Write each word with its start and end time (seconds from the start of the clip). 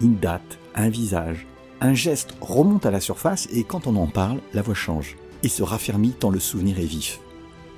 Une 0.00 0.16
date, 0.16 0.58
un 0.74 0.88
visage, 0.88 1.46
un 1.80 1.94
geste 1.94 2.34
remonte 2.40 2.86
à 2.86 2.90
la 2.90 3.00
surface 3.00 3.48
et 3.52 3.64
quand 3.64 3.86
on 3.86 3.96
en 3.96 4.06
parle, 4.06 4.40
la 4.52 4.62
voix 4.62 4.74
change 4.74 5.16
et 5.42 5.48
se 5.48 5.62
raffermit 5.62 6.12
tant 6.12 6.30
le 6.30 6.40
souvenir 6.40 6.78
est 6.78 6.84
vif. 6.84 7.20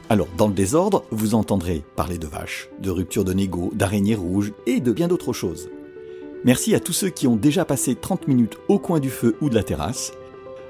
Alors, 0.09 0.29
dans 0.37 0.47
le 0.47 0.55
désordre, 0.55 1.05
vous 1.11 1.35
entendrez 1.35 1.83
parler 1.97 2.17
de 2.17 2.29
vaches, 2.29 2.69
de 2.81 2.91
rupture 2.91 3.25
de 3.25 3.33
négo, 3.33 3.73
d'araignées 3.75 4.15
rouges 4.15 4.53
et 4.67 4.81
de 4.81 4.93
bien 4.93 5.09
d'autres 5.09 5.33
choses. 5.33 5.69
Merci 6.45 6.77
à 6.77 6.81
tous 6.81 6.93
ceux 6.93 7.09
qui 7.09 7.27
ont 7.27 7.35
déjà 7.35 7.65
passé 7.65 7.97
30 7.97 8.29
minutes 8.29 8.57
au 8.69 8.79
coin 8.79 9.01
du 9.01 9.11
feu 9.11 9.37
ou 9.41 9.51
de 9.51 9.57
la 9.57 9.65
terrasse. 9.65 10.13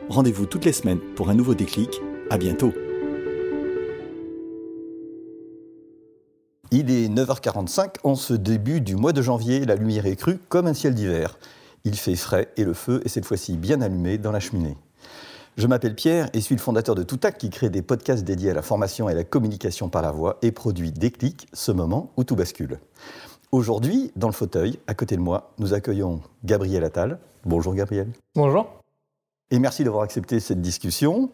Rendez-vous 0.08 0.46
toutes 0.46 0.64
les 0.64 0.72
semaines 0.72 1.00
pour 1.14 1.28
un 1.28 1.34
nouveau 1.34 1.54
déclic. 1.54 2.00
À 2.30 2.38
bientôt. 2.38 2.72
Il 6.78 6.90
est 6.90 7.08
9h45 7.08 8.00
en 8.04 8.14
ce 8.16 8.34
début 8.34 8.82
du 8.82 8.96
mois 8.96 9.14
de 9.14 9.22
janvier. 9.22 9.64
La 9.64 9.76
lumière 9.76 10.04
est 10.04 10.14
crue 10.14 10.36
comme 10.50 10.66
un 10.66 10.74
ciel 10.74 10.94
d'hiver. 10.94 11.38
Il 11.84 11.96
fait 11.96 12.16
frais 12.16 12.52
et 12.58 12.64
le 12.64 12.74
feu 12.74 13.00
est 13.02 13.08
cette 13.08 13.24
fois-ci 13.24 13.56
bien 13.56 13.80
allumé 13.80 14.18
dans 14.18 14.30
la 14.30 14.40
cheminée. 14.40 14.76
Je 15.56 15.66
m'appelle 15.66 15.94
Pierre 15.94 16.28
et 16.34 16.42
suis 16.42 16.54
le 16.54 16.60
fondateur 16.60 16.94
de 16.94 17.02
Toutac 17.02 17.38
qui 17.38 17.48
crée 17.48 17.70
des 17.70 17.80
podcasts 17.80 18.24
dédiés 18.24 18.50
à 18.50 18.52
la 18.52 18.60
formation 18.60 19.08
et 19.08 19.12
à 19.12 19.14
la 19.14 19.24
communication 19.24 19.88
par 19.88 20.02
la 20.02 20.10
voix 20.10 20.36
et 20.42 20.52
produit 20.52 20.92
Déclic, 20.92 21.48
ce 21.54 21.72
moment 21.72 22.12
où 22.18 22.24
tout 22.24 22.36
bascule. 22.36 22.78
Aujourd'hui, 23.52 24.12
dans 24.14 24.28
le 24.28 24.34
fauteuil, 24.34 24.78
à 24.86 24.92
côté 24.92 25.16
de 25.16 25.22
moi, 25.22 25.54
nous 25.58 25.72
accueillons 25.72 26.20
Gabriel 26.44 26.84
Attal. 26.84 27.18
Bonjour 27.46 27.74
Gabriel. 27.74 28.12
Bonjour. 28.34 28.66
Et 29.50 29.58
merci 29.58 29.82
d'avoir 29.82 30.02
accepté 30.02 30.40
cette 30.40 30.60
discussion. 30.60 31.30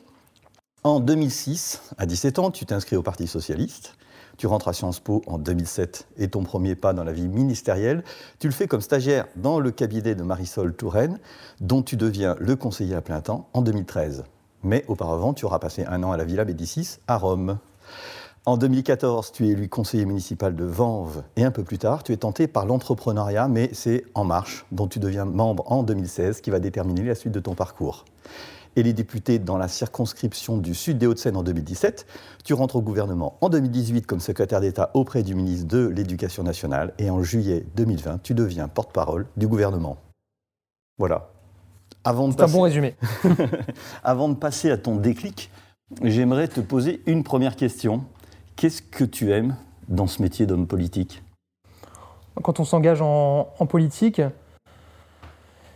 En 0.84 1.00
2006, 1.00 1.82
à 1.98 2.06
17 2.06 2.38
ans, 2.38 2.52
tu 2.52 2.64
t'inscris 2.64 2.94
au 2.94 3.02
Parti 3.02 3.26
Socialiste. 3.26 3.96
Tu 4.36 4.46
rentres 4.46 4.68
à 4.68 4.72
Sciences 4.72 5.00
Po 5.00 5.22
en 5.26 5.38
2007 5.38 6.08
et 6.18 6.28
ton 6.28 6.42
premier 6.42 6.74
pas 6.74 6.92
dans 6.92 7.04
la 7.04 7.12
vie 7.12 7.28
ministérielle, 7.28 8.02
tu 8.38 8.48
le 8.48 8.52
fais 8.52 8.66
comme 8.66 8.80
stagiaire 8.80 9.26
dans 9.36 9.60
le 9.60 9.70
cabinet 9.70 10.14
de 10.14 10.22
Marisol 10.22 10.74
Touraine, 10.74 11.18
dont 11.60 11.82
tu 11.82 11.96
deviens 11.96 12.36
le 12.38 12.56
conseiller 12.56 12.94
à 12.94 13.02
plein 13.02 13.20
temps 13.20 13.48
en 13.52 13.62
2013. 13.62 14.24
Mais 14.62 14.84
auparavant, 14.88 15.34
tu 15.34 15.44
auras 15.44 15.58
passé 15.58 15.84
un 15.84 16.02
an 16.02 16.12
à 16.12 16.16
la 16.16 16.24
Villa 16.24 16.44
Médicis 16.44 16.98
à 17.06 17.18
Rome. 17.18 17.58
En 18.44 18.56
2014, 18.56 19.30
tu 19.30 19.46
es 19.46 19.50
élu 19.50 19.68
conseiller 19.68 20.04
municipal 20.04 20.56
de 20.56 20.64
Vanves 20.64 21.22
et 21.36 21.44
un 21.44 21.52
peu 21.52 21.62
plus 21.62 21.78
tard, 21.78 22.02
tu 22.02 22.12
es 22.12 22.16
tenté 22.16 22.48
par 22.48 22.66
l'entrepreneuriat, 22.66 23.46
mais 23.46 23.70
c'est 23.72 24.04
En 24.14 24.24
Marche, 24.24 24.66
dont 24.72 24.88
tu 24.88 24.98
deviens 24.98 25.24
membre 25.24 25.70
en 25.70 25.84
2016, 25.84 26.40
qui 26.40 26.50
va 26.50 26.58
déterminer 26.58 27.04
la 27.04 27.14
suite 27.14 27.32
de 27.32 27.38
ton 27.38 27.54
parcours 27.54 28.04
et 28.76 28.82
les 28.82 28.92
députés 28.92 29.38
dans 29.38 29.58
la 29.58 29.68
circonscription 29.68 30.58
du 30.58 30.74
Sud 30.74 30.98
des 30.98 31.06
Hauts-de-Seine 31.06 31.36
en 31.36 31.42
2017. 31.42 32.06
Tu 32.44 32.54
rentres 32.54 32.76
au 32.76 32.82
gouvernement 32.82 33.36
en 33.40 33.48
2018 33.48 34.06
comme 34.06 34.20
secrétaire 34.20 34.60
d'État 34.60 34.90
auprès 34.94 35.22
du 35.22 35.34
ministre 35.34 35.66
de 35.68 35.86
l'Éducation 35.88 36.42
nationale 36.42 36.92
et 36.98 37.10
en 37.10 37.22
juillet 37.22 37.64
2020, 37.76 38.22
tu 38.22 38.34
deviens 38.34 38.68
porte-parole 38.68 39.26
du 39.36 39.46
gouvernement. 39.46 39.98
Voilà. 40.98 41.30
C'est 42.04 42.10
un 42.10 42.48
bon 42.48 42.62
résumé. 42.62 42.96
Avant 44.04 44.28
de 44.28 44.34
passer 44.34 44.70
à 44.70 44.76
ton 44.76 44.96
déclic, 44.96 45.50
j'aimerais 46.02 46.48
te 46.48 46.60
poser 46.60 47.02
une 47.06 47.22
première 47.22 47.54
question. 47.54 48.04
Qu'est-ce 48.56 48.82
que 48.82 49.04
tu 49.04 49.30
aimes 49.32 49.56
dans 49.88 50.06
ce 50.06 50.20
métier 50.20 50.46
d'homme 50.46 50.66
politique? 50.66 51.22
Quand 52.42 52.58
on 52.60 52.64
s'engage 52.64 53.02
en, 53.02 53.52
en 53.58 53.66
politique, 53.66 54.20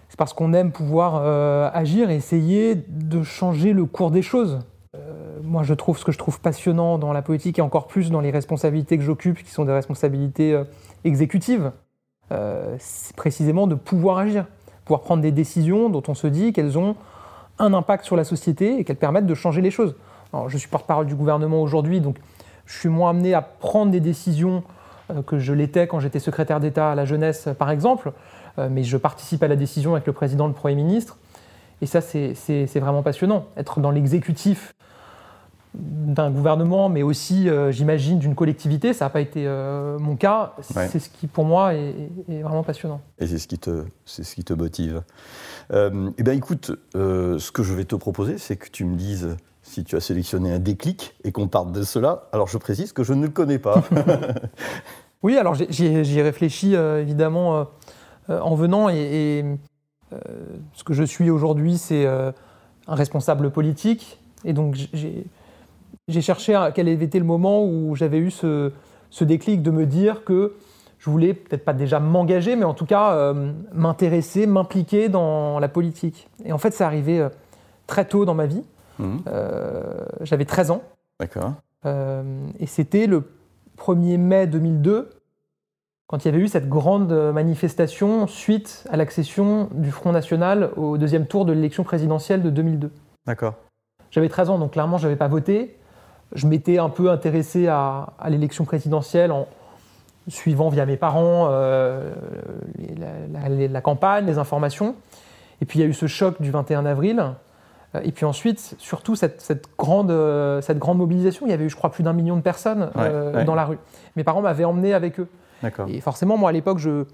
c'est 0.08 0.18
parce 0.18 0.32
qu'on 0.32 0.52
aime 0.52 0.72
pouvoir 0.72 1.20
euh, 1.22 1.68
agir 1.72 2.10
et 2.10 2.16
essayer 2.16 2.74
de 2.88 3.22
changer 3.22 3.72
le 3.72 3.84
cours 3.84 4.10
des 4.10 4.22
choses. 4.22 4.60
Euh, 4.94 5.38
moi, 5.42 5.62
je 5.62 5.74
trouve 5.74 5.98
ce 5.98 6.04
que 6.04 6.12
je 6.12 6.18
trouve 6.18 6.40
passionnant 6.40 6.98
dans 6.98 7.12
la 7.12 7.22
politique 7.22 7.58
et 7.58 7.62
encore 7.62 7.86
plus 7.86 8.10
dans 8.10 8.20
les 8.20 8.30
responsabilités 8.30 8.96
que 8.98 9.04
j'occupe, 9.04 9.42
qui 9.42 9.50
sont 9.50 9.64
des 9.64 9.72
responsabilités 9.72 10.52
euh, 10.52 10.64
exécutives, 11.04 11.72
c'est 12.80 13.14
précisément 13.14 13.68
de 13.68 13.76
pouvoir 13.76 14.18
agir, 14.18 14.46
pouvoir 14.84 15.02
prendre 15.02 15.22
des 15.22 15.30
décisions 15.30 15.88
dont 15.90 16.02
on 16.08 16.14
se 16.14 16.26
dit 16.26 16.52
qu'elles 16.52 16.76
ont 16.76 16.96
un 17.60 17.72
impact 17.72 18.04
sur 18.04 18.16
la 18.16 18.24
société 18.24 18.80
et 18.80 18.84
qu'elles 18.84 18.96
permettent 18.96 19.26
de 19.26 19.34
changer 19.34 19.60
les 19.60 19.70
choses. 19.70 19.94
Je 20.48 20.58
suis 20.58 20.68
porte-parole 20.68 21.06
du 21.06 21.14
gouvernement 21.14 21.62
aujourd'hui, 21.62 22.00
donc 22.00 22.16
je 22.64 22.76
suis 22.76 22.88
moins 22.88 23.10
amené 23.10 23.32
à 23.32 23.42
prendre 23.42 23.92
des 23.92 24.00
décisions 24.00 24.64
que 25.28 25.38
je 25.38 25.52
l'étais 25.52 25.86
quand 25.86 26.00
j'étais 26.00 26.18
secrétaire 26.18 26.58
d'État 26.58 26.90
à 26.90 26.94
la 26.96 27.04
jeunesse, 27.04 27.48
par 27.56 27.70
exemple. 27.70 28.10
Euh, 28.58 28.68
mais 28.70 28.84
je 28.84 28.96
participe 28.96 29.42
à 29.42 29.48
la 29.48 29.56
décision 29.56 29.94
avec 29.94 30.06
le 30.06 30.12
président, 30.12 30.46
le 30.46 30.52
Premier 30.52 30.74
ministre. 30.74 31.18
Et 31.82 31.86
ça, 31.86 32.00
c'est 32.00 32.34
vraiment 32.76 33.02
passionnant. 33.02 33.46
Être 33.56 33.80
dans 33.80 33.90
l'exécutif 33.90 34.74
d'un 35.74 36.30
gouvernement, 36.30 36.88
mais 36.88 37.02
aussi, 37.02 37.50
euh, 37.50 37.70
j'imagine, 37.70 38.18
d'une 38.18 38.34
collectivité, 38.34 38.94
ça 38.94 39.04
n'a 39.04 39.10
pas 39.10 39.20
été 39.20 39.46
euh, 39.46 39.98
mon 39.98 40.16
cas. 40.16 40.54
C'est 40.62 40.98
ce 40.98 41.10
qui, 41.10 41.26
pour 41.26 41.44
moi, 41.44 41.74
est, 41.74 42.08
vraiment 42.28 42.62
passionnant. 42.62 43.02
Et 43.18 43.26
c'est 43.26 43.36
ce 43.36 43.46
qui 43.46 43.58
te, 43.58 43.84
ce 44.06 44.22
qui 44.22 44.42
te 44.42 44.54
motive. 44.54 45.02
eh 45.70 46.22
bien, 46.22 46.32
écoute, 46.32 46.72
ce 46.94 47.50
que 47.52 47.62
je 47.62 47.74
vais 47.74 47.84
te 47.84 47.94
proposer, 47.94 48.38
c'est 48.38 48.56
que 48.56 48.70
tu 48.70 48.86
me 48.86 48.96
dises 48.96 49.36
si 49.60 49.84
tu 49.84 49.96
as 49.96 50.00
sélectionné 50.00 50.52
un 50.52 50.60
déclic 50.60 51.14
et 51.24 51.32
qu'on 51.32 51.48
parte 51.48 51.72
de 51.72 51.82
cela. 51.82 52.28
Alors, 52.32 52.48
je 52.48 52.56
précise 52.56 52.92
que 52.92 53.04
je 53.04 53.12
ne 53.12 53.24
le 53.24 53.32
connais 53.32 53.58
pas. 53.58 53.82
oui, 55.22 55.36
alors 55.36 55.54
j'y 55.54 55.84
ai 55.84 56.22
réfléchi, 56.22 56.72
évidemment 56.74 57.66
en 58.28 58.54
venant 58.54 58.88
et, 58.88 59.44
euh, 60.12 60.18
ce 60.72 60.84
que 60.84 60.92
je 60.92 61.02
suis 61.02 61.30
aujourd'hui, 61.30 61.78
c'est 61.78 62.06
euh, 62.06 62.30
un 62.86 62.94
responsable 62.94 63.50
politique. 63.50 64.20
Et 64.44 64.52
donc 64.52 64.76
j'ai 66.08 66.20
cherché 66.20 66.54
à 66.54 66.70
quel 66.70 66.88
avait 66.88 67.04
été 67.04 67.18
le 67.18 67.24
moment 67.24 67.64
où 67.64 67.96
j'avais 67.96 68.18
eu 68.18 68.30
ce, 68.30 68.70
déclic 69.22 69.62
de 69.62 69.70
me 69.70 69.86
dire 69.86 70.24
que 70.24 70.54
je 70.98 71.10
voulais 71.10 71.34
peut-être 71.34 71.64
pas 71.64 71.72
déjà 71.72 71.98
m'engager, 71.98 72.54
mais 72.54 72.64
en 72.64 72.74
tout 72.74 72.86
cas 72.86 73.32
m'intéresser, 73.72 74.46
m'impliquer 74.46 75.08
dans 75.08 75.58
la 75.58 75.68
politique. 75.68 76.28
Et 76.44 76.52
en 76.52 76.58
fait, 76.58 76.72
c'est 76.72 76.84
arrivé 76.84 77.26
très 77.86 78.04
tôt 78.04 78.24
dans 78.24 78.34
ma 78.34 78.46
vie. 78.46 78.62
Mmh. 78.98 79.16
J'avais 80.20 80.44
13 80.44 80.70
ans. 80.70 80.82
D'accord. 81.18 81.54
et 81.84 82.66
c'était 82.66 83.06
le 83.06 83.24
1er 83.78 84.18
mai 84.18 84.46
2002 84.46 85.10
quand 86.06 86.24
il 86.24 86.28
y 86.28 86.34
avait 86.34 86.42
eu 86.42 86.48
cette 86.48 86.68
grande 86.68 87.12
manifestation 87.32 88.26
suite 88.26 88.84
à 88.90 88.96
l'accession 88.96 89.68
du 89.72 89.90
Front 89.90 90.12
National 90.12 90.70
au 90.76 90.98
deuxième 90.98 91.26
tour 91.26 91.44
de 91.44 91.52
l'élection 91.52 91.82
présidentielle 91.82 92.42
de 92.42 92.50
2002. 92.50 92.92
D'accord. 93.26 93.54
J'avais 94.10 94.28
13 94.28 94.50
ans, 94.50 94.58
donc 94.58 94.72
clairement, 94.72 94.98
je 94.98 95.04
n'avais 95.04 95.16
pas 95.16 95.28
voté. 95.28 95.76
Je 96.32 96.46
m'étais 96.46 96.78
un 96.78 96.88
peu 96.88 97.10
intéressé 97.10 97.66
à, 97.66 98.06
l'élection 98.28 98.64
présidentielle 98.64 99.32
en 99.32 99.46
suivant 100.28 100.68
via 100.68 100.86
mes 100.86 100.96
parents 100.96 101.48
euh, 101.50 102.12
la, 103.70 103.80
campagne, 103.80 104.26
les 104.26 104.38
informations. 104.38 104.94
Et 105.60 105.64
puis 105.64 105.78
il 105.78 105.82
y 105.82 105.84
a 105.84 105.88
eu 105.88 105.94
ce 105.94 106.06
choc 106.06 106.40
du 106.40 106.50
21 106.50 106.86
avril. 106.86 107.22
Et 108.02 108.12
puis 108.12 108.26
ensuite, 108.26 108.74
surtout 108.78 109.16
cette, 109.16 109.64
grande, 109.78 110.12
cette 110.60 110.78
grande 110.78 110.98
mobilisation. 110.98 111.46
Il 111.46 111.50
y 111.50 111.52
avait 111.52 111.64
eu, 111.64 111.70
je 111.70 111.76
crois, 111.76 111.90
plus 111.90 112.02
d'un 112.02 112.12
million 112.12 112.36
de 112.36 112.42
personnes 112.42 112.90
euh, 112.96 113.44
dans 113.44 113.54
la 113.54 113.64
rue. 113.64 113.78
Mes 114.16 114.24
parents 114.24 114.42
m'avaient 114.42 114.64
emmené 114.64 114.92
avec 114.92 115.18
eux. 115.18 115.28
Et 115.88 116.00
forcément, 116.00 116.36
moi, 116.36 116.50
à 116.50 116.52
l'époque, 116.52 116.78
je, 116.78 117.04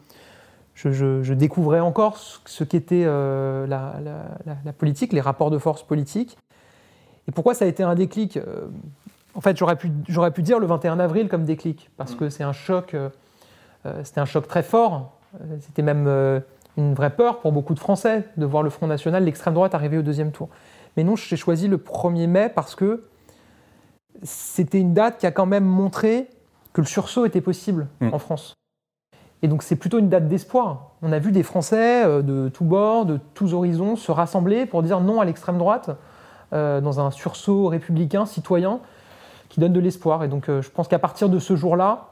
je, 0.75 1.33
découvrais 1.33 1.81
encore 1.81 2.17
ce 2.17 2.65
qu'était 2.65 3.05
euh, 3.07 3.67
la, 3.67 4.73
politique, 4.73 5.13
les 5.13 5.21
rapports 5.21 5.51
de 5.51 5.59
force 5.59 5.83
politiques. 5.83 6.39
Et 7.29 7.33
pourquoi 7.33 7.55
ça 7.55 7.65
a 7.65 7.69
été 7.69 7.83
un 7.83 7.95
déclic 7.95 8.37
euh, 8.37 8.67
En 9.35 9.41
fait, 9.41 9.57
j'aurais 9.57 9.77
pu, 9.77 9.91
pu 10.35 10.43
dire 10.43 10.59
le 10.59 10.67
21 10.67 10.99
avril 10.99 11.29
comme 11.29 11.45
déclic, 11.45 11.91
parce 11.97 12.15
que 12.15 12.29
c'est 12.29 12.45
un 12.45 12.53
choc, 12.53 12.95
euh, 12.95 13.11
c'était 14.03 14.21
un 14.21 14.25
choc 14.27 14.49
très 14.49 14.63
fort. 14.63 15.19
C'était 15.61 15.83
même 15.83 16.07
une 16.77 16.93
vraie 16.93 17.15
peur 17.15 17.41
pour 17.41 17.53
beaucoup 17.53 17.73
de 17.73 17.79
Français 17.79 18.25
de 18.37 18.45
voir 18.45 18.63
le 18.63 18.69
Front 18.69 18.87
National, 18.87 19.25
l'extrême 19.25 19.55
droite, 19.55 19.75
arriver 19.75 19.97
au 19.97 20.03
deuxième 20.03 20.31
tour. 20.31 20.51
Mais 20.97 21.05
non, 21.05 21.17
j'ai 21.17 21.37
choisi 21.37 21.69
le 21.69 21.79
1er 21.79 22.27
mai 22.27 22.51
parce 22.55 22.75
que 22.75 23.05
c'était 24.23 24.79
une 24.79 24.93
date 24.93 25.19
qui 25.19 25.27
a 25.27 25.31
quand 25.31 25.47
même 25.47 25.65
montré 25.65 26.29
que 26.73 26.81
le 26.81 26.87
sursaut 26.87 27.27
était 27.27 27.41
possible 27.41 27.89
mm. 28.01 28.13
en 28.13 28.19
France. 28.19 28.55
Et 29.43 29.49
donc 29.49 29.63
c'est 29.63 29.77
plutôt 29.77 29.99
une 29.99 30.09
date 30.09 30.29
d'espoir. 30.29 30.93
On 31.03 31.13
a 31.13 31.19
vu 31.19 31.33
des 31.33 31.43
Français 31.43 32.05
euh, 32.05 32.23
de 32.23 32.49
tous 32.49 32.65
bords, 32.65 33.07
de 33.07 33.19
tous 33.35 33.55
horizons, 33.55 33.97
se 33.97 34.13
rassembler 34.13 34.67
pour 34.67 34.83
dire 34.83 35.01
non 35.01 35.21
à 35.21 35.25
l'extrême 35.25 35.59
droite, 35.59 35.91
euh, 36.53 36.81
dans 36.81 37.01
un 37.01 37.11
sursaut 37.11 37.67
républicain, 37.67 38.25
citoyen, 38.25 38.81
qui 39.49 39.59
donne 39.59 39.73
de 39.73 39.81
l'espoir. 39.81 40.23
Et 40.23 40.29
donc 40.29 40.49
euh, 40.49 40.63
je 40.63 40.71
pense 40.71 40.87
qu'à 40.87 41.01
partir 41.01 41.29
de 41.29 41.41
ce 41.41 41.57
jour-là, 41.57 42.09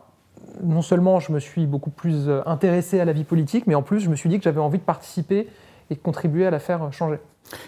non 0.62 0.82
seulement 0.82 1.20
je 1.20 1.32
me 1.32 1.38
suis 1.38 1.66
beaucoup 1.66 1.90
plus 1.90 2.28
intéressé 2.46 2.98
à 2.98 3.04
la 3.04 3.12
vie 3.12 3.24
politique, 3.24 3.66
mais 3.66 3.74
en 3.74 3.82
plus 3.82 4.00
je 4.00 4.10
me 4.10 4.16
suis 4.16 4.28
dit 4.28 4.38
que 4.38 4.44
j'avais 4.44 4.60
envie 4.60 4.78
de 4.78 4.84
participer 4.84 5.48
et 5.90 5.94
de 5.94 6.00
contribuer 6.00 6.46
à 6.46 6.50
la 6.50 6.58
faire 6.58 6.92
changer. 6.92 7.18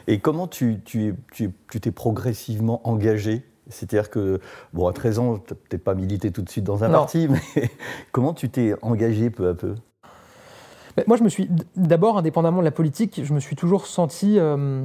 Et 0.07 0.19
comment 0.19 0.47
tu 0.47 0.81
t'es 0.81 1.15
tu, 1.33 1.53
tu, 1.69 1.93
progressivement 1.93 2.81
engagé 2.89 3.45
c'est-à-dire 3.73 4.11
que, 4.11 4.41
bon, 4.73 4.87
à 4.87 4.93
13 4.93 5.19
ans, 5.19 5.39
tu 5.39 5.53
n'as 5.53 5.59
peut-être 5.69 5.85
pas 5.85 5.95
milité 5.95 6.31
tout 6.31 6.43
de 6.43 6.49
suite 6.49 6.65
dans 6.65 6.85
un 6.85 6.91
parti, 6.91 7.29
mais 7.29 7.71
comment 8.13 8.35
tu 8.35 8.49
t'es 8.49 8.75
engagé 8.83 9.31
peu 9.31 9.49
à 9.49 9.55
peu? 9.55 9.75
Moi, 11.07 11.17
je 11.17 11.23
me 11.23 11.29
suis 11.29 11.49
d'abord, 11.77 12.19
indépendamment 12.19 12.61
de 12.61 12.65
la 12.65 12.71
politique, 12.71 13.23
je 13.25 13.33
me 13.33 13.41
suis 13.41 13.57
toujours 13.57 13.87
senti 13.87 14.37
euh, 14.39 14.83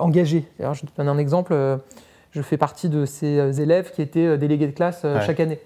engagé. 0.00 0.48
Alors, 0.58 0.74
je 0.74 0.82
te 0.82 0.90
donne 0.96 1.08
un 1.08 1.18
exemple. 1.18 1.52
Euh, 1.52 1.76
je 2.30 2.40
fais 2.40 2.56
partie 2.56 2.88
de 2.88 3.04
ces 3.04 3.38
euh, 3.38 3.52
élèves 3.52 3.92
qui 3.92 4.00
étaient 4.00 4.38
délégués 4.38 4.66
de 4.66 4.72
classe 4.72 5.04
chaque 5.26 5.40
année. 5.40 5.58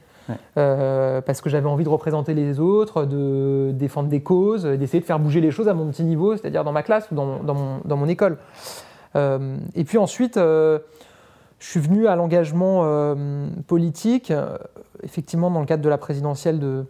parce 0.57 1.41
que 1.41 1.49
j'avais 1.49 1.69
envie 1.69 1.85
de 1.85 1.89
représenter 1.89 2.35
les 2.35 2.59
autres, 2.59 3.05
de 3.05 3.71
défendre 3.73 4.09
des 4.09 4.23
causes, 4.23 4.65
d'essayer 4.65 5.01
de 5.01 5.05
faire 5.05 5.21
bouger 5.21 5.41
les 5.41 5.53
choses 5.53 5.69
à 5.69 5.75
mon 5.75 5.89
petit 5.91 6.03
niveau, 6.03 6.37
c'est-à-dire 6.37 6.65
dans 6.65 6.73
ma 6.73 6.83
classe 6.83 7.09
ou 7.13 7.15
dans, 7.15 7.25
mon, 7.25 7.81
dans 7.85 7.97
mon, 7.97 8.09
école. 8.09 8.39
et 9.15 9.85
puis 9.85 9.99
ensuite, 9.99 10.37
je 11.59 11.71
suis 11.71 11.81
venu 11.81 12.07
à 12.07 12.17
l'engagement 12.17 12.83
euh, 12.85 13.49
politique, 13.67 14.31
euh, 14.31 14.59
effectivement 15.03 15.51
dans 15.51 15.61
le 15.61 15.67
cadre 15.67 15.83
de 15.83 15.89
la 15.89 15.99
présidentielle 15.99 16.59
de, 16.59 16.85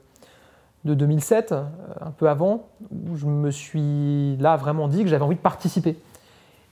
de 0.84 0.94
2007, 0.94 1.52
euh, 1.52 1.64
un 2.00 2.10
peu 2.10 2.28
avant, 2.28 2.68
où 2.90 3.16
je 3.16 3.26
me 3.26 3.50
suis 3.50 4.36
là 4.38 4.56
vraiment 4.56 4.88
dit 4.88 5.02
que 5.04 5.08
j'avais 5.08 5.24
envie 5.24 5.36
de 5.36 5.40
participer. 5.40 5.96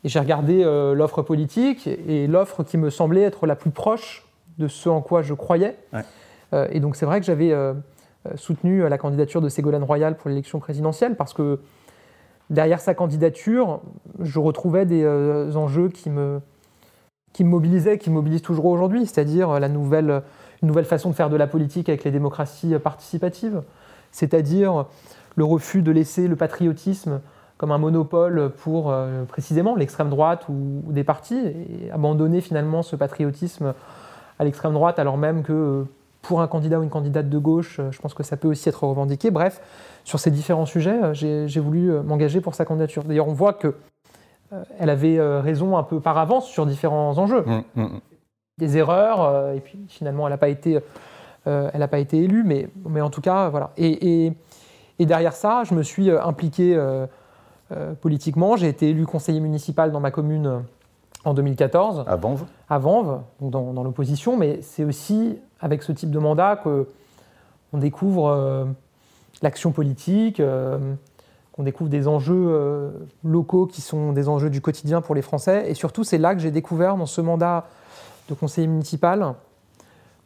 Et 0.02 0.08
j'ai 0.08 0.18
regardé 0.18 0.62
l'offre 0.94 1.22
politique 1.22 1.86
et 1.86 2.26
l'offre 2.26 2.62
qui 2.62 2.76
me 2.76 2.90
semblait 2.90 3.22
être 3.22 3.46
la 3.46 3.56
plus 3.56 3.70
proche 3.70 4.28
de 4.58 4.68
ce 4.68 4.90
en 4.90 5.00
quoi 5.00 5.22
je 5.22 5.32
croyais. 5.32 5.78
et 6.52 6.78
donc 6.78 6.96
c'est 6.96 7.06
vrai 7.06 7.20
que 7.20 7.24
j'avais 7.24 7.54
soutenu 8.34 8.86
la 8.86 8.98
candidature 8.98 9.40
de 9.40 9.48
Ségolène 9.48 9.82
Royal 9.82 10.18
pour 10.18 10.28
l'élection 10.28 10.58
présidentielle 10.58 11.16
parce 11.16 11.32
que 11.32 11.58
derrière 12.50 12.80
sa 12.82 12.92
candidature, 12.92 13.80
je 14.20 14.38
retrouvais 14.38 14.84
des 14.84 15.06
enjeux 15.56 15.88
qui 15.88 16.10
me, 16.10 16.42
qui 17.34 17.44
me 17.44 17.50
mobilisait, 17.50 17.98
qui 17.98 18.08
me 18.08 18.14
mobilise 18.14 18.40
toujours 18.40 18.66
aujourd'hui, 18.66 19.04
c'est-à-dire 19.04 19.60
la 19.60 19.68
nouvelle, 19.68 20.22
une 20.62 20.68
nouvelle 20.68 20.86
façon 20.86 21.10
de 21.10 21.14
faire 21.14 21.28
de 21.28 21.36
la 21.36 21.46
politique 21.46 21.90
avec 21.90 22.04
les 22.04 22.10
démocraties 22.10 22.78
participatives, 22.78 23.62
c'est-à-dire 24.12 24.86
le 25.36 25.44
refus 25.44 25.82
de 25.82 25.90
laisser 25.90 26.28
le 26.28 26.36
patriotisme 26.36 27.20
comme 27.58 27.72
un 27.72 27.78
monopole 27.78 28.50
pour 28.56 28.90
euh, 28.90 29.24
précisément 29.24 29.74
l'extrême 29.74 30.10
droite 30.10 30.48
ou, 30.48 30.82
des 30.92 31.04
partis, 31.04 31.38
et 31.38 31.90
abandonner 31.90 32.40
finalement 32.40 32.82
ce 32.82 32.96
patriotisme 32.96 33.74
à 34.38 34.44
l'extrême 34.44 34.72
droite, 34.72 34.98
alors 34.98 35.18
même 35.18 35.42
que 35.42 35.84
pour 36.22 36.40
un 36.40 36.46
candidat 36.46 36.78
ou 36.78 36.82
une 36.84 36.90
candidate 36.90 37.28
de 37.28 37.38
gauche, 37.38 37.80
je 37.90 38.00
pense 38.00 38.14
que 38.14 38.22
ça 38.22 38.36
peut 38.36 38.48
aussi 38.48 38.68
être 38.68 38.84
revendiqué. 38.84 39.30
Bref, 39.30 39.60
sur 40.04 40.18
ces 40.18 40.30
différents 40.30 40.66
sujets, 40.66 40.98
j'ai 41.12 41.60
voulu 41.60 41.90
m'engager 42.00 42.40
pour 42.40 42.54
sa 42.54 42.64
candidature. 42.64 43.04
D'ailleurs, 43.04 43.28
on 43.28 43.34
voit 43.34 43.52
que 43.52 43.68
euh, 43.68 43.72
elle 44.78 44.90
avait 44.90 45.18
euh, 45.18 45.40
raison 45.40 45.76
un 45.76 45.82
peu 45.82 46.00
par 46.00 46.18
avance 46.18 46.46
sur 46.46 46.66
différents 46.66 47.16
enjeux. 47.18 47.42
Mmh, 47.42 47.62
mmh, 47.74 47.82
mmh. 47.82 48.00
Des 48.58 48.76
erreurs, 48.76 49.22
euh, 49.22 49.54
et 49.54 49.60
puis 49.60 49.78
finalement, 49.88 50.26
elle 50.26 50.32
n'a 50.32 50.38
pas 50.38 50.48
été, 50.48 50.78
elle 51.46 51.88
pas 51.88 51.98
été 51.98 52.22
élue, 52.22 52.44
mais, 52.44 52.68
mais 52.88 53.00
en 53.00 53.10
tout 53.10 53.20
cas, 53.20 53.48
voilà. 53.48 53.70
Et, 53.76 54.32
et, 54.98 55.06
derrière 55.06 55.34
ça, 55.34 55.62
je 55.64 55.74
me 55.74 55.82
suis 55.82 56.10
impliqué 56.10 56.80
politiquement. 58.00 58.56
J'ai 58.56 58.68
été 58.68 58.88
élu 58.88 59.04
conseiller 59.04 59.40
municipal 59.40 59.92
dans 59.92 60.00
ma 60.00 60.10
commune 60.10 60.62
en 61.24 61.34
2014. 61.34 62.04
À 62.06 62.16
Vanves 62.16 62.44
À 62.70 62.78
Vanves, 62.78 63.20
dans, 63.40 63.72
dans 63.72 63.82
l'opposition, 63.82 64.38
mais 64.38 64.62
c'est 64.62 64.84
aussi 64.84 65.38
avec 65.60 65.82
ce 65.82 65.92
type 65.92 66.10
de 66.10 66.18
mandat 66.18 66.56
qu'on 66.56 67.78
découvre 67.78 68.66
l'action 69.42 69.72
politique 69.72 70.40
qu'on 71.54 71.62
découvre 71.62 71.88
des 71.88 72.08
enjeux 72.08 72.46
euh, 72.48 72.90
locaux 73.22 73.66
qui 73.66 73.80
sont 73.80 74.12
des 74.12 74.28
enjeux 74.28 74.50
du 74.50 74.60
quotidien 74.60 75.00
pour 75.00 75.14
les 75.14 75.22
Français. 75.22 75.70
Et 75.70 75.74
surtout, 75.74 76.02
c'est 76.02 76.18
là 76.18 76.34
que 76.34 76.40
j'ai 76.40 76.50
découvert 76.50 76.96
dans 76.96 77.06
ce 77.06 77.20
mandat 77.20 77.68
de 78.28 78.34
conseiller 78.34 78.66
municipal 78.66 79.34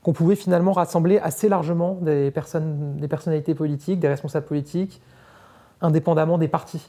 qu'on 0.02 0.14
pouvait 0.14 0.36
finalement 0.36 0.72
rassembler 0.72 1.18
assez 1.18 1.50
largement 1.50 1.98
des, 2.00 2.30
personnes, 2.30 2.96
des 2.96 3.08
personnalités 3.08 3.54
politiques, 3.54 4.00
des 4.00 4.08
responsables 4.08 4.46
politiques, 4.46 5.02
indépendamment 5.82 6.38
des 6.38 6.48
partis. 6.48 6.88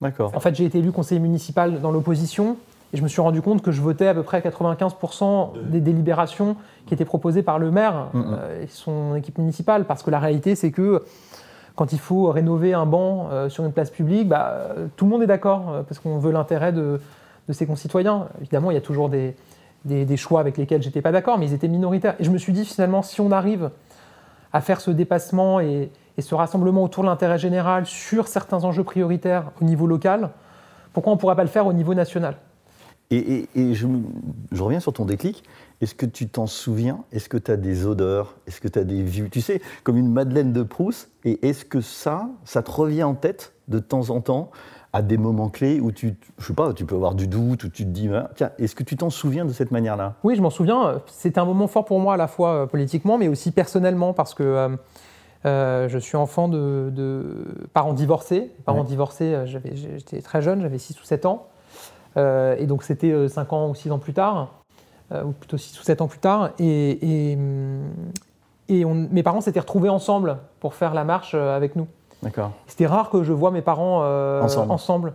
D'accord. 0.00 0.30
En 0.36 0.40
fait, 0.40 0.54
j'ai 0.54 0.66
été 0.66 0.78
élu 0.78 0.92
conseiller 0.92 1.20
municipal 1.20 1.80
dans 1.80 1.90
l'opposition 1.90 2.56
et 2.92 2.96
je 2.96 3.02
me 3.02 3.08
suis 3.08 3.22
rendu 3.22 3.42
compte 3.42 3.60
que 3.60 3.72
je 3.72 3.80
votais 3.80 4.06
à 4.06 4.14
peu 4.14 4.22
près 4.22 4.38
95% 4.38 5.68
des 5.68 5.80
délibérations 5.80 6.54
qui 6.86 6.94
étaient 6.94 7.04
proposées 7.04 7.42
par 7.42 7.58
le 7.58 7.72
maire. 7.72 8.10
Euh, 8.14 8.62
et 8.62 8.68
son 8.68 9.16
équipe 9.16 9.38
municipale. 9.38 9.84
Parce 9.84 10.04
que 10.04 10.12
la 10.12 10.20
réalité, 10.20 10.54
c'est 10.54 10.70
que 10.70 11.02
quand 11.76 11.92
il 11.92 11.98
faut 11.98 12.30
rénover 12.30 12.72
un 12.72 12.86
banc 12.86 13.28
euh, 13.30 13.48
sur 13.48 13.64
une 13.64 13.72
place 13.72 13.90
publique, 13.90 14.28
bah, 14.28 14.52
euh, 14.52 14.86
tout 14.96 15.04
le 15.04 15.10
monde 15.10 15.22
est 15.22 15.26
d'accord 15.26 15.70
euh, 15.70 15.82
parce 15.82 15.98
qu'on 15.98 16.18
veut 16.18 16.30
l'intérêt 16.30 16.72
de, 16.72 17.00
ses 17.50 17.66
concitoyens. 17.66 18.28
Évidemment, 18.40 18.70
il 18.70 18.74
y 18.74 18.78
a 18.78 18.80
toujours 18.80 19.10
des, 19.10 19.34
choix 20.16 20.40
avec 20.40 20.56
lesquels 20.56 20.82
j'étais 20.82 21.02
pas 21.02 21.12
d'accord, 21.12 21.38
mais 21.38 21.46
ils 21.46 21.52
étaient 21.52 21.68
minoritaires. 21.68 22.14
Et 22.18 22.24
je 22.24 22.30
me 22.30 22.38
suis 22.38 22.52
dit 22.52 22.64
finalement, 22.64 23.02
si 23.02 23.20
on 23.20 23.30
arrive 23.32 23.70
à 24.52 24.60
faire 24.60 24.80
ce 24.80 24.90
dépassement 24.90 25.60
et, 25.60 25.90
ce 26.16 26.34
rassemblement 26.36 26.84
autour 26.84 27.02
de 27.02 27.08
l'intérêt 27.08 27.38
général 27.38 27.86
sur 27.86 28.28
certains 28.28 28.62
enjeux 28.62 28.84
prioritaires 28.84 29.50
au 29.60 29.64
niveau 29.64 29.88
local, 29.88 30.30
pourquoi 30.92 31.12
on 31.12 31.16
ne 31.16 31.20
pourrait 31.20 31.34
pas 31.34 31.42
le 31.42 31.48
faire 31.48 31.66
au 31.66 31.72
niveau 31.72 31.92
national? 31.92 32.36
Et, 33.10 33.46
je, 33.54 33.86
je, 34.50 34.62
reviens 34.62 34.80
sur 34.80 34.92
ton 34.92 35.04
déclic. 35.04 35.44
Est-ce 35.80 35.94
que 35.94 36.06
tu 36.06 36.28
t'en 36.28 36.46
souviens? 36.46 37.04
Est-ce 37.12 37.28
que 37.28 37.36
tu 37.36 37.50
as 37.50 37.56
des 37.56 37.86
odeurs? 37.86 38.36
Est-ce 38.46 38.60
que 38.60 38.68
tu 38.68 38.78
as 38.78 38.84
des 38.84 39.02
vues? 39.02 39.30
Tu 39.30 39.40
sais, 39.40 39.60
comme 39.84 39.96
une 39.96 40.10
Madeleine 40.10 40.52
de 40.52 40.62
Proust. 40.62 41.10
Et 41.24 41.46
est-ce 41.46 41.64
que 41.64 41.80
ça, 41.80 42.28
ça 42.44 42.62
te 42.62 42.70
revient 42.70 43.04
en 43.04 43.14
tête 43.14 43.52
de 43.68 43.78
temps 43.78 44.10
en 44.10 44.20
temps 44.20 44.50
à 44.94 45.02
des 45.02 45.18
moments 45.18 45.48
clés 45.48 45.80
où 45.80 45.90
tu, 45.90 46.14
je 46.38 46.46
sais 46.46 46.54
pas, 46.54 46.72
tu 46.72 46.86
peux 46.86 46.94
avoir 46.94 47.16
du 47.16 47.26
doute, 47.26 47.64
où 47.64 47.68
tu 47.68 47.84
te 47.84 47.90
dis, 47.90 48.08
ah, 48.14 48.30
tiens, 48.36 48.52
est-ce 48.60 48.76
que 48.76 48.84
tu 48.84 48.96
t'en 48.96 49.10
souviens 49.10 49.44
de 49.44 49.52
cette 49.52 49.72
manière-là? 49.72 50.14
Oui, 50.22 50.36
je 50.36 50.40
m'en 50.40 50.50
souviens. 50.50 51.02
C'était 51.08 51.40
un 51.40 51.44
moment 51.44 51.66
fort 51.66 51.84
pour 51.84 51.98
moi 51.98 52.14
à 52.14 52.16
la 52.16 52.28
fois 52.28 52.50
euh, 52.50 52.66
politiquement, 52.66 53.18
mais 53.18 53.26
aussi 53.26 53.50
personnellement, 53.50 54.12
parce 54.12 54.34
que 54.34 54.44
euh, 54.44 54.68
euh, 55.46 55.88
je 55.88 55.98
suis 55.98 56.16
enfant 56.16 56.46
de, 56.46 56.92
parents 57.72 57.92
divorcés. 57.92 58.52
Parents 58.64 58.84
divorcés, 58.84 59.36
j'étais 59.74 60.22
très 60.22 60.40
jeune, 60.42 60.62
j'avais 60.62 60.78
6 60.78 61.00
ou 61.00 61.04
7 61.04 61.26
ans. 61.26 61.48
Et 62.16 62.66
donc 62.66 62.82
c'était 62.82 63.28
5 63.28 63.52
ans 63.52 63.70
ou 63.70 63.74
6 63.74 63.90
ans 63.90 63.98
plus 63.98 64.14
tard. 64.14 64.48
Euh, 65.12 65.22
ou 65.22 65.32
plutôt 65.32 65.58
6 65.58 65.78
ou 65.78 65.82
7 65.82 66.00
ans 66.00 66.08
plus 66.08 66.18
tard. 66.18 66.50
Et, 66.58 67.32
et, 67.32 67.36
mes 68.68 69.22
parents 69.22 69.42
s'étaient 69.42 69.60
retrouvés 69.60 69.90
ensemble 69.90 70.38
pour 70.60 70.74
faire 70.74 70.94
la 70.94 71.04
marche 71.04 71.32
euh, 71.34 71.54
avec 71.54 71.76
nous. 71.76 71.86
D'accord. 72.22 72.52
C'était 72.66 72.86
rare 72.86 73.10
que 73.10 73.22
je 73.22 73.32
vois 73.32 73.50
mes 73.50 73.60
parents 73.60 74.00
euh, 74.02 74.42
ensemble. 74.42 75.12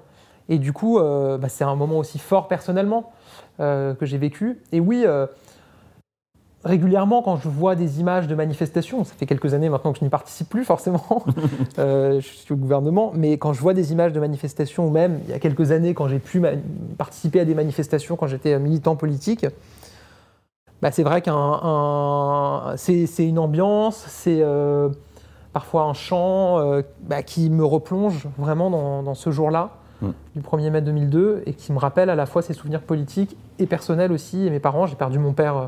Et 0.47 0.59
du 0.59 0.73
coup, 0.73 0.99
bah, 0.99 1.47
c'est 1.47 1.63
un 1.63 1.75
moment 1.75 1.99
aussi 1.99 2.17
fort 2.17 2.47
personnellement 2.47 3.11
que 3.59 3.97
j'ai 4.01 4.17
vécu. 4.17 4.63
Et 4.71 4.79
oui, 4.79 5.05
régulièrement, 6.63 7.21
quand 7.21 7.37
je 7.37 7.47
vois 7.47 7.75
des 7.75 7.99
images 7.99 8.27
de 8.27 8.35
manifestations, 8.35 9.03
ça 9.03 9.13
fait 9.17 9.25
quelques 9.25 9.53
années 9.53 9.69
maintenant 9.69 9.93
que 9.93 9.99
je 9.99 10.03
n'y 10.03 10.09
participe 10.09 10.49
plus 10.49 10.65
forcément, 10.65 11.23
je 11.77 12.19
suis 12.21 12.53
au 12.53 12.57
gouvernement, 12.57 13.11
mais 13.15 13.37
quand 13.37 13.53
je 13.53 13.61
vois 13.61 13.73
des 13.73 13.91
images 13.91 14.13
de 14.13 14.19
manifestations, 14.19 14.87
ou 14.87 14.91
même 14.91 15.19
il 15.25 15.29
y 15.29 15.33
a 15.33 15.39
quelques 15.39 15.71
années 15.71 15.93
quand 15.93 16.07
j'ai 16.07 16.19
pu 16.19 16.41
participer 16.97 17.39
à 17.39 17.45
des 17.45 17.55
manifestations 17.55 18.15
quand 18.15 18.27
j'étais 18.27 18.57
militant 18.59 18.95
politique, 18.95 19.45
bah, 20.81 20.91
c'est 20.91 21.03
vrai 21.03 21.21
qu'un 21.21 22.73
c'est 22.77 23.27
une 23.27 23.39
ambiance, 23.39 24.05
c'est 24.07 24.39
euh, 24.41 24.89
parfois 25.51 25.83
un 25.83 25.93
chant 25.93 26.59
euh, 26.59 26.81
bah, 27.01 27.21
qui 27.21 27.49
me 27.49 27.65
replonge 27.65 28.27
vraiment 28.37 28.69
dans, 29.01 29.13
ce 29.13 29.29
jour-là, 29.29 29.71
mm. 30.01 30.09
du 30.35 30.41
1er 30.41 30.69
mai 30.69 30.81
2002, 30.81 31.43
et 31.45 31.53
qui 31.53 31.73
me 31.73 31.79
rappelle 31.79 32.09
à 32.09 32.15
la 32.15 32.25
fois 32.25 32.41
ses 32.41 32.53
souvenirs 32.53 32.81
politiques 32.81 33.35
et 33.59 33.65
personnels 33.65 34.11
aussi. 34.13 34.45
Et 34.45 34.49
mes 34.49 34.59
parents, 34.59 34.85
j'ai 34.85 34.95
perdu 34.95 35.19
mon 35.19 35.33
père 35.33 35.57
euh, 35.57 35.65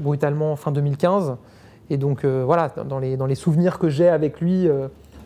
brutalement 0.00 0.56
fin 0.56 0.72
2015. 0.72 1.36
Et 1.90 1.96
donc 1.96 2.24
voilà, 2.24 2.68
dans 2.68 2.98
les, 2.98 3.16
dans 3.16 3.26
les, 3.26 3.34
souvenirs 3.34 3.78
que 3.78 3.88
j'ai 3.88 4.08
avec 4.08 4.40
lui 4.40 4.68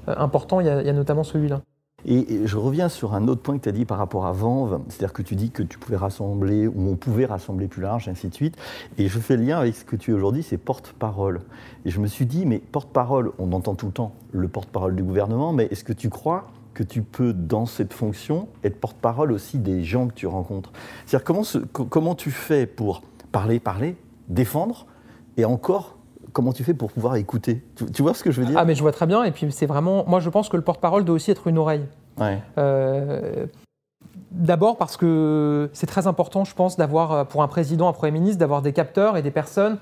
importants, 0.07 0.61
il 0.61 0.67
y, 0.67 0.71
a 0.71 0.93
notamment 0.93 1.25
celui-là. 1.25 1.61
Et, 2.07 2.47
je 2.47 2.57
reviens 2.57 2.89
sur 2.89 3.15
un 3.15 3.29
autre 3.29 3.41
point 3.41 3.57
que 3.57 3.63
tu 3.63 3.69
as 3.69 3.73
dit 3.73 3.85
par 3.85 3.99
rapport 3.99 4.27
à 4.27 4.33
Vanves, 4.33 4.81
c'est-à-dire 4.89 5.13
que 5.13 5.23
tu 5.23 5.37
dis 5.37 5.51
que 5.51 5.63
tu 5.63 5.79
pouvais 5.79 5.97
rassembler, 5.97 6.67
ou 6.67 6.91
on 6.91 6.97
pouvait 6.97 7.25
rassembler 7.25 7.67
plus 7.67 7.83
large, 7.83 8.09
ainsi 8.09 8.29
de 8.29 8.35
suite. 8.35 8.57
Et 8.99 9.09
je 9.09 9.19
fais 9.19 9.37
le 9.37 9.45
lien 9.45 9.59
avec 9.59 9.75
ce 9.75 9.85
que 9.85 9.97
tu 9.97 10.11
es 10.11 10.15
aujourd'hui, 10.15 10.43
c'est 10.43 10.59
porte-parole. 10.59 11.41
Et 11.85 11.91
je 11.91 12.01
me 12.01 12.07
suis 12.07 12.27
dit, 12.27 12.45
mais 12.45 12.59
porte-parole, 12.59 13.33
on 13.39 13.53
entend 13.53 13.75
tout 13.75 13.87
le 13.87 13.93
temps 13.93 14.13
le 14.33 14.49
porte-parole 14.49 14.95
du 14.95 15.03
gouvernement, 15.03 15.53
mais 15.53 15.69
est-ce 15.71 15.85
que 15.85 15.93
tu 15.93 16.11
crois 16.11 16.49
que 16.75 16.83
tu 16.83 17.03
peux, 17.03 17.33
dans 17.33 17.67
cette 17.67 17.93
fonction, 17.93 18.49
être 18.65 18.79
porte-parole 18.79 19.33
aussi 19.33 19.59
des 19.59 19.83
gens 19.83 20.09
que 20.09 20.15
tu 20.15 20.27
rencontres? 20.27 20.73
C'est-à-dire, 21.07 21.25
comment, 21.25 21.45
comment 21.89 22.15
tu 22.15 22.31
fais 22.31 22.67
pour 22.67 23.03
parler, 23.33 23.61
parler, 23.61 23.97
défendre, 24.29 24.87
et 25.37 25.45
encore 25.45 25.97
comment 26.33 26.53
tu 26.53 26.65
fais 26.65 26.75
pour 26.75 26.93
pouvoir 26.93 27.17
écouter? 27.17 27.65
Tu, 27.93 28.03
vois 28.03 28.13
ce 28.13 28.23
que 28.23 28.31
je 28.31 28.41
veux 28.41 28.47
dire? 28.47 28.59
Ah, 28.59 28.65
mais 28.65 28.75
je 28.75 28.83
vois 28.83 28.93
très 28.93 29.07
bien. 29.07 29.25
Et 29.25 29.31
puis, 29.31 29.51
c'est 29.51 29.67
vraiment. 29.67 30.05
Moi, 30.07 30.21
je 30.21 30.29
pense 30.29 30.49
que 30.51 30.57
le 30.57 30.63
porte-parole 30.63 31.05
doit 31.05 31.15
aussi 31.15 31.31
être 31.31 31.47
une 31.47 31.59
oreille. 31.59 31.87
Euh, 32.59 33.47
d'abord 34.31 34.77
parce 34.77 34.97
que 34.97 35.71
c'est 35.73 35.87
très 35.87 36.07
important, 36.07 36.45
je 36.45 36.55
pense, 36.55 36.77
d'avoir, 36.77 37.13
euh, 37.13 37.25
pour 37.25 37.43
un 37.43 37.49
président, 37.49 37.89
un 37.89 37.93
Premier 37.93 38.13
ministre, 38.13 38.39
d'avoir 38.39 38.63
des 38.63 38.73
capteurs 38.73 39.17
et 39.17 39.23
des 39.23 39.31
personnes 39.31 39.79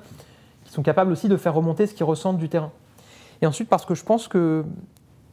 qui 0.65 0.73
sont 0.73 0.83
capables 0.83 1.11
aussi 1.11 1.29
de 1.29 1.37
faire 1.37 1.55
remonter 1.55 1.87
ce 1.87 1.95
qu'ils 1.95 2.05
ressentent 2.05 2.39
du 2.39 2.49
terrain. 2.49 2.71
Et 3.41 3.47
ensuite 3.47 3.69
parce 3.69 3.85
que 3.85 3.95
je 3.95 4.05
pense 4.05 4.29
que 4.29 4.65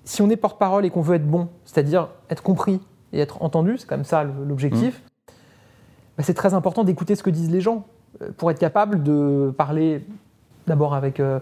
si 0.04 0.22
on 0.22 0.30
est 0.30 0.36
porte-parole 0.36 0.86
et 0.86 0.90
qu'on 0.90 1.02
veut 1.02 1.16
être 1.16 1.28
bon, 1.28 1.48
c'est-à-dire 1.66 2.10
être 2.30 2.42
compris 2.42 2.82
et 3.14 3.20
être 3.20 3.42
entendu, 3.44 3.78
c'est 3.78 3.90
même 3.92 4.04
ça 4.04 4.24
l'objectif, 4.24 5.00
mmh. 5.00 5.32
bah, 6.18 6.24
c'est 6.24 6.34
très 6.34 6.54
important 6.54 6.84
d'écouter 6.84 7.16
ce 7.16 7.24
que 7.24 7.30
disent 7.30 7.52
les 7.52 7.62
gens 7.62 7.86
pour 8.38 8.52
être 8.52 8.60
capable 8.60 9.04
de 9.04 9.54
parler 9.58 10.06
d'abord 10.68 10.94
avec 10.94 11.20
euh, 11.20 11.40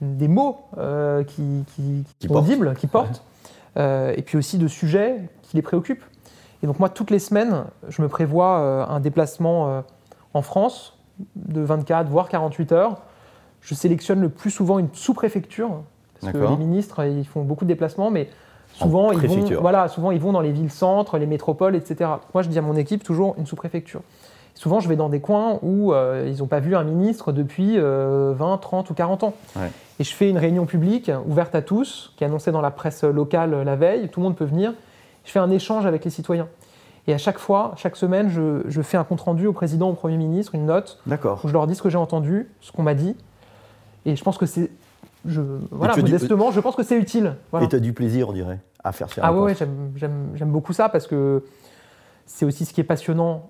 des 0.00 0.28
mots 0.28 0.58
euh, 0.76 1.24
qui, 1.24 1.64
sont 2.24 2.34
audibles, 2.34 2.74
qui 2.74 2.86
portent, 2.86 3.22
et 3.76 4.22
puis 4.22 4.36
aussi 4.36 4.58
de 4.58 4.66
sujets 4.66 5.20
qui 5.42 5.56
les 5.56 5.62
préoccupent. 5.62 6.04
Et 6.62 6.66
donc 6.66 6.80
moi, 6.80 6.88
toutes 6.88 7.10
les 7.10 7.20
semaines, 7.20 7.64
je 7.88 8.02
me 8.02 8.08
prévois 8.08 8.88
un 8.90 8.98
déplacement 8.98 9.84
en 10.34 10.42
France 10.42 10.98
de 11.36 11.60
24, 11.60 12.08
voire 12.08 12.28
48 12.28 12.72
heures. 12.72 12.96
Je 13.60 13.74
sélectionne 13.74 14.20
le 14.20 14.28
plus 14.28 14.50
souvent 14.50 14.80
une 14.80 14.88
sous-préfecture, 14.92 15.82
parce 16.20 16.32
que 16.32 16.38
les 16.38 16.56
ministres, 16.56 17.04
ils 17.04 17.26
font 17.26 17.42
beaucoup 17.42 17.64
de 17.64 17.68
déplacements, 17.68 18.10
mais 18.10 18.28
souvent 18.74 19.12
ils, 19.12 19.26
vont, 19.26 19.60
voilà, 19.60 19.88
souvent, 19.88 20.10
ils 20.10 20.20
vont 20.20 20.32
dans 20.32 20.40
les 20.40 20.52
villes-centres, 20.52 21.18
les 21.18 21.26
métropoles, 21.26 21.76
etc. 21.76 22.10
Moi, 22.34 22.42
je 22.42 22.48
dis 22.48 22.58
à 22.58 22.62
mon 22.62 22.76
équipe 22.76 23.02
toujours 23.02 23.34
une 23.38 23.46
sous-préfecture. 23.46 24.02
Souvent, 24.58 24.80
je 24.80 24.88
vais 24.88 24.96
dans 24.96 25.08
des 25.08 25.20
coins 25.20 25.60
où 25.62 25.92
euh, 25.92 26.24
ils 26.26 26.38
n'ont 26.38 26.48
pas 26.48 26.58
vu 26.58 26.74
un 26.74 26.82
ministre 26.82 27.30
depuis 27.30 27.76
20, 27.76 27.80
euh, 27.84 28.56
30 28.56 28.90
ou 28.90 28.94
40 28.94 29.22
ans. 29.22 29.34
Et 30.00 30.04
je 30.04 30.12
fais 30.12 30.28
une 30.28 30.36
réunion 30.36 30.66
publique 30.66 31.12
ouverte 31.28 31.54
à 31.54 31.62
tous, 31.62 32.12
qui 32.16 32.24
est 32.24 32.26
annoncée 32.26 32.50
dans 32.50 32.60
la 32.60 32.72
presse 32.72 33.04
locale 33.04 33.62
la 33.62 33.76
veille, 33.76 34.08
tout 34.08 34.18
le 34.18 34.24
monde 34.24 34.34
peut 34.34 34.44
venir. 34.44 34.74
Je 35.24 35.30
fais 35.30 35.38
un 35.38 35.52
échange 35.52 35.86
avec 35.86 36.04
les 36.04 36.10
citoyens. 36.10 36.48
Et 37.06 37.14
à 37.14 37.18
chaque 37.18 37.38
fois, 37.38 37.74
chaque 37.76 37.94
semaine, 37.94 38.30
je, 38.30 38.82
fais 38.82 38.96
un 38.96 39.04
compte-rendu 39.04 39.46
au 39.46 39.52
président, 39.52 39.90
au 39.90 39.92
Premier 39.92 40.16
ministre, 40.16 40.56
une 40.56 40.66
note, 40.66 40.98
où 41.06 41.46
je 41.46 41.52
leur 41.52 41.68
dis 41.68 41.76
ce 41.76 41.82
que 41.82 41.88
j'ai 41.88 41.96
entendu, 41.96 42.50
ce 42.60 42.72
qu'on 42.72 42.82
m'a 42.82 42.94
dit. 42.94 43.14
Et 44.06 44.16
je 44.16 44.24
pense 44.24 44.38
que 44.38 44.46
c'est... 44.46 44.72
Je, 45.24 45.40
voilà, 45.70 45.94
modestement, 45.94 46.50
je 46.50 46.58
pense 46.58 46.74
que 46.74 46.82
c'est 46.82 46.98
utile. 46.98 47.36
Et 47.60 47.68
tu 47.68 47.76
as 47.76 47.80
du 47.80 47.92
plaisir, 47.92 48.30
on 48.30 48.32
dirait, 48.32 48.58
à 48.82 48.90
faire 48.90 49.08
ça. 49.08 49.20
Ah 49.22 49.32
ouais, 49.32 49.54
j'aime 49.54 50.50
beaucoup 50.50 50.72
ça 50.72 50.88
parce 50.88 51.06
que 51.06 51.44
c'est 52.26 52.44
aussi 52.44 52.64
ce 52.64 52.74
qui 52.74 52.80
est 52.80 52.84
passionnant 52.84 53.46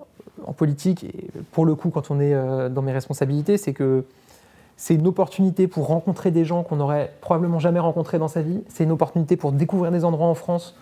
en 0.47 0.53
politique, 0.53 1.05
et 1.05 1.31
pour 1.53 1.65
le 1.65 1.75
coup, 1.75 1.91
quand 1.91 2.11
on 2.11 2.21
est 2.21 2.35
euh, 2.35 2.69
dans 2.69 2.83
mes 2.83 2.93
responsabilités, 2.93 3.57
c'est 3.57 3.73
que 3.73 4.05
c'est 4.77 4.95
une 4.95 5.07
opportunité 5.07 5.67
pour 5.67 5.89
rencontrer 5.89 6.31
des 6.31 6.45
gens 6.45 6.63
qu'on 6.63 6.77
n'aurait 6.77 7.13
probablement 7.21 7.59
jamais 7.59 7.81
rencontrés 7.81 8.19
dans 8.19 8.29
sa 8.29 8.43
vie. 8.43 8.63
C'est 8.69 8.85
une 8.85 8.93
opportunité 8.93 9.37
pour 9.37 9.53
découvrir 9.53 9.91
des 9.91 10.05
endroits 10.05 10.29
en 10.29 10.35
France 10.35 10.77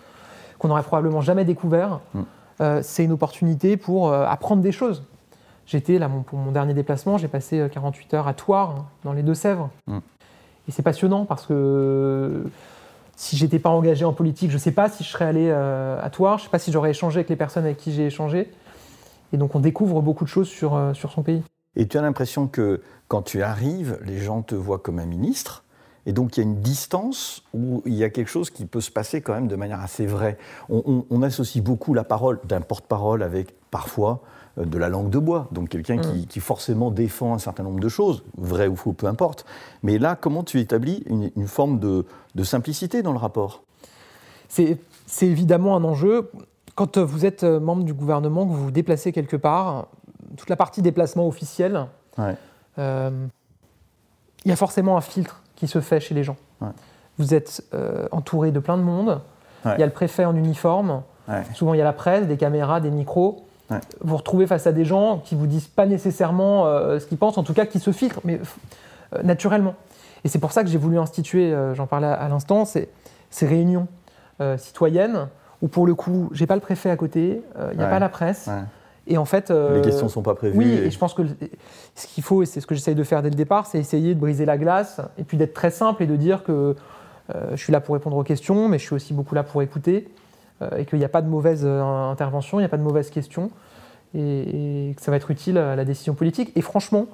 qu'on 0.59 0.67
n'aurait 0.67 0.83
probablement 0.83 1.21
jamais 1.21 1.45
découverts. 1.45 1.99
Mm. 2.13 2.21
Euh, 2.61 2.79
c'est 2.83 3.03
une 3.03 3.11
opportunité 3.11 3.75
pour 3.77 4.09
euh, 4.11 4.25
apprendre 4.25 4.61
des 4.61 4.71
choses. 4.71 5.03
J'étais 5.65 5.99
là 5.99 6.09
pour 6.25 6.39
mon 6.39 6.51
dernier 6.51 6.73
déplacement, 6.73 7.17
j'ai 7.17 7.27
passé 7.27 7.67
48 7.71 8.13
heures 8.13 8.27
à 8.27 8.33
Thouars, 8.33 8.69
hein, 8.71 8.85
dans 9.03 9.13
les 9.13 9.23
Deux-Sèvres. 9.23 9.69
Mm. 9.87 9.97
Et 10.67 10.71
c'est 10.71 10.83
passionnant 10.83 11.25
parce 11.25 11.45
que 11.45 12.43
si 13.15 13.35
j'étais 13.35 13.59
pas 13.59 13.69
engagé 13.69 14.05
en 14.05 14.13
politique, 14.13 14.51
je 14.51 14.55
ne 14.55 14.61
sais 14.61 14.71
pas 14.71 14.89
si 14.89 15.03
je 15.03 15.09
serais 15.09 15.25
allé 15.25 15.49
à 15.49 16.09
Thouars, 16.11 16.37
je 16.37 16.43
ne 16.43 16.45
sais 16.45 16.51
pas 16.51 16.59
si 16.59 16.71
j'aurais 16.71 16.91
échangé 16.91 17.17
avec 17.17 17.29
les 17.29 17.35
personnes 17.35 17.63
avec 17.63 17.77
qui 17.77 17.91
j'ai 17.91 18.05
échangé. 18.05 18.51
Et 19.33 19.37
donc 19.37 19.55
on 19.55 19.59
découvre 19.59 20.01
beaucoup 20.01 20.23
de 20.23 20.29
choses 20.29 20.47
sur, 20.47 20.75
euh, 20.75 20.93
sur 20.93 21.11
son 21.11 21.23
pays. 21.23 21.43
Et 21.75 21.87
tu 21.87 21.97
as 21.97 22.01
l'impression 22.01 22.47
que 22.47 22.81
quand 23.07 23.21
tu 23.21 23.41
arrives, 23.41 23.99
les 24.03 24.17
gens 24.19 24.41
te 24.41 24.55
voient 24.55 24.79
comme 24.79 24.99
un 24.99 25.05
ministre, 25.05 25.63
et 26.05 26.13
donc 26.13 26.37
il 26.37 26.39
y 26.39 26.43
a 26.43 26.49
une 26.49 26.61
distance 26.61 27.43
où 27.53 27.83
il 27.85 27.93
y 27.93 28.03
a 28.03 28.09
quelque 28.09 28.29
chose 28.29 28.49
qui 28.49 28.65
peut 28.65 28.81
se 28.81 28.89
passer 28.89 29.21
quand 29.21 29.33
même 29.33 29.47
de 29.47 29.55
manière 29.55 29.81
assez 29.81 30.05
vraie. 30.05 30.37
On, 30.69 31.21
associe 31.21 31.63
beaucoup 31.63 31.93
la 31.93 32.05
parole 32.05 32.39
d'un 32.45 32.61
porte-parole 32.61 33.21
avec 33.21 33.53
parfois 33.69 34.21
euh, 34.57 34.65
de 34.65 34.77
la 34.77 34.87
langue 34.87 35.09
de 35.09 35.19
bois, 35.19 35.49
donc 35.51 35.67
quelqu'un 35.67 35.97
qui, 35.97 36.21
mm. 36.21 36.25
qui, 36.27 36.39
forcément 36.39 36.91
défend 36.91 37.33
un 37.33 37.39
certain 37.39 37.63
nombre 37.63 37.81
de 37.81 37.89
choses, 37.89 38.23
vrai 38.37 38.67
ou 38.67 38.77
faux, 38.77 38.93
peu 38.93 39.07
importe. 39.07 39.45
Mais 39.83 39.97
là, 39.97 40.15
comment 40.15 40.43
tu 40.43 40.61
établis 40.61 41.03
une, 41.07 41.29
une 41.35 41.47
forme 41.47 41.79
de, 41.79 42.05
de 42.35 42.43
simplicité 42.43 43.01
dans 43.01 43.11
le 43.11 43.19
rapport? 43.19 43.63
C'est 44.47 44.79
évidemment 45.21 45.75
un 45.75 45.83
enjeu. 45.83 46.31
Quand 46.77 46.99
vous 46.99 47.25
êtes 47.25 47.43
euh, 47.43 47.59
membre 47.59 47.83
du 47.83 47.93
gouvernement, 47.95 48.45
que 48.45 48.51
vous 48.51 48.65
vous 48.65 48.71
déplacez 48.71 49.11
quelque 49.11 49.35
part, 49.35 49.87
toute 50.37 50.47
la 50.47 50.55
partie 50.55 50.83
déplacement 50.83 51.27
officiel, 51.27 51.87
euh, 52.77 53.09
il 54.45 54.49
y 54.49 54.51
a 54.51 54.55
forcément 54.55 54.95
un 54.95 55.01
filtre 55.01 55.41
qui 55.55 55.67
se 55.67 55.81
fait 55.81 55.99
chez 55.99 56.13
les 56.13 56.23
gens. 56.23 56.37
Vous 57.17 57.33
êtes 57.33 57.63
euh, 57.73 58.07
entouré 58.11 58.51
de 58.51 58.59
plein 58.59 58.77
de 58.77 58.83
monde. 58.83 59.21
Il 59.65 59.79
y 59.79 59.83
a 59.83 59.87
le 59.87 59.91
préfet 59.91 60.23
en 60.23 60.35
uniforme. 60.35 61.01
Souvent, 61.55 61.73
il 61.73 61.79
y 61.79 61.81
a 61.81 61.83
la 61.83 61.93
presse, 61.93 62.27
des 62.27 62.37
caméras, 62.37 62.79
des 62.79 62.91
micros. 62.91 63.47
Vous 63.71 63.77
vous 64.01 64.17
retrouvez 64.17 64.45
face 64.45 64.67
à 64.67 64.71
des 64.71 64.85
gens 64.85 65.17
qui 65.17 65.33
vous 65.33 65.47
disent 65.47 65.67
pas 65.67 65.87
nécessairement 65.87 66.65
ce 66.99 67.05
qu'ils 67.07 67.17
pensent, 67.17 67.39
en 67.39 67.43
tout 67.43 67.55
cas 67.55 67.65
qui 67.65 67.79
se 67.79 67.91
filtrent, 67.91 68.21
mais 68.23 68.39
naturellement. 69.23 69.73
Et 70.23 70.27
c'est 70.27 70.39
pour 70.39 70.51
ça 70.51 70.63
que 70.63 70.69
j'ai 70.69 70.77
voulu 70.77 70.99
instituer, 70.99 71.55
j'en 71.73 71.87
parlais 71.87 72.07
à, 72.07 72.29
l'instant, 72.29 72.65
ces, 72.65 72.87
réunions 73.41 73.87
citoyennes 74.57 75.27
où 75.61 75.67
pour 75.67 75.87
le 75.87 75.95
coup, 75.95 76.29
j'ai 76.31 76.47
pas 76.47 76.55
le 76.55 76.61
préfet 76.61 76.89
à 76.89 76.95
côté, 76.95 77.41
il 77.71 77.77
n'y 77.77 77.83
a 77.83 77.87
pas 77.87 77.99
la 77.99 78.09
presse. 78.09 78.49
Et 79.07 79.17
en 79.17 79.25
fait, 79.25 79.51
les 79.51 79.81
questions 79.81 80.09
sont 80.09 80.21
pas 80.21 80.35
prévues. 80.35 80.57
Oui, 80.57 80.65
et... 80.65 80.91
je 80.91 80.97
pense 80.99 81.13
que 81.13 81.23
ce 81.95 82.07
qu'il 82.07 82.23
faut, 82.23 82.43
et 82.43 82.45
c'est 82.45 82.61
ce 82.61 82.67
que 82.67 82.75
j'essaye 82.75 82.95
de 82.95 83.03
faire 83.03 83.23
dès 83.23 83.29
le 83.29 83.35
départ, 83.35 83.65
c'est 83.65 83.79
essayer 83.79 84.13
de 84.13 84.19
briser 84.19 84.45
la 84.45 84.57
glace 84.57 85.01
et 85.17 85.23
puis 85.23 85.37
d'être 85.37 85.53
très 85.53 85.71
simple 85.71 86.03
et 86.03 86.07
de 86.07 86.15
dire 86.15 86.43
que 86.43 86.75
euh, 87.35 87.51
je 87.51 87.57
suis 87.57 87.73
là 87.73 87.81
pour 87.81 87.93
répondre 87.93 88.17
aux 88.17 88.23
questions, 88.23 88.67
mais 88.69 88.79
je 88.79 88.83
suis 88.83 88.95
aussi 88.95 89.13
beaucoup 89.13 89.35
là 89.35 89.43
pour 89.43 89.61
écouter 89.61 90.07
euh, 90.61 90.77
et 90.77 90.85
qu'il 90.85 90.99
n'y 90.99 91.05
a 91.05 91.09
pas 91.09 91.21
de 91.21 91.27
mauvaise 91.27 91.63
euh, 91.65 91.81
intervention, 91.83 92.59
il 92.59 92.61
n'y 92.61 92.65
a 92.65 92.69
pas 92.69 92.77
de 92.77 92.83
mauvaise 92.83 93.09
question 93.09 93.51
et, 94.15 94.93
que 94.95 95.01
ça 95.01 95.11
va 95.11 95.17
être 95.17 95.31
utile 95.31 95.57
à 95.57 95.75
la 95.75 95.85
décision 95.85 96.13
politique. 96.13 96.51
Et 96.55 96.61
franchement, 96.61 97.07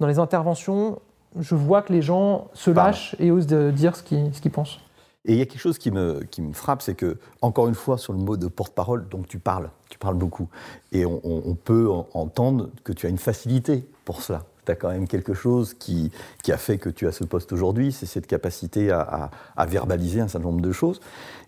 dans 0.00 0.06
les 0.06 0.18
interventions, 0.18 0.98
je 1.38 1.54
vois 1.54 1.82
que 1.82 1.92
les 1.92 2.02
gens 2.02 2.48
se 2.52 2.70
lâchent 2.70 3.16
et 3.20 3.30
osent 3.30 3.46
dire 3.46 3.96
ce 3.96 4.02
qu'ils 4.02 4.50
pensent. 4.50 4.80
Et 5.24 5.34
il 5.34 5.38
y 5.38 5.42
a 5.42 5.46
quelque 5.46 5.60
chose 5.60 5.78
qui 5.78 5.92
me, 5.92 6.24
qui 6.30 6.42
me 6.42 6.52
frappe, 6.52 6.82
c'est 6.82 6.96
que, 6.96 7.16
encore 7.42 7.68
une 7.68 7.76
fois, 7.76 7.96
sur 7.96 8.12
le 8.12 8.18
mot 8.18 8.36
de 8.36 8.48
porte-parole, 8.48 9.08
donc 9.08 9.28
tu 9.28 9.38
parles, 9.38 9.70
tu 9.88 9.98
parles 9.98 10.16
beaucoup. 10.16 10.48
Et 10.90 11.06
on, 11.06 11.54
peut 11.54 11.88
entendre 12.12 12.70
que 12.82 12.92
tu 12.92 13.06
as 13.06 13.08
une 13.08 13.18
facilité 13.18 13.86
pour 14.04 14.22
cela. 14.22 14.44
Tu 14.66 14.72
as 14.72 14.74
quand 14.74 14.90
même 14.90 15.06
quelque 15.06 15.32
chose 15.32 15.74
qui, 15.74 16.10
qui, 16.42 16.50
a 16.50 16.56
fait 16.56 16.78
que 16.78 16.88
tu 16.88 17.06
as 17.06 17.12
ce 17.12 17.22
poste 17.22 17.52
aujourd'hui, 17.52 17.92
c'est 17.92 18.06
cette 18.06 18.26
capacité 18.26 18.90
à, 18.90 19.30
verbaliser 19.68 20.20
un 20.20 20.28
certain 20.28 20.48
nombre 20.48 20.60
de 20.60 20.72
choses. 20.72 21.00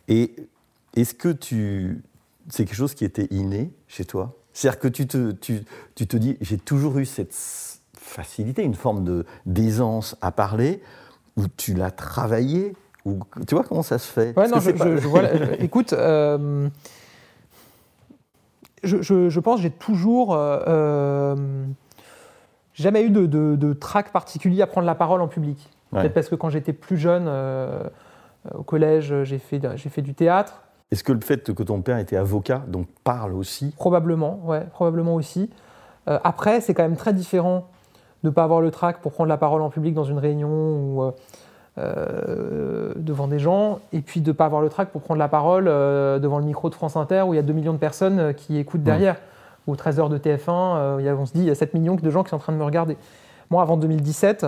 Et 0.07 0.37
est-ce 0.95 1.15
que 1.15 1.31
tu. 1.31 2.03
C'est 2.51 2.67
quelque 2.67 2.77
chose 2.77 2.95
qui 2.95 3.05
était 3.05 3.27
inné 3.31 3.73
chez 3.89 4.05
toi? 4.05 4.37
C'est-à-dire 4.53 4.79
que 4.79 4.89
tu 4.89 5.09
te, 5.09 5.33
tu, 5.33 5.65
tu 5.97 6.07
te 6.07 6.17
dis, 6.17 6.37
j'ai 6.41 6.59
toujours 6.59 6.99
eu 6.99 7.07
cette 7.07 7.35
facilité, 7.99 8.63
une 8.63 8.75
forme 8.75 9.25
d'aisance 9.47 10.15
à 10.21 10.31
parler, 10.31 10.81
ou 11.37 11.49
tu 11.49 11.75
l'as 11.75 11.91
travaillé 11.91 12.77
tu 13.47 13.55
vois 13.55 13.65
comment 13.65 13.83
ça 13.83 13.99
se 13.99 14.11
fait? 14.11 14.37
Ouais, 14.37 14.49
non, 14.49 14.61
je, 14.61 14.71
écoute, 15.63 15.93
euh, 15.93 16.69
je, 18.83 19.41
pense 19.41 19.61
j'ai 19.61 19.71
toujours 19.71 20.35
euh, 20.35 20.61
euh, 20.67 21.65
jamais 22.73 23.03
eu 23.03 23.11
de, 23.11 23.27
de, 23.27 23.73
trac 23.75 24.11
particulier 24.11 24.63
à 24.63 24.67
prendre 24.67 24.87
la 24.87 24.95
parole 24.95 25.21
en 25.21 25.29
public. 25.29 25.71
Peut-être 25.91 26.15
parce 26.15 26.29
que 26.29 26.35
quand 26.35 26.49
j'étais 26.49 26.73
plus 26.73 26.97
jeune, 26.97 27.31
au 28.53 28.63
collège, 28.65 29.23
j'ai 29.23 29.39
fait, 29.39 29.61
j'ai 29.77 29.89
fait 29.89 30.03
du 30.03 30.15
théâtre. 30.15 30.63
Est-ce 30.91 31.05
que 31.05 31.13
le 31.13 31.21
fait 31.21 31.55
que 31.55 31.63
ton 31.63 31.83
père 31.83 31.99
était 31.99 32.17
avocat, 32.17 32.63
donc 32.67 32.89
parle 33.05 33.33
aussi? 33.35 33.73
Probablement, 33.77 34.41
ouais, 34.45 34.67
probablement 34.73 35.15
aussi. 35.15 35.51
après, 36.07 36.61
c'est 36.61 36.75
quand 36.75 36.83
même 36.83 36.97
très 36.97 37.13
différent 37.13 37.69
de 38.25 38.31
ne 38.31 38.35
pas 38.35 38.43
avoir 38.43 38.61
le 38.61 38.73
trac 38.73 39.03
pour 39.03 39.13
prendre 39.13 39.29
la 39.29 39.37
parole 39.37 39.63
en 39.63 39.71
public 39.71 39.95
dans 39.95 40.05
une 40.05 40.19
réunion 40.19 40.49
ou 40.51 41.13
euh, 41.77 42.93
devant 42.95 43.27
des 43.27 43.41
gens, 43.41 43.81
et 43.93 44.01
puis 44.01 44.21
de 44.21 44.29
ne 44.29 44.33
pas 44.33 44.47
avoir 44.47 44.63
le 44.63 44.69
trac 44.69 44.91
pour 44.91 45.03
prendre 45.03 45.19
la 45.19 45.27
parole 45.27 45.67
euh, 45.67 46.21
devant 46.21 46.39
le 46.39 46.45
micro 46.45 46.71
de 46.71 46.75
France 46.77 46.97
Inter 46.97 47.23
où 47.23 47.35
il 47.35 47.37
y 47.37 47.41
a 47.41 47.43
2 47.43 47.53
millions 47.53 47.73
de 47.73 47.79
personnes 47.79 48.21
euh, 48.21 48.33
qui 48.33 48.59
écoutent 48.59 48.85
derrière, 48.85 49.17
ou 49.67 49.75
13 49.75 49.99
heures 49.99 50.09
de 50.09 50.17
TF1, 50.17 51.01
on 51.17 51.27
se 51.27 51.33
dit 51.33 51.41
il 51.41 51.47
y 51.47 51.51
a 51.51 51.55
7 51.57 51.75
millions 51.75 51.97
de 51.97 52.11
gens 52.11 52.23
qui 52.23 52.31
sont 52.31 52.37
en 52.37 52.39
train 52.39 52.53
de 52.53 52.59
me 52.59 52.65
regarder. 52.65 52.97
Moi, 53.51 53.61
avant 53.61 53.77
2017, 53.77 54.47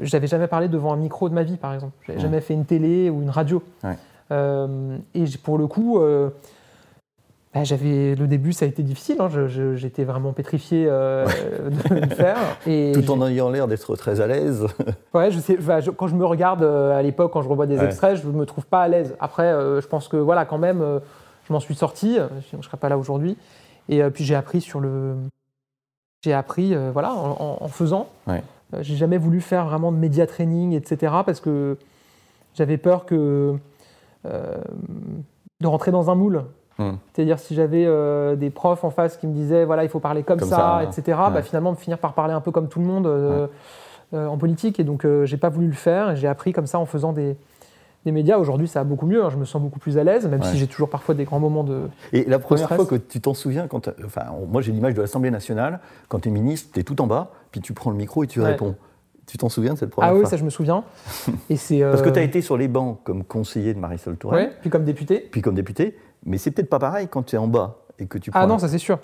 j'avais 0.00 0.26
jamais 0.26 0.48
parlé 0.48 0.66
devant 0.66 0.92
un 0.92 0.96
micro 0.96 1.28
de 1.28 1.34
ma 1.34 1.44
vie, 1.44 1.58
par 1.58 1.72
exemple. 1.74 1.92
J'avais 2.08 2.18
jamais 2.18 2.40
fait 2.40 2.54
une 2.54 2.64
télé 2.64 3.08
ou 3.08 3.22
une 3.22 3.30
radio. 3.30 3.62
et 4.32 5.24
pour 5.44 5.58
le 5.58 5.68
coup, 5.68 6.00
bah, 7.54 7.62
j'avais 7.62 8.16
le 8.16 8.26
début, 8.26 8.52
ça 8.52 8.64
a 8.64 8.68
été 8.68 8.82
difficile. 8.82 9.16
Hein. 9.20 9.28
J'étais 9.76 10.02
vraiment 10.02 10.32
pétrifié 10.32 10.86
euh, 10.88 11.24
de 11.88 11.94
le 11.94 12.08
faire. 12.08 12.36
Et 12.66 12.90
Tout 12.92 13.08
en 13.12 13.24
ayant 13.28 13.48
l'air 13.48 13.68
d'être 13.68 13.94
très 13.94 14.20
à 14.20 14.26
l'aise. 14.26 14.66
ouais, 15.14 15.30
je 15.30 15.38
sais. 15.38 15.56
quand 15.96 16.08
je 16.08 16.16
me 16.16 16.24
regarde 16.24 16.64
euh, 16.64 16.98
à 16.98 17.00
l'époque, 17.02 17.32
quand 17.32 17.42
je 17.42 17.48
revois 17.48 17.66
des 17.66 17.80
extraits, 17.80 18.16
je 18.16 18.26
me 18.26 18.44
trouve 18.44 18.66
pas 18.66 18.82
à 18.82 18.88
l'aise. 18.88 19.14
Après, 19.20 19.44
euh, 19.46 19.80
je 19.80 19.86
pense 19.86 20.08
que 20.08 20.16
voilà, 20.16 20.44
quand 20.44 20.58
même, 20.58 20.82
je 21.46 21.52
m'en 21.52 21.60
suis 21.60 21.76
sorti. 21.76 22.18
Je 22.50 22.56
ne 22.56 22.62
serais 22.62 22.76
pas 22.76 22.88
là 22.88 22.98
aujourd'hui. 22.98 23.36
Et 23.88 24.02
puis 24.04 24.24
j'ai 24.24 24.34
appris 24.34 24.60
sur 24.60 24.80
le. 24.80 25.14
J'ai 26.24 26.32
appris, 26.32 26.74
voilà, 26.92 27.14
en, 27.14 27.58
en 27.60 27.68
faisant. 27.68 28.08
Ouais. 28.26 28.42
j'ai 28.80 28.96
jamais 28.96 29.18
voulu 29.18 29.40
faire 29.40 29.66
vraiment 29.66 29.92
de 29.92 29.96
média 29.98 30.26
training, 30.26 30.72
etc. 30.72 31.12
Parce 31.24 31.38
que 31.38 31.76
j'avais 32.54 32.78
peur 32.78 33.06
que 33.06 33.54
de 34.24 35.66
rentrer 35.66 35.92
dans 35.92 36.10
un 36.10 36.16
moule. 36.16 36.42
Hmm. 36.78 36.94
C'est-à-dire 37.12 37.38
si 37.38 37.54
j'avais 37.54 37.84
euh, 37.86 38.34
des 38.34 38.50
profs 38.50 38.82
en 38.82 38.90
face 38.90 39.16
qui 39.16 39.26
me 39.28 39.32
disaient 39.32 39.64
voilà 39.64 39.84
il 39.84 39.88
faut 39.88 40.00
parler 40.00 40.22
comme, 40.24 40.40
ça, 40.40 40.80
etc. 40.82 41.16
Bah, 41.32 41.42
finalement 41.42 41.72
finir 41.74 41.98
par 41.98 42.14
parler 42.14 42.34
un 42.34 42.40
peu 42.40 42.50
comme 42.50 42.68
tout 42.68 42.80
le 42.80 42.84
monde 42.86 43.06
euh, 43.06 43.46
euh, 44.12 44.26
en 44.26 44.36
politique 44.36 44.80
et 44.80 44.84
donc 44.84 45.06
j'ai 45.24 45.36
pas 45.36 45.50
voulu 45.50 45.68
le 45.68 45.72
faire 45.72 46.16
j'ai 46.16 46.26
appris 46.26 46.52
comme 46.52 46.66
ça 46.66 46.78
en 46.80 46.84
faisant 46.86 47.12
des, 47.12 47.36
des 48.04 48.10
médias. 48.12 48.38
Aujourd'hui, 48.38 48.66
ça 48.68 48.80
va 48.80 48.84
beaucoup 48.84 49.06
mieux. 49.06 49.24
hein. 49.24 49.30
Je 49.30 49.36
me 49.36 49.44
sens 49.44 49.62
beaucoup 49.62 49.78
plus 49.78 49.98
à 49.98 50.04
l'aise, 50.04 50.26
même 50.28 50.40
Ouais. 50.40 50.46
si 50.48 50.58
j'ai 50.58 50.66
toujours 50.66 50.90
parfois 50.90 51.14
des 51.14 51.24
grands 51.24 51.38
moments 51.40 51.64
de. 51.64 51.82
Et 52.12 52.24
la 52.24 52.38
première 52.38 52.64
stress. 52.66 52.76
fois 52.76 52.86
que 52.86 52.96
tu 52.96 53.20
t'en 53.20 53.34
souviens, 53.34 53.66
quand 53.68 53.88
enfin, 54.04 54.24
moi 54.48 54.60
j'ai 54.60 54.72
l'image 54.72 54.94
de 54.94 55.00
l'Assemblée 55.00 55.30
nationale, 55.30 55.78
quand 56.08 56.18
tu 56.20 56.28
es 56.28 56.32
ministre, 56.32 56.70
tu 56.74 56.80
es 56.80 56.82
tout 56.82 57.00
en 57.00 57.06
bas, 57.06 57.30
puis 57.52 57.60
tu 57.60 57.72
prends 57.72 57.90
le 57.90 57.96
micro 57.96 58.24
et 58.24 58.26
tu 58.26 58.40
Ouais. 58.40 58.46
réponds. 58.50 58.74
Tu 59.26 59.38
t'en 59.38 59.48
souviens 59.48 59.72
de 59.72 59.78
cette 59.78 59.88
première 59.88 60.10
Ah 60.10 60.14
oui, 60.14 60.20
fois? 60.20 60.28
ça 60.28 60.36
je 60.36 60.44
me 60.44 60.50
souviens. 60.50 60.84
Et 61.48 61.56
c'est. 61.56 61.80
Parce 61.80 62.02
que 62.02 62.10
tu 62.10 62.18
as 62.18 62.22
été 62.22 62.42
sur 62.42 62.58
les 62.58 62.68
bancs 62.68 62.98
comme 63.04 63.24
conseiller 63.24 63.72
de 63.72 63.78
Marisol 63.78 64.16
Touraine, 64.18 64.48
Ouais, 64.48 64.52
puis 64.60 64.68
comme 64.68 64.84
député. 64.84 65.26
puis 65.32 65.40
comme 65.40 65.54
député, 65.54 65.96
mais 66.24 66.38
c'est 66.38 66.50
peut-être 66.50 66.70
pas 66.70 66.78
pareil 66.78 67.08
quand 67.08 67.22
tu 67.24 67.36
es 67.36 67.38
en 67.38 67.46
bas 67.48 67.76
et 67.98 68.06
que 68.06 68.18
tu 68.18 68.30
prends. 68.30 68.40
Ah 68.40 68.46
non, 68.46 68.58
ça 68.58 68.68
c'est 68.68 68.78
sûr. 68.78 68.98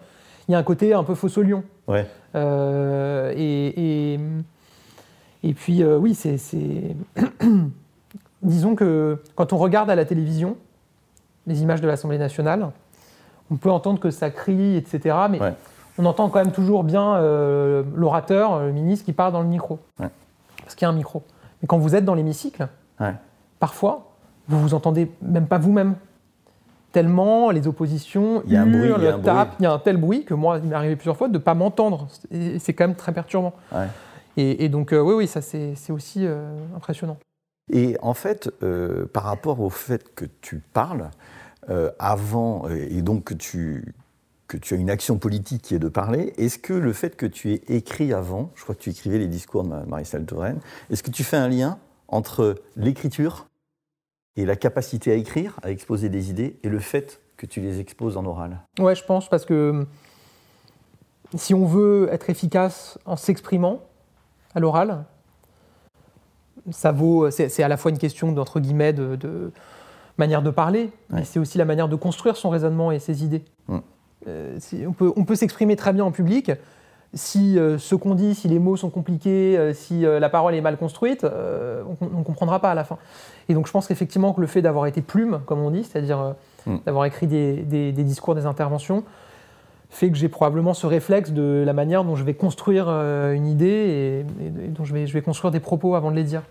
Il 0.48 0.52
y 0.52 0.54
a 0.54 0.58
un 0.58 0.62
côté 0.62 0.94
un 0.94 1.04
peu 1.04 1.14
faux 1.14 1.28
au 1.38 1.42
lion. 1.42 1.62
Ouais. 1.86 2.06
Euh, 2.34 3.32
et, 3.36 4.14
et, 4.14 4.20
et 5.44 5.54
puis, 5.54 5.82
euh, 5.82 5.96
oui, 5.96 6.14
c'est. 6.14 6.38
c'est- 6.38 6.96
Disons 8.42 8.74
que 8.74 9.18
quand 9.34 9.52
on 9.52 9.58
regarde 9.58 9.90
à 9.90 9.94
la 9.94 10.04
télévision 10.06 10.56
les 11.46 11.62
images 11.62 11.80
de 11.82 11.86
l'Assemblée 11.86 12.16
nationale, 12.18 12.70
on 13.50 13.56
peut 13.56 13.70
entendre 13.70 14.00
que 14.00 14.10
ça 14.10 14.30
crie, 14.30 14.76
etc. 14.76 15.16
Mais 15.30 15.40
Ouais. 15.40 15.54
on 15.98 16.06
entend 16.06 16.28
quand 16.30 16.38
même 16.42 16.52
toujours 16.52 16.82
bien 16.84 17.16
euh, 17.16 17.82
l'orateur, 17.94 18.60
le 18.60 18.72
ministre 18.72 19.04
qui 19.04 19.12
parle 19.12 19.32
dans 19.32 19.42
le 19.42 19.48
micro. 19.48 19.78
Ouais. 19.98 20.08
Parce 20.62 20.74
qu'il 20.74 20.86
y 20.86 20.88
a 20.88 20.90
un 20.90 20.94
micro. 20.94 21.22
Mais 21.60 21.66
quand 21.68 21.78
vous 21.78 21.94
êtes 21.94 22.04
dans 22.04 22.14
l'hémicycle, 22.14 22.66
parfois, 23.58 24.10
vous 24.48 24.58
vous 24.60 24.74
entendez 24.74 25.10
même 25.20 25.46
pas 25.46 25.58
vous-même. 25.58 25.94
Tellement 26.92 27.50
les 27.50 27.66
oppositions 27.68 28.42
Il 28.46 28.52
y 28.52 28.56
a 28.56 28.62
un 28.62 28.66
bruit, 28.66 28.90
il 28.98 29.02
y 29.04 29.06
a 29.06 29.14
un 29.14 29.18
tapent, 29.20 29.48
bruit. 29.50 29.56
il 29.60 29.62
y 29.62 29.66
a 29.66 29.72
un 29.72 29.78
tel 29.78 29.96
bruit 29.96 30.24
que 30.24 30.34
moi, 30.34 30.58
il 30.62 30.68
m'est 30.68 30.74
arrivé 30.74 30.96
plusieurs 30.96 31.16
fois 31.16 31.28
de 31.28 31.34
ne 31.34 31.38
pas 31.38 31.54
m'entendre. 31.54 32.08
C'est 32.58 32.72
quand 32.74 32.86
même 32.88 32.96
très 32.96 33.12
perturbant. 33.12 33.54
Ouais. 33.72 33.86
Et, 34.36 34.64
et 34.64 34.68
donc, 34.68 34.92
euh, 34.92 35.00
oui, 35.00 35.14
oui, 35.14 35.26
ça 35.26 35.40
c'est 35.40 35.74
aussi 35.90 36.26
euh, 36.26 36.52
impressionnant. 36.76 37.18
Et 37.72 37.96
en 38.02 38.14
fait, 38.14 38.50
euh, 38.62 39.06
par 39.06 39.22
rapport 39.24 39.60
au 39.60 39.70
fait 39.70 40.14
que 40.14 40.24
tu 40.40 40.60
parles, 40.72 41.10
avant, 42.00 42.68
et 42.68 43.00
donc 43.02 43.24
que 43.24 43.34
tu, 43.34 43.94
que 44.48 44.56
tu 44.56 44.74
as 44.74 44.76
une 44.76 44.90
action 44.90 45.18
politique 45.18 45.62
qui 45.62 45.74
est 45.76 45.78
de 45.78 45.88
parler, 45.88 46.32
est-ce 46.36 46.58
que 46.58 46.72
le 46.72 46.92
fait 46.92 47.14
que 47.16 47.26
tu 47.26 47.52
aies 47.52 47.62
écrit 47.68 48.12
avant, 48.12 48.50
je 48.56 48.62
crois 48.64 48.74
que 48.74 48.80
tu 48.80 48.90
écrivais 48.90 49.18
les 49.18 49.28
discours 49.28 49.62
de 49.62 49.68
Ma- 49.68 49.84
Marisol 49.84 50.24
Touraine, 50.24 50.58
est-ce 50.90 51.04
que 51.04 51.10
tu 51.12 51.22
fais 51.22 51.36
un 51.36 51.48
lien 51.48 51.78
entre 52.08 52.56
l'écriture 52.76 53.46
et 54.40 54.46
la 54.46 54.56
capacité 54.56 55.12
à 55.12 55.14
écrire, 55.14 55.58
à 55.62 55.70
exposer 55.70 56.08
des 56.08 56.30
idées, 56.30 56.56
et 56.62 56.68
le 56.68 56.78
fait 56.78 57.20
que 57.36 57.46
tu 57.46 57.60
les 57.60 57.80
exposes 57.80 58.16
en 58.16 58.24
oral 58.24 58.60
Ouais, 58.78 58.94
je 58.94 59.04
pense, 59.04 59.28
parce 59.28 59.44
que 59.44 59.70
hum, 59.70 59.86
si 61.34 61.54
on 61.54 61.64
veut 61.66 62.08
être 62.12 62.28
efficace 62.30 62.98
en 63.04 63.16
s'exprimant 63.16 63.80
à 64.54 64.60
l'oral, 64.60 65.04
ça 66.70 66.92
vaut. 66.92 67.30
C'est 67.30 67.62
à 67.62 67.68
la 67.68 67.76
fois 67.76 67.90
une 67.90 67.98
question 67.98 68.32
d'entre 68.32 68.60
guillemets 68.60 68.92
de, 68.92 69.16
de 69.16 69.52
manière 70.18 70.42
de 70.42 70.50
parler, 70.50 70.90
mais 71.10 71.24
c'est 71.24 71.38
aussi 71.38 71.56
la 71.58 71.64
manière 71.64 71.88
de 71.88 71.96
construire 71.96 72.36
son 72.36 72.50
raisonnement 72.50 72.90
et 72.92 72.98
ses 72.98 73.24
idées. 73.24 73.44
Euh, 74.28 74.56
si- 74.58 74.84
on 74.86 74.92
peut, 74.92 75.12
on 75.16 75.24
peut 75.24 75.34
s'exprimer 75.36 75.76
très 75.76 75.92
bien 75.94 76.04
en 76.04 76.10
public. 76.12 76.50
Si 77.12 77.58
euh, 77.58 77.76
ce 77.78 77.94
qu'on 77.96 78.14
dit, 78.14 78.34
si 78.36 78.46
les 78.46 78.60
mots 78.60 78.76
sont 78.76 78.90
compliqués, 78.90 79.58
euh, 79.58 79.74
si 79.74 80.06
euh, 80.06 80.20
la 80.20 80.28
parole 80.28 80.54
est 80.54 80.60
mal 80.60 80.76
construite, 80.76 81.24
on 81.24 82.18
ne 82.18 82.22
comprendra 82.22 82.60
pas 82.60 82.70
à 82.70 82.74
la 82.74 82.84
fin. 82.84 82.98
Et 83.48 83.54
donc 83.54 83.66
je 83.66 83.72
pense 83.72 83.88
qu'effectivement 83.88 84.32
que 84.32 84.40
le 84.40 84.46
fait 84.46 84.62
d'avoir 84.62 84.86
été 84.86 85.02
plume, 85.02 85.40
comme 85.46 85.60
on 85.60 85.70
dit, 85.70 85.84
c'est-à-dire 85.84 86.20
euh, 86.20 86.32
Mm. 86.66 86.76
d'avoir 86.84 87.06
écrit 87.06 87.26
des, 87.26 87.54
des- 87.62 87.90
des 87.90 88.04
discours, 88.04 88.34
des 88.34 88.44
interventions, 88.44 89.02
fait 89.88 90.10
que 90.10 90.16
j'ai 90.18 90.28
probablement 90.28 90.74
ce 90.74 90.86
réflexe 90.86 91.30
de 91.32 91.62
la 91.66 91.72
manière 91.72 92.04
dont 92.04 92.16
je 92.16 92.22
vais 92.22 92.34
construire 92.34 92.88
une 92.90 93.46
idée 93.46 93.66
et, 93.66 94.20
et 94.64 94.68
dont 94.68 94.84
je 94.84 94.92
vais, 94.92 95.06
je 95.06 95.12
vais 95.14 95.22
construire 95.22 95.50
des 95.50 95.58
propos 95.58 95.94
avant 95.94 96.10
de 96.10 96.16
les 96.16 96.22
dire. 96.22 96.42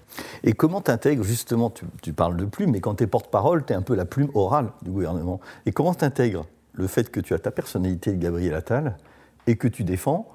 Et 0.44 0.54
comment 0.54 0.82
t'intègres 0.82 1.24
justement, 1.24 1.70
tu, 1.70 1.86
tu 2.02 2.12
parles 2.12 2.36
de 2.38 2.46
plume, 2.46 2.72
mais 2.72 2.80
quand 2.82 2.96
tu 2.96 3.04
es 3.04 3.08
porte-parole, 3.08 3.64
tu 3.66 3.72
es 3.72 3.76
un 3.76 3.84
peu 3.84 3.94
la 3.96 4.06
plume 4.06 4.30
orale 4.34 4.70
du 4.82 4.90
gouvernement. 4.90 5.40
Et 5.68 5.72
comment 5.72 5.94
t'intègres 5.94 6.46
le 6.74 6.88
fait 6.88 7.12
que 7.12 7.20
tu 7.20 7.36
as 7.36 7.40
ta 7.40 7.52
personnalité 7.52 8.12
de 8.12 8.18
Gabriel 8.18 8.56
Attal 8.56 8.98
et 9.46 9.56
que 9.58 9.68
tu 9.68 9.84
défends 9.84 10.28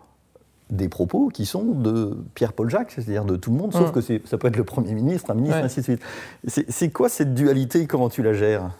des 0.71 0.89
propos 0.89 1.29
qui 1.33 1.45
sont 1.47 1.63
de 1.65 2.17
Pierre-Paul 2.35 2.71
Jacques, 2.71 2.91
c'est-à-dire 2.93 3.25
de 3.25 3.37
tout 3.37 3.51
le 3.51 3.57
monde, 3.59 3.73
sauf 3.73 3.91
Mm. 3.91 3.93
que 4.21 4.27
ça 4.29 4.39
peut 4.39 4.49
être 4.49 4.57
le 4.57 4.65
Premier 4.65 4.95
ministre, 4.95 5.31
un 5.31 5.35
ministre, 5.35 5.59
Ouais. 5.59 5.65
ainsi 5.65 5.81
de 5.81 5.85
suite. 5.85 6.03
C'est 6.47 6.91
quoi 6.91 7.09
cette 7.09 7.35
dualité? 7.35 7.87
Comment 7.87 8.09
tu 8.09 8.23
la 8.23 8.33
gères? 8.33 8.71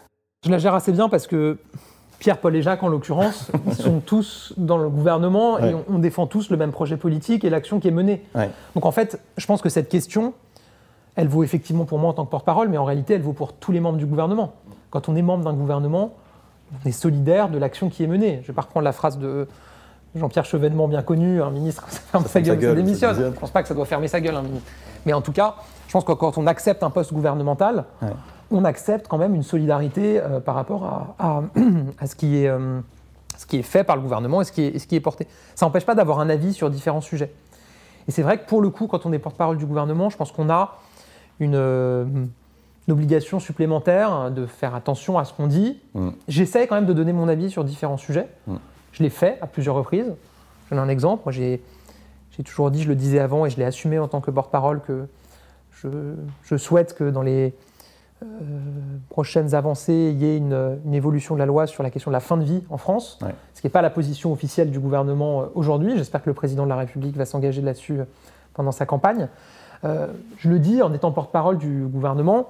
Je 0.43 0.49
la 0.51 0.57
gère 0.57 0.73
assez 0.73 0.91
bien 0.91 1.09
parce 1.09 1.27
que 1.27 1.57
Pierre, 2.17 2.37
Paul 2.39 2.55
et 2.55 2.61
Jacques, 2.61 2.81
en 2.83 2.87
l'occurrence, 2.87 3.51
ils 3.67 3.73
sont 3.75 3.99
tous 3.99 4.53
dans 4.57 4.77
le 4.77 4.89
gouvernement 4.89 5.55
Ouais. 5.55 5.71
et 5.71 5.73
on, 5.75 5.83
on 5.89 5.99
défend 5.99 6.25
tous 6.27 6.49
le 6.49 6.57
même 6.57 6.71
projet 6.71 6.97
politique 6.97 7.43
et 7.43 7.49
l'action 7.49 7.79
qui 7.79 7.87
est 7.87 7.91
menée. 7.91 8.23
Ouais. 8.33 8.49
Donc 8.73 8.85
en 8.85 8.91
fait, 8.91 9.19
je 9.37 9.45
pense 9.45 9.61
que 9.61 9.69
cette 9.69 9.89
question, 9.89 10.33
elle 11.15 11.27
vaut 11.27 11.43
effectivement 11.43 11.85
pour 11.85 11.99
moi 11.99 12.09
en 12.09 12.13
tant 12.13 12.25
que 12.25 12.31
porte-parole, 12.31 12.67
mais 12.69 12.77
en 12.77 12.85
réalité, 12.85 13.13
elle 13.13 13.21
vaut 13.21 13.33
pour 13.33 13.53
tous 13.53 13.71
les 13.71 13.79
membres 13.79 13.97
du 13.97 14.05
gouvernement. 14.07 14.53
Quand 14.89 15.07
on 15.07 15.15
est 15.15 15.21
membre 15.21 15.43
d'un 15.45 15.53
gouvernement, 15.53 16.13
on 16.83 16.87
est 16.89 16.91
solidaire 16.91 17.49
de 17.49 17.57
l'action 17.59 17.89
qui 17.89 18.03
est 18.03 18.07
menée. 18.07 18.39
Je 18.41 18.47
vais 18.47 18.53
pas 18.53 18.63
reprendre 18.63 18.83
la 18.85 18.91
phrase 18.91 19.17
de 19.19 19.47
Jean-Pierre 20.15 20.45
Chevènement, 20.45 20.87
bien 20.87 21.01
connu, 21.03 21.41
un 21.41 21.49
ministre, 21.51 21.83
ça 21.89 21.99
ferme 21.99 22.23
Ça 22.23 22.29
sa 22.29 22.41
gueule, 22.41 22.61
ça 22.61 22.73
démissionne. 22.75 23.15
Je 23.35 23.39
pense 23.39 23.51
pas 23.51 23.61
que 23.61 23.67
ça 23.67 23.73
doit 23.73 23.85
fermer 23.85 24.07
sa 24.07 24.21
gueule, 24.21 24.35
un 24.35 24.41
ministre. 24.41 24.69
Mais 25.05 25.13
en 25.13 25.21
tout 25.21 25.31
cas, 25.33 25.55
je 25.87 25.91
pense 25.93 26.03
que 26.03 26.13
quand 26.13 26.37
on 26.37 26.47
accepte 26.47 26.83
un 26.83 26.89
poste 26.89 27.13
gouvernemental, 27.13 27.85
Ouais. 28.01 28.09
on 28.51 28.63
accepte 28.65 29.07
quand 29.07 29.17
même 29.17 29.35
une 29.35 29.43
solidarité 29.43 30.19
euh, 30.19 30.39
par 30.39 30.55
rapport 30.55 30.83
à, 30.85 31.15
à- 31.19 31.43
à 31.99 32.07
ce, 32.07 32.15
qui 32.15 32.37
est, 32.43 32.47
euh, 32.47 32.79
ce 33.37 33.45
qui 33.45 33.57
est 33.57 33.63
fait 33.63 33.83
par 33.83 33.95
le 33.95 34.01
gouvernement 34.01 34.41
et 34.41 34.45
ce 34.45 34.51
qui 34.51 34.63
est, 34.63 34.69
et 34.75 34.79
ce 34.79 34.87
qui 34.87 34.95
est 34.95 34.99
porté. 35.01 35.27
Ça 35.55 35.65
n'empêche 35.65 35.85
pas 35.85 35.95
d'avoir 35.95 36.19
un 36.19 36.29
avis 36.29 36.53
sur 36.53 36.69
différents 36.69 37.01
sujets. 37.01 37.31
Et 38.07 38.11
c'est 38.11 38.21
vrai 38.21 38.37
que 38.39 38.45
pour 38.47 38.61
le 38.61 38.69
coup, 38.69 38.87
quand 38.87 39.05
on 39.05 39.13
est 39.13 39.19
porte-parole 39.19 39.57
du 39.57 39.65
gouvernement, 39.65 40.09
je 40.09 40.17
pense 40.17 40.31
qu'on 40.31 40.49
a 40.49 40.77
une, 41.39 41.55
euh, 41.55 42.05
une 42.87 42.91
obligation 42.93 43.39
supplémentaire 43.39 44.31
de 44.31 44.45
faire 44.45 44.75
attention 44.75 45.17
à 45.17 45.25
ce 45.25 45.33
qu'on 45.33 45.47
dit. 45.47 45.79
Mm. 45.95 46.09
J'essaie 46.27 46.67
quand 46.67 46.75
même 46.75 46.85
de 46.85 46.93
donner 46.93 47.13
mon 47.13 47.27
avis 47.27 47.49
sur 47.51 47.63
différents 47.63 47.97
sujets. 47.97 48.27
Mm. 48.47 48.55
Je 48.95 49.03
l'ai 49.03 49.09
fait 49.09 49.37
à 49.41 49.47
plusieurs 49.47 49.75
reprises. 49.75 50.13
Je 50.65 50.69
donne 50.75 50.79
un 50.83 50.87
exemple. 50.87 51.23
Moi, 51.25 51.33
j'ai 51.33 51.61
toujours 52.45 52.71
dit, 52.71 52.81
je 52.81 52.87
le 52.87 52.95
disais 52.95 53.19
avant 53.19 53.45
et 53.45 53.49
je 53.49 53.57
l'ai 53.57 53.65
assumé 53.65 53.99
en 53.99 54.07
tant 54.07 54.21
que 54.21 54.31
porte-parole, 54.31 54.79
que 54.81 55.05
je, 55.71 55.89
je 56.43 56.55
souhaite 56.55 56.93
que 56.95 57.09
dans 57.09 57.21
les 57.21 57.53
euh, 58.23 58.27
prochaines 59.09 59.53
avancées, 59.53 60.11
il 60.13 60.17
y 60.23 60.25
ait 60.25 60.37
une, 60.37 60.79
une 60.85 60.93
évolution 60.93 61.35
de 61.35 61.39
la 61.39 61.45
loi 61.45 61.67
sur 61.67 61.83
la 61.83 61.89
question 61.89 62.09
de 62.09 62.13
la 62.13 62.21
fin 62.21 62.37
de 62.37 62.43
vie 62.45 62.63
en 62.69 62.77
France, 62.77 63.19
Ouais. 63.21 63.35
ce 63.53 63.59
qui 63.59 63.67
n'est 63.67 63.71
pas 63.71 63.81
la 63.81 63.89
position 63.89 64.31
officielle 64.31 64.71
du 64.71 64.79
gouvernement 64.79 65.41
euh, 65.41 65.45
aujourd'hui. 65.55 65.97
J'espère 65.97 66.23
que 66.23 66.29
le 66.29 66.33
président 66.33 66.63
de 66.63 66.69
la 66.69 66.77
République 66.77 67.17
va 67.17 67.25
s'engager 67.25 67.61
là-dessus 67.61 67.99
euh, 67.99 68.05
pendant 68.53 68.71
sa 68.71 68.85
campagne. 68.85 69.27
Euh, 69.83 70.07
je 70.37 70.49
le 70.49 70.59
dis 70.59 70.81
en 70.81 70.93
étant 70.93 71.11
porte-parole 71.11 71.57
du 71.57 71.83
gouvernement, 71.85 72.47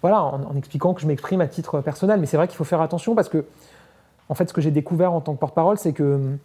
voilà, 0.00 0.22
en, 0.22 0.42
en 0.44 0.56
expliquant 0.56 0.94
que 0.94 1.02
je 1.02 1.06
m'exprime 1.06 1.42
à 1.42 1.46
titre 1.46 1.82
personnel, 1.82 2.18
mais 2.20 2.26
c'est 2.26 2.38
vrai 2.38 2.48
qu'il 2.48 2.56
faut 2.56 2.64
faire 2.64 2.80
attention 2.80 3.14
parce 3.14 3.28
que, 3.28 3.44
en 4.28 4.34
fait, 4.34 4.48
ce 4.48 4.54
que 4.54 4.60
j'ai 4.60 4.70
découvert 4.70 5.12
en 5.12 5.20
tant 5.20 5.34
que 5.34 5.38
porte-parole, 5.40 5.78
c'est 5.78 5.92
que 5.92 6.36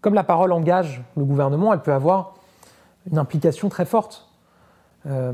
comme 0.00 0.14
la 0.14 0.24
parole 0.24 0.52
engage 0.52 1.02
le 1.16 1.24
gouvernement, 1.24 1.72
elle 1.72 1.80
peut 1.80 1.92
avoir 1.92 2.34
une 3.10 3.18
implication 3.18 3.68
très 3.68 3.84
forte. 3.86 4.28
Euh, 5.06 5.32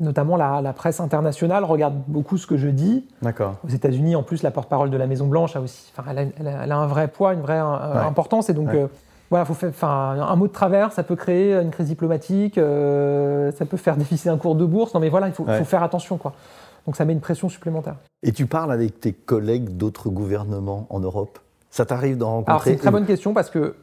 notamment 0.00 0.36
la, 0.36 0.60
la 0.60 0.72
presse 0.72 0.98
internationale 1.00 1.62
regarde 1.64 1.94
beaucoup 2.08 2.36
ce 2.36 2.46
que 2.46 2.56
je 2.56 2.68
dis. 2.68 3.06
D'accord. 3.20 3.54
Aux 3.64 3.68
États-Unis, 3.68 4.16
en 4.16 4.22
plus, 4.24 4.42
la 4.42 4.50
porte-parole 4.50 4.90
de 4.90 4.96
la 4.96 5.06
Maison 5.06 5.26
Blanche 5.26 5.54
a 5.54 5.60
aussi, 5.60 5.92
elle 6.10 6.18
a, 6.18 6.22
elle 6.40 6.48
a- 6.48 6.64
elle 6.64 6.72
a 6.72 6.76
un 6.76 6.86
vrai 6.86 7.06
poids, 7.08 7.34
une 7.34 7.40
vraie 7.40 7.60
euh, 7.60 7.92
Ouais. 7.94 7.98
importance, 8.06 8.48
et 8.50 8.54
donc 8.54 8.68
Ouais. 8.68 8.82
euh, 8.82 8.86
voilà, 9.30 9.44
faut 9.44 9.54
faire, 9.54 9.88
un 9.88 10.36
mot 10.36 10.46
de 10.48 10.52
travers, 10.52 10.92
ça 10.92 11.02
peut 11.04 11.16
créer 11.16 11.54
une 11.54 11.70
crise 11.70 11.86
diplomatique, 11.86 12.58
euh, 12.58 13.50
ça 13.52 13.64
peut 13.64 13.76
faire 13.76 13.96
déficiter 13.96 14.28
un 14.28 14.36
cours 14.38 14.56
de 14.56 14.64
bourse. 14.64 14.92
Non, 14.94 15.00
mais 15.00 15.08
voilà, 15.08 15.28
il 15.28 15.32
faut, 15.34 15.44
Ouais. 15.44 15.58
faut 15.58 15.64
faire 15.64 15.82
attention, 15.82 16.16
quoi. 16.18 16.32
Donc 16.86 16.96
ça 16.96 17.04
met 17.04 17.12
une 17.12 17.20
pression 17.20 17.48
supplémentaire. 17.48 17.96
Et 18.22 18.32
tu 18.32 18.46
parles 18.46 18.72
avec 18.72 19.00
tes 19.00 19.12
collègues 19.12 19.76
d'autres 19.76 20.10
gouvernements 20.10 20.86
en 20.90 21.00
Europe? 21.00 21.38
Ça 21.70 21.86
t'arrive 21.86 22.18
d'en 22.18 22.30
rencontrer 22.30 22.50
Alors 22.52 22.62
c'est 22.64 22.72
une 22.72 22.78
très 22.78 22.90
bonne 22.90 23.06
question 23.06 23.34
parce 23.34 23.50
que 23.50 23.74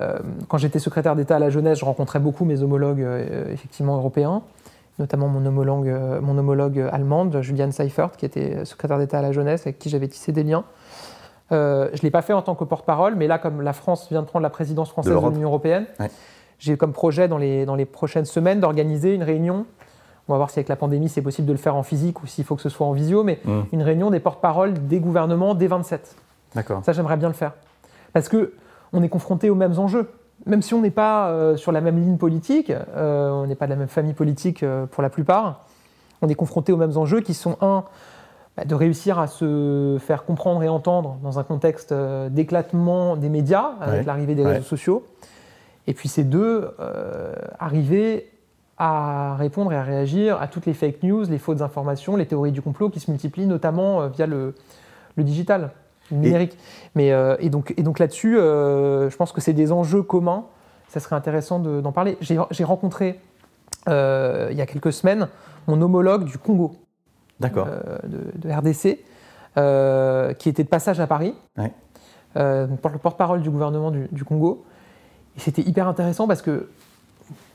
euh, 0.00 0.18
quand 0.48 0.58
j'étais 0.58 0.78
secrétaire 0.78 1.16
d'État 1.16 1.36
à 1.36 1.38
la 1.38 1.50
jeunesse, 1.50 1.78
je 1.78 1.84
rencontrais 1.84 2.18
beaucoup 2.18 2.44
mes 2.44 2.62
homologues 2.62 3.02
euh, 3.02 3.52
effectivement 3.52 3.96
européens, 3.96 4.42
notamment 4.98 5.28
mon 5.28 5.44
homologue, 5.46 5.88
euh, 5.88 6.20
mon 6.20 6.36
homologue 6.36 6.78
allemande, 6.90 7.40
Juliane 7.40 7.72
Seifert, 7.72 8.12
qui 8.12 8.26
était 8.26 8.64
secrétaire 8.64 8.98
d'État 8.98 9.18
à 9.18 9.22
la 9.22 9.32
jeunesse, 9.32 9.62
avec 9.62 9.78
qui 9.78 9.88
j'avais 9.88 10.08
tissé 10.08 10.32
des 10.32 10.42
liens. 10.42 10.64
Je 11.50 11.56
ne 11.56 12.02
l'ai 12.02 12.10
pas 12.10 12.22
fait 12.22 12.32
en 12.32 12.42
tant 12.42 12.56
que 12.56 12.64
porte-parole, 12.64 13.14
mais 13.14 13.28
là, 13.28 13.38
comme 13.38 13.62
la 13.62 13.72
France 13.72 14.08
vient 14.10 14.22
de 14.22 14.26
prendre 14.26 14.42
la 14.42 14.50
présidence 14.50 14.90
française 14.90 15.14
de 15.14 15.28
l'Union 15.30 15.48
européenne, 15.48 15.86
Ouais. 16.00 16.10
j'ai 16.58 16.76
comme 16.76 16.92
projet 16.92 17.28
dans 17.28 17.38
les, 17.38 17.64
dans 17.64 17.76
les 17.76 17.84
prochaines 17.84 18.24
semaines 18.24 18.58
d'organiser 18.58 19.14
une 19.14 19.22
réunion. 19.22 19.64
On 20.28 20.32
va 20.32 20.38
voir 20.38 20.50
si 20.50 20.58
avec 20.58 20.68
la 20.68 20.76
pandémie 20.76 21.08
c'est 21.08 21.22
possible 21.22 21.46
de 21.46 21.52
le 21.52 21.58
faire 21.58 21.76
en 21.76 21.82
physique 21.82 22.22
ou 22.22 22.26
s'il 22.26 22.44
faut 22.44 22.56
que 22.56 22.62
ce 22.62 22.68
soit 22.68 22.86
en 22.86 22.92
visio, 22.92 23.22
mais 23.22 23.38
Hmm. 23.44 23.62
une 23.72 23.82
réunion 23.82 24.10
des 24.10 24.20
porte-paroles 24.20 24.74
des 24.88 24.98
gouvernements 25.00 25.54
des 25.54 25.68
27. 25.68 26.16
D'accord. 26.54 26.82
Ça, 26.84 26.92
j'aimerais 26.92 27.16
bien 27.16 27.28
le 27.28 27.34
faire. 27.34 27.52
Parce 28.12 28.28
que 28.28 28.52
on 28.92 29.02
est 29.02 29.08
confronté 29.08 29.50
aux 29.50 29.54
mêmes 29.54 29.78
enjeux. 29.78 30.08
Même 30.46 30.62
si 30.62 30.74
on 30.74 30.80
n'est 30.82 30.90
pas 30.90 31.28
euh, 31.28 31.56
sur 31.56 31.70
la 31.72 31.80
même 31.80 31.98
ligne 31.98 32.16
politique, 32.18 32.70
euh, 32.70 33.30
on 33.30 33.46
n'est 33.46 33.54
pas 33.54 33.66
de 33.66 33.70
la 33.70 33.76
même 33.76 33.88
famille 33.88 34.12
politique 34.14 34.62
euh, 34.62 34.86
pour 34.86 35.02
la 35.02 35.10
plupart, 35.10 35.64
on 36.22 36.28
est 36.28 36.34
confronté 36.34 36.72
aux 36.72 36.76
mêmes 36.76 36.96
enjeux 36.96 37.20
qui 37.20 37.34
sont, 37.34 37.56
un, 37.60 37.84
bah, 38.56 38.64
de 38.64 38.74
réussir 38.74 39.18
à 39.18 39.26
se 39.28 39.96
faire 40.00 40.24
comprendre 40.24 40.62
et 40.62 40.68
entendre 40.68 41.16
dans 41.22 41.38
un 41.38 41.42
contexte 41.44 41.92
d'éclatement 42.30 43.16
des 43.16 43.28
médias, 43.28 43.72
avec 43.80 44.00
Ouais. 44.00 44.04
l'arrivée 44.06 44.34
des 44.34 44.44
Ouais. 44.44 44.52
réseaux 44.54 44.64
sociaux. 44.64 45.04
Et 45.86 45.94
puis 45.94 46.08
c'est 46.08 46.24
deux, 46.24 46.70
arriver 47.58 48.30
à 48.78 49.36
répondre 49.36 49.72
et 49.72 49.76
à 49.76 49.82
réagir 49.82 50.40
à 50.40 50.48
toutes 50.48 50.66
les 50.66 50.74
fake 50.74 51.02
news, 51.02 51.24
les 51.24 51.38
fausses 51.38 51.62
informations, 51.62 52.16
les 52.16 52.26
théories 52.26 52.52
du 52.52 52.60
complot 52.60 52.90
qui 52.90 53.00
se 53.00 53.10
multiplient 53.10 53.46
notamment 53.46 54.02
euh, 54.02 54.08
via 54.08 54.26
le, 54.26 54.54
digital, 55.16 55.70
le 56.10 56.18
numérique. 56.18 56.58
Mais, 56.94 57.12
euh, 57.12 57.36
et 57.40 57.48
donc, 57.48 57.72
et 57.76 57.82
donc 57.82 57.98
là-dessus, 57.98 58.38
euh, 58.38 59.08
je 59.08 59.16
pense 59.16 59.32
que 59.32 59.40
c'est 59.40 59.54
des 59.54 59.72
enjeux 59.72 60.02
communs. 60.02 60.44
Ça 60.88 61.00
serait 61.00 61.16
intéressant 61.16 61.58
d'en 61.58 61.92
parler. 61.92 62.16
J'ai 62.20 62.64
rencontré 62.64 63.20
il 63.88 64.56
y 64.56 64.60
a 64.60 64.66
quelques 64.66 64.92
semaines 64.92 65.28
mon 65.66 65.80
homologue 65.82 66.24
du 66.24 66.38
Congo, 66.38 66.76
D'accord. 67.40 67.66
De, 68.04 68.50
RDC, 68.50 69.00
qui 70.38 70.48
était 70.48 70.62
de 70.62 70.68
passage 70.68 71.00
à 71.00 71.08
Paris, 71.08 71.34
ouais. 71.58 71.72
le 72.36 72.98
porte-parole 73.02 73.42
du 73.42 73.50
gouvernement 73.50 73.90
du, 73.90 74.06
du 74.12 74.24
Congo. 74.24 74.64
Et 75.36 75.40
c'était 75.40 75.62
hyper 75.62 75.88
intéressant 75.88 76.28
parce 76.28 76.40
que 76.40 76.68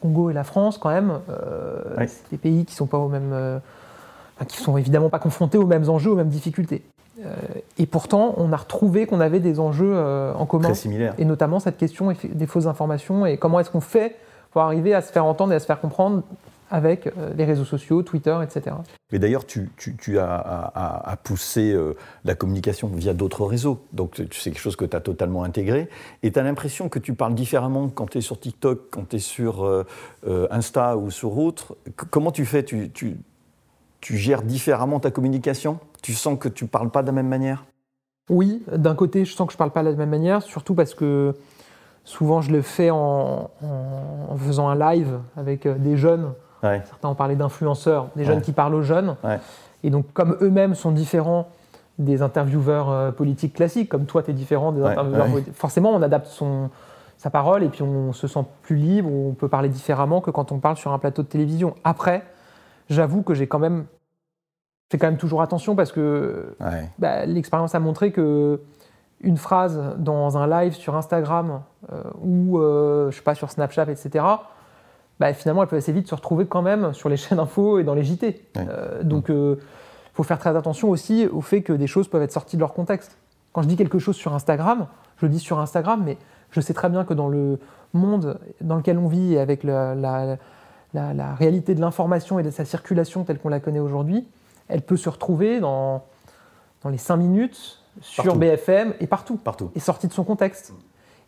Congo 0.02 0.30
et 0.30 0.34
la 0.34 0.44
France, 0.44 0.78
quand 0.78 0.90
même, 0.90 1.20
euh, 1.30 1.82
c'est 2.08 2.30
des 2.32 2.38
pays 2.38 2.66
qui 2.66 2.76
sont 2.76 2.88
pas 2.88 2.98
au 2.98 3.08
même, 3.08 3.32
euh, 3.34 3.60
qui 4.48 4.58
sont 4.58 4.78
évidemment 4.78 5.10
pas 5.10 5.20
confrontés 5.20 5.58
aux 5.58 5.68
mêmes 5.68 5.90
enjeux, 5.90 6.12
aux 6.12 6.16
mêmes 6.16 6.30
difficultés. 6.30 6.82
Euh, 7.24 7.36
et 7.78 7.86
pourtant, 7.86 8.34
on 8.38 8.52
a 8.52 8.58
retrouvé 8.58 9.06
qu'on 9.06 9.20
avait 9.20 9.40
des 9.40 9.60
enjeux 9.60 9.96
en 10.36 10.46
commun. 10.46 10.70
Très 10.70 10.76
similaires. 10.76 11.14
Et 11.18 11.26
notamment 11.26 11.60
cette 11.60 11.78
question 11.78 12.14
des 12.24 12.48
fausses 12.48 12.66
informations 12.66 13.26
et 13.26 13.38
comment 13.38 13.60
est-ce 13.60 13.70
qu'on 13.70 13.82
fait 13.82 14.16
pour 14.52 14.62
arriver 14.62 14.94
à 14.94 15.02
se 15.02 15.12
faire 15.12 15.26
entendre 15.26 15.54
et 15.54 15.56
à 15.56 15.60
se 15.60 15.66
faire 15.66 15.80
comprendre 15.80 16.24
avec 16.72 17.08
euh, 17.08 17.34
les 17.38 17.44
réseaux 17.44 17.66
sociaux, 17.66 18.02
Twitter, 18.02 18.36
etc. 18.42 18.78
Mais 19.12 19.20
d'ailleurs, 19.20 19.46
tu, 19.46 19.70
as, 20.18 21.18
poussé 21.24 21.74
euh, 21.74 21.94
la 22.24 22.34
communication 22.34 22.88
via 22.88 23.14
d'autres 23.14 23.46
réseaux. 23.46 23.86
Donc, 23.92 24.16
c'est 24.32 24.52
quelque 24.52 24.62
chose 24.62 24.78
que 24.78 24.86
tu 24.86 24.96
as 24.96 25.02
totalement 25.02 25.44
intégré. 25.44 25.90
Et 26.24 26.32
tu 26.32 26.40
as 26.40 26.44
l'impression 26.44 26.88
que 26.88 26.98
tu 26.98 27.14
parles 27.14 27.36
différemment 27.36 27.90
quand 27.90 28.10
tu 28.10 28.18
es 28.18 28.22
sur 28.22 28.40
TikTok, 28.40 28.90
quand 28.90 29.10
tu 29.10 29.18
es 29.18 29.20
sur 29.20 29.66
euh, 29.66 29.86
Insta 30.50 30.96
ou 30.96 31.12
sur 31.12 31.38
autre. 31.38 31.76
comment 32.10 32.32
tu 32.32 32.46
fais? 32.46 32.64
Tu, 32.64 32.90
gères 34.02 34.42
différemment 34.42 35.02
ta 35.02 35.12
communication? 35.12 35.80
Tu 36.02 36.14
sens 36.14 36.40
que 36.40 36.48
tu 36.48 36.64
ne 36.64 36.70
parles 36.70 36.90
pas 36.90 37.02
de 37.02 37.08
la 37.08 37.14
même 37.14 37.28
manière? 37.28 37.66
Oui, 38.30 38.64
d'un 38.72 38.96
côté, 38.96 39.26
je 39.26 39.34
sens 39.34 39.46
que 39.46 39.52
je 39.52 39.58
ne 39.58 39.60
parle 39.60 39.72
pas 39.72 39.84
de 39.84 39.90
la 39.90 39.96
même 39.96 40.10
manière, 40.10 40.42
surtout 40.42 40.74
parce 40.74 40.94
que 40.94 41.36
souvent 42.06 42.42
je 42.42 42.52
le 42.52 42.62
fais 42.62 42.90
en 42.90 43.50
faisant 44.38 44.70
un 44.70 44.94
live 44.94 45.20
avec 45.36 45.68
des 45.68 45.98
jeunes 45.98 46.34
Certains 46.62 47.10
ont 47.10 47.16
parlé 47.16 47.36
d'influenceurs, 47.36 48.08
des 48.16 48.24
jeunes 48.24 48.42
qui 48.42 48.52
parlent 48.52 48.76
aux 48.76 48.84
jeunes. 48.84 49.16
Et 49.84 49.90
donc, 49.90 50.06
comme 50.14 50.38
eux-mêmes 50.42 50.76
sont 50.76 50.92
différents 50.92 51.48
des 51.98 52.22
intervieweurs 52.22 52.90
euh, 52.90 53.12
politiques 53.12 53.54
classiques, 53.54 53.90
comme 53.90 54.06
toi, 54.06 54.24
tu 54.24 54.32
es 54.32 54.34
différent 54.34 54.72
des 54.72 54.84
intervieweurs 54.84 55.28
politiques, 55.28 55.56
forcément, 55.56 55.92
on 55.92 56.02
adapte 56.02 56.28
son, 56.28 56.70
sa 57.18 57.30
parole 57.30 57.64
et 57.64 57.70
puis 57.70 57.84
on 57.84 58.14
se 58.14 58.28
sent 58.28 58.44
plus 58.64 58.76
libre, 58.76 59.10
on 59.12 59.34
peut 59.34 59.48
parler 59.48 59.70
différemment 59.70 60.22
que 60.22 60.32
quand 60.32 60.52
on 60.52 60.60
parle 60.60 60.78
sur 60.78 60.94
un 60.94 61.00
plateau 61.00 61.22
de 61.22 61.28
télévision. 61.28 61.76
Après, 61.84 62.24
j'avoue 62.90 63.22
que 63.22 63.34
j'ai 63.34 63.48
quand 63.48 63.60
même 63.60 63.86
fais 64.92 64.98
quand 64.98 65.08
même 65.08 65.18
toujours 65.18 65.42
attention 65.42 65.76
parce 65.76 65.92
que 65.92 66.56
bah, 67.00 67.26
l'expérience 67.26 67.76
a 67.76 67.80
montré 67.80 68.12
que 68.12 68.60
une 69.22 69.38
phrase 69.38 69.80
dans 69.98 70.38
un 70.38 70.48
live 70.48 70.74
sur 70.74 70.98
Instagram 70.98 71.62
euh, 71.94 72.02
ou 72.22 72.60
euh, 72.60 73.10
je 73.12 73.18
sais 73.18 73.22
pas 73.22 73.36
sur 73.36 73.52
Snapchat, 73.52 73.90
etc 73.90 74.26
bah, 75.22 75.34
finalement, 75.36 75.62
elle 75.62 75.70
peut 75.70 75.76
assez 75.76 75.92
vite 75.92 76.08
se 76.08 76.16
retrouver 76.16 76.48
quand 76.48 76.64
même 76.64 76.94
sur 76.94 77.08
les 77.08 77.16
chaînes 77.24 77.38
info 77.38 77.78
et 77.78 77.84
dans 77.84 77.94
les 77.94 78.04
JT. 78.04 78.42
Euh, 78.58 79.04
donc, 79.04 79.26
il 79.30 79.36
euh, 79.36 79.56
faut 80.14 80.24
faire 80.24 80.40
très 80.40 80.56
attention 80.58 80.90
aussi 80.90 81.28
au 81.28 81.42
fait 81.42 81.62
que 81.62 81.74
des 81.74 81.86
choses 81.86 82.08
peuvent 82.08 82.24
être 82.24 82.32
sorties 82.32 82.56
de 82.56 82.62
leur 82.62 82.74
contexte. 82.74 83.20
Quand 83.54 83.62
je 83.62 83.68
dis 83.68 83.76
quelque 83.76 84.00
chose 84.00 84.16
sur 84.16 84.34
Instagram, 84.34 84.88
je 85.18 85.28
le 85.28 85.32
dis 85.32 85.38
sur 85.38 85.60
Instagram, 85.60 86.02
mais 86.04 86.18
je 86.50 86.60
sais 86.60 86.74
très 86.74 86.90
bien 86.90 87.06
que 87.06 87.14
dans 87.14 87.28
le 87.28 87.60
monde 87.94 88.40
dans 88.62 88.78
lequel 88.78 88.98
on 88.98 89.08
vit 89.08 89.36
et 89.36 89.40
avec 89.40 89.64
la, 89.64 89.94
la, 89.94 91.36
réalité 91.36 91.76
de 91.76 91.82
l'information 91.82 92.40
et 92.40 92.44
de 92.44 92.50
sa 92.50 92.66
circulation 92.66 93.24
telle 93.24 93.38
qu'on 93.38 93.50
la 93.50 93.60
connaît 93.60 93.80
aujourd'hui, 93.80 94.26
elle 94.70 94.82
peut 94.82 94.98
se 94.98 95.10
retrouver 95.10 95.60
dans, 95.60 96.04
dans 96.82 96.90
les 96.90 96.98
5 96.98 97.18
minutes 97.18 97.80
sur 98.00 98.36
BFM 98.38 98.96
et 99.00 99.06
partout, 99.06 99.36
partout. 99.36 99.70
et 99.76 99.80
sortie 99.80 100.08
de 100.08 100.14
son 100.14 100.24
contexte. 100.24 100.74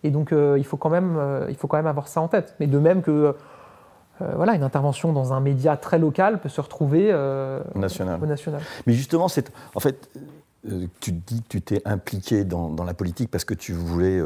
Et 0.04 0.10
donc, 0.10 0.32
euh, 0.32 0.56
il, 0.58 0.66
faut 0.66 0.78
quand 0.78 0.90
même, 0.90 1.46
il 1.48 1.56
faut 1.56 1.68
quand 1.68 1.78
même 1.78 1.86
avoir 1.86 2.08
ça 2.08 2.22
en 2.22 2.28
tête. 2.28 2.56
Mais 2.60 2.66
de 2.66 2.80
même 2.80 3.04
que 3.04 3.36
euh, 4.22 4.34
voilà, 4.36 4.54
une 4.54 4.64
intervention 4.64 5.12
dans 5.12 5.34
un 5.34 5.40
média 5.40 5.76
très 5.76 5.98
local 5.98 6.40
peut 6.40 6.50
se 6.50 6.62
retrouver 6.62 7.10
euh, 7.12 7.62
national. 7.76 8.22
au 8.22 8.26
national. 8.26 8.62
Mais 8.86 8.94
justement, 8.94 9.28
c'est 9.28 9.52
en 9.74 9.80
fait, 9.80 10.08
euh, 10.70 10.86
tu 11.00 11.14
dis 11.14 11.42
que 11.42 11.48
tu 11.48 11.62
t'es 11.62 11.82
impliqué 11.86 12.44
dans, 12.44 12.76
la 12.84 12.94
politique 12.94 13.32
parce 13.32 13.46
que 13.46 13.56
tu 13.56 13.74
voulais 13.74 14.22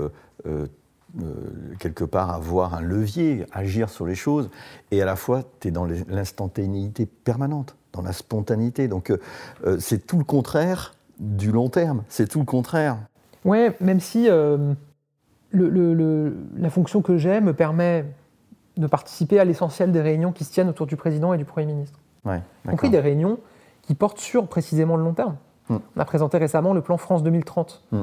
quelque 1.80 2.04
part 2.04 2.32
avoir 2.32 2.74
un 2.74 2.82
levier, 2.82 3.46
agir 3.54 3.90
sur 3.90 4.06
les 4.06 4.16
choses, 4.16 4.50
et 4.92 5.02
à 5.02 5.06
la 5.06 5.16
fois 5.16 5.44
tu 5.62 5.70
es 5.70 5.72
dans 5.72 5.86
l'instantanéité 5.86 7.06
permanente, 7.06 7.76
dans 7.94 8.02
la 8.02 8.12
spontanéité. 8.12 8.88
Donc 8.88 9.14
c'est 9.80 10.06
tout 10.06 10.18
le 10.18 10.26
contraire 10.26 10.96
du 11.20 11.52
long 11.52 11.70
terme, 11.70 12.04
c'est 12.10 12.28
tout 12.28 12.40
le 12.40 12.46
contraire. 12.46 12.98
Ouais, 13.46 13.76
même 13.80 14.02
si 14.02 14.28
le, 15.52 16.36
la 16.58 16.70
fonction 16.70 17.02
que 17.02 17.18
j'ai 17.18 17.40
me 17.40 17.54
permet 17.54 18.06
de 18.80 18.88
participer 18.88 19.40
à 19.40 19.46
l'essentiel 19.46 19.92
des 19.92 20.02
réunions 20.02 20.32
qui 20.32 20.44
se 20.44 20.52
tiennent 20.52 20.70
autour 20.70 20.88
du 20.88 20.96
président 20.96 21.34
et 21.34 21.38
du 21.38 21.46
Premier 21.46 21.68
ministre. 21.68 22.00
Ouais, 22.26 22.42
y 22.66 22.70
compris 22.70 22.90
des 22.90 23.00
réunions 23.00 23.40
qui 23.84 23.96
portent 23.96 24.20
sur 24.20 24.48
précisément 24.48 24.98
le 24.98 25.04
long 25.04 25.14
terme. 25.14 25.36
Hmm. 25.70 25.78
On 25.96 26.00
a 26.00 26.06
présenté 26.06 26.38
récemment 26.38 26.74
le 26.74 26.82
plan 26.82 26.98
France 26.98 27.24
2030, 27.24 27.84
hmm. 27.92 28.02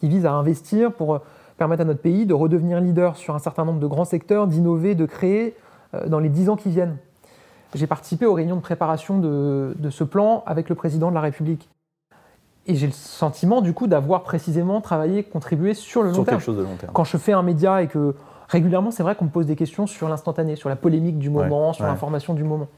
qui 0.00 0.08
vise 0.08 0.26
à 0.26 0.32
investir 0.32 0.92
pour 0.92 1.14
euh, 1.14 1.18
permettre 1.56 1.82
à 1.82 1.84
notre 1.84 2.00
pays 2.00 2.26
de 2.26 2.34
redevenir 2.34 2.80
leader 2.80 3.16
sur 3.16 3.34
un 3.34 3.38
certain 3.38 3.64
nombre 3.64 3.80
de 3.80 3.86
grands 3.86 4.04
secteurs, 4.04 4.46
d'innover, 4.46 4.94
de 4.94 5.06
créer 5.06 5.56
euh, 5.94 6.08
dans 6.08 6.18
les 6.18 6.28
dix 6.28 6.48
ans 6.48 6.56
qui 6.56 6.70
viennent. 6.70 6.96
J'ai 7.74 7.86
participé 7.86 8.26
aux 8.26 8.34
réunions 8.34 8.56
de 8.56 8.60
préparation 8.60 9.18
de, 9.18 9.90
ce 9.90 10.04
plan 10.04 10.42
avec 10.46 10.68
le 10.68 10.74
président 10.74 11.10
de 11.10 11.14
la 11.14 11.20
République. 11.20 11.68
Et 12.66 12.74
j'ai 12.74 12.86
le 12.86 12.92
sentiment, 12.92 13.60
du 13.60 13.74
coup, 13.74 13.86
d'avoir 13.86 14.22
précisément 14.22 14.80
travaillé, 14.80 15.22
contribué 15.22 15.74
sur 15.74 16.02
le 16.02 16.10
long, 16.10 16.24
terme. 16.24 16.40
Chose 16.40 16.56
de 16.56 16.62
long 16.62 16.76
terme. 16.76 16.92
Quand 16.92 17.04
je 17.04 17.16
fais 17.16 17.32
un 17.32 17.42
média 17.42 17.82
et 17.82 17.86
que 17.86 18.14
régulièrement, 18.48 18.90
c'est 18.90 19.02
vrai 19.02 19.14
qu'on 19.14 19.26
me 19.26 19.30
pose 19.30 19.46
des 19.46 19.56
questions 19.56 19.86
sur 19.86 20.08
l'instantané, 20.08 20.56
sur 20.56 20.68
la 20.68 20.76
polémique 20.76 21.18
du 21.18 21.30
moment, 21.30 21.72
sur 21.72 21.84
l'information 21.84 22.34
du 22.34 22.44
moment. 22.44 22.68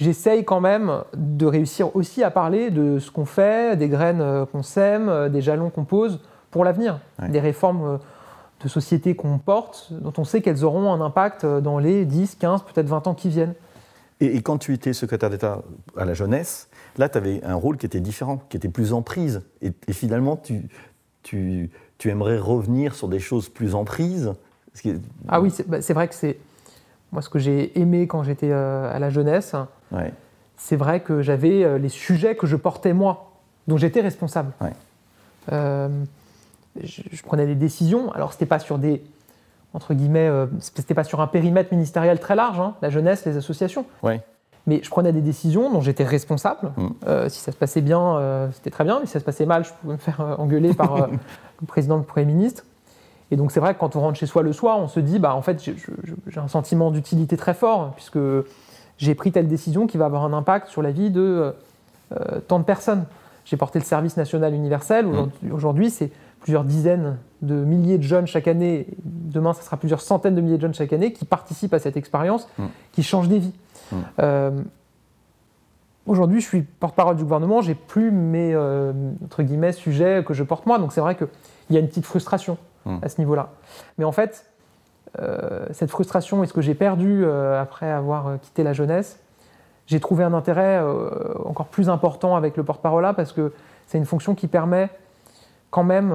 J'essaye 0.00 0.44
quand 0.46 0.60
même 0.60 1.02
de 1.14 1.44
réussir 1.44 1.94
aussi 1.94 2.22
à 2.22 2.30
parler 2.30 2.70
de 2.70 2.98
ce 2.98 3.10
qu'on 3.10 3.26
fait, 3.26 3.76
des 3.76 3.88
graines 3.90 4.22
euh, 4.22 4.46
qu'on 4.46 4.62
sème, 4.62 5.10
euh, 5.10 5.28
des 5.28 5.42
jalons 5.42 5.68
qu'on 5.68 5.84
pose 5.84 6.20
pour 6.50 6.64
l'avenir, 6.64 7.00
des 7.28 7.38
réformes 7.38 7.84
euh, 7.84 7.98
de 8.64 8.68
société 8.68 9.14
qu'on 9.14 9.36
porte, 9.36 9.92
dont 9.92 10.12
on 10.16 10.24
sait 10.24 10.40
qu'elles 10.40 10.64
auront 10.64 10.90
un 10.90 11.02
impact 11.02 11.44
dans 11.44 11.78
les 11.78 12.06
10, 12.06 12.36
15, 12.36 12.62
peut-être 12.62 12.86
20 12.86 13.08
ans 13.08 13.14
qui 13.14 13.28
viennent. 13.28 13.54
Et, 14.20 14.40
quand 14.40 14.56
tu 14.56 14.72
étais 14.72 14.94
secrétaire 14.94 15.30
d'État 15.30 15.62
à 15.96 16.04
la 16.06 16.14
jeunesse, 16.14 16.68
là, 16.96 17.08
tu 17.10 17.18
avais 17.18 17.42
un 17.44 17.54
rôle 17.54 17.76
qui 17.76 17.86
était 17.86 18.00
différent, 18.00 18.38
qui 18.48 18.56
était 18.56 18.68
plus 18.68 18.92
en 18.92 19.02
prise. 19.02 19.42
Et, 19.62 19.72
finalement, 19.92 20.36
tu, 20.36 20.68
tu, 21.22 21.70
tu 21.98 22.08
aimerais 22.08 22.38
revenir 22.38 22.94
sur 22.94 23.08
des 23.08 23.18
choses 23.18 23.50
plus 23.50 23.74
en 23.74 23.84
prise 23.84 24.32
ah 25.28 25.40
oui, 25.40 25.52
bah, 25.66 25.82
c'est 25.82 25.94
vrai 25.94 26.08
que 26.08 26.14
c'est. 26.14 26.38
Moi, 27.12 27.22
ce 27.22 27.28
que 27.28 27.38
j'ai 27.38 27.78
aimé 27.78 28.06
quand 28.06 28.22
j'étais 28.22 28.50
euh, 28.50 28.94
à 28.94 28.98
la 28.98 29.10
jeunesse, 29.10 29.56
c'est 30.56 30.76
vrai 30.76 31.00
que 31.00 31.22
j'avais 31.22 31.64
euh, 31.64 31.78
les 31.78 31.88
sujets 31.88 32.36
que 32.36 32.46
je 32.46 32.56
portais 32.56 32.92
moi, 32.92 33.32
dont 33.66 33.76
j'étais 33.76 34.00
responsable. 34.00 34.52
Euh, 35.52 35.88
je, 36.80 37.22
prenais 37.22 37.46
des 37.46 37.56
décisions. 37.56 38.12
Alors, 38.12 38.32
c'était 38.32 38.46
pas 38.46 38.58
sur 38.58 38.78
des. 38.78 39.02
Entre 39.72 39.94
guillemets, 39.94 40.28
c'était 40.58 40.94
pas 40.94 41.04
sur 41.04 41.20
un 41.20 41.28
périmètre 41.28 41.72
ministériel 41.72 42.18
très 42.18 42.34
large, 42.34 42.58
hein, 42.58 42.74
la 42.82 42.90
jeunesse, 42.90 43.24
les 43.24 43.36
associations. 43.36 43.86
Mais 44.66 44.80
je 44.82 44.90
prenais 44.90 45.12
des 45.12 45.20
décisions 45.20 45.72
dont 45.72 45.80
j'étais 45.80 46.04
responsable. 46.04 46.72
Mm. 46.76 47.28
si 47.28 47.38
ça 47.38 47.52
se 47.52 47.56
passait 47.56 47.80
bien, 47.80 48.50
c'était 48.52 48.70
très 48.70 48.82
bien. 48.82 48.98
Mais 48.98 49.06
si 49.06 49.12
ça 49.12 49.20
se 49.20 49.24
passait 49.24 49.46
mal, 49.46 49.64
je 49.64 49.70
pouvais 49.80 49.94
me 49.94 49.98
faire 49.98 50.20
engueuler 50.38 50.74
par 50.74 51.06
le 51.60 51.66
président, 51.66 51.96
le 51.96 52.02
Premier 52.02 52.26
ministre. 52.26 52.64
Et 53.30 53.36
donc 53.36 53.52
c'est 53.52 53.60
vrai 53.60 53.74
que 53.74 53.78
quand 53.78 53.96
on 53.96 54.00
rentre 54.00 54.18
chez 54.18 54.26
soi 54.26 54.42
le 54.42 54.52
soir, 54.52 54.78
on 54.78 54.88
se 54.88 55.00
dit, 55.00 55.18
bah 55.18 55.34
en 55.34 55.42
fait, 55.42 55.62
j'ai 55.62 56.40
un 56.40 56.48
sentiment 56.48 56.90
d'utilité 56.90 57.36
très 57.36 57.54
fort, 57.54 57.92
puisque 57.94 58.18
j'ai 58.98 59.14
pris 59.14 59.32
telle 59.32 59.48
décision 59.48 59.86
qui 59.86 59.96
va 59.96 60.06
avoir 60.06 60.24
un 60.24 60.32
impact 60.32 60.68
sur 60.68 60.82
la 60.82 60.90
vie 60.90 61.10
de 61.10 61.54
euh, 62.12 62.40
tant 62.48 62.58
de 62.58 62.64
personnes. 62.64 63.04
J'ai 63.44 63.56
porté 63.56 63.78
le 63.78 63.84
service 63.84 64.16
national 64.16 64.54
universel. 64.54 65.06
Mmh. 65.06 65.52
Aujourd'hui, 65.52 65.90
c'est 65.90 66.10
plusieurs 66.40 66.64
dizaines 66.64 67.16
de 67.42 67.54
milliers 67.54 67.98
de 67.98 68.02
jeunes 68.02 68.26
chaque 68.26 68.48
année. 68.48 68.86
Demain, 69.04 69.52
ce 69.54 69.62
sera 69.62 69.76
plusieurs 69.76 70.00
centaines 70.00 70.34
de 70.34 70.40
milliers 70.40 70.56
de 70.56 70.62
jeunes 70.62 70.74
chaque 70.74 70.92
année 70.92 71.12
qui 71.12 71.24
participent 71.24 71.74
à 71.74 71.78
cette 71.78 71.96
expérience, 71.96 72.48
mmh. 72.58 72.64
qui 72.92 73.02
changent 73.02 73.28
des 73.28 73.38
vies. 73.38 73.54
Mmh. 73.92 73.96
Euh, 74.20 74.50
aujourd'hui, 76.06 76.40
je 76.40 76.46
suis 76.46 76.62
porte-parole 76.62 77.16
du 77.16 77.22
gouvernement, 77.22 77.62
j'ai 77.62 77.74
plus 77.74 78.10
mes 78.10 78.52
euh, 78.54 78.92
entre 79.24 79.42
guillemets 79.42 79.72
sujets 79.72 80.24
que 80.26 80.34
je 80.34 80.42
porte 80.42 80.66
moi, 80.66 80.78
donc 80.78 80.92
c'est 80.92 81.00
vrai 81.00 81.14
qu'il 81.14 81.28
y 81.70 81.76
a 81.76 81.80
une 81.80 81.88
petite 81.88 82.06
frustration. 82.06 82.58
Hmm. 82.86 82.96
à 83.02 83.08
ce 83.08 83.18
niveau-là. 83.18 83.50
Mais 83.98 84.04
en 84.04 84.12
fait, 84.12 84.46
euh, 85.18 85.66
cette 85.72 85.90
frustration 85.90 86.42
et 86.42 86.46
ce 86.46 86.52
que 86.52 86.62
j'ai 86.62 86.74
perdu 86.74 87.24
euh, 87.24 87.60
après 87.60 87.90
avoir 87.90 88.26
euh, 88.26 88.36
quitté 88.40 88.62
la 88.62 88.72
jeunesse, 88.72 89.18
j'ai 89.86 90.00
trouvé 90.00 90.24
un 90.24 90.32
intérêt 90.32 90.80
encore 91.44 91.66
plus 91.66 91.88
important 91.88 92.36
avec 92.36 92.56
le 92.56 92.62
porte-parole 92.62 93.02
là 93.02 93.12
parce 93.12 93.32
que 93.32 93.52
c'est 93.88 93.98
une 93.98 94.04
fonction 94.04 94.36
qui 94.36 94.46
permet 94.46 94.88
quand 95.70 95.82
même 95.82 96.14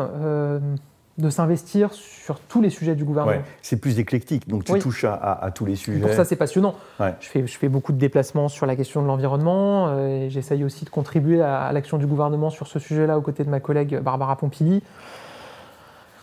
de 1.17 1.29
s'investir 1.29 1.93
sur 1.93 2.39
tous 2.39 2.61
les 2.61 2.69
sujets 2.69 2.95
du 2.95 3.05
gouvernement. 3.05 3.41
c'est 3.61 3.79
plus 3.79 3.99
éclectique, 3.99 4.49
donc 4.49 4.65
tu 4.65 4.77
touches 4.79 5.05
à, 5.05 5.49
tous 5.55 5.65
les 5.65 5.75
sujets. 5.75 6.01
pour 6.01 6.11
ça, 6.11 6.25
c'est 6.25 6.35
passionnant. 6.35 6.75
Je, 6.99 7.27
fais, 7.27 7.47
je, 7.47 7.57
fais, 7.57 7.69
beaucoup 7.69 7.93
de 7.93 7.97
déplacements 7.97 8.49
sur 8.49 8.65
la 8.65 8.75
question 8.75 9.01
de 9.01 9.07
l'environnement 9.07 9.87
euh, 9.87 10.25
et 10.25 10.29
j'essaye 10.29 10.63
aussi 10.65 10.83
de 10.83 10.89
contribuer 10.89 11.41
à, 11.41 11.71
l'action 11.71 11.97
du 11.97 12.05
gouvernement 12.05 12.49
sur 12.49 12.67
ce 12.67 12.79
sujet-là 12.79 13.17
aux 13.17 13.21
côtés 13.21 13.45
de 13.45 13.49
ma 13.49 13.61
collègue 13.61 13.99
Barbara 13.99 14.35
Pompili. 14.35 14.83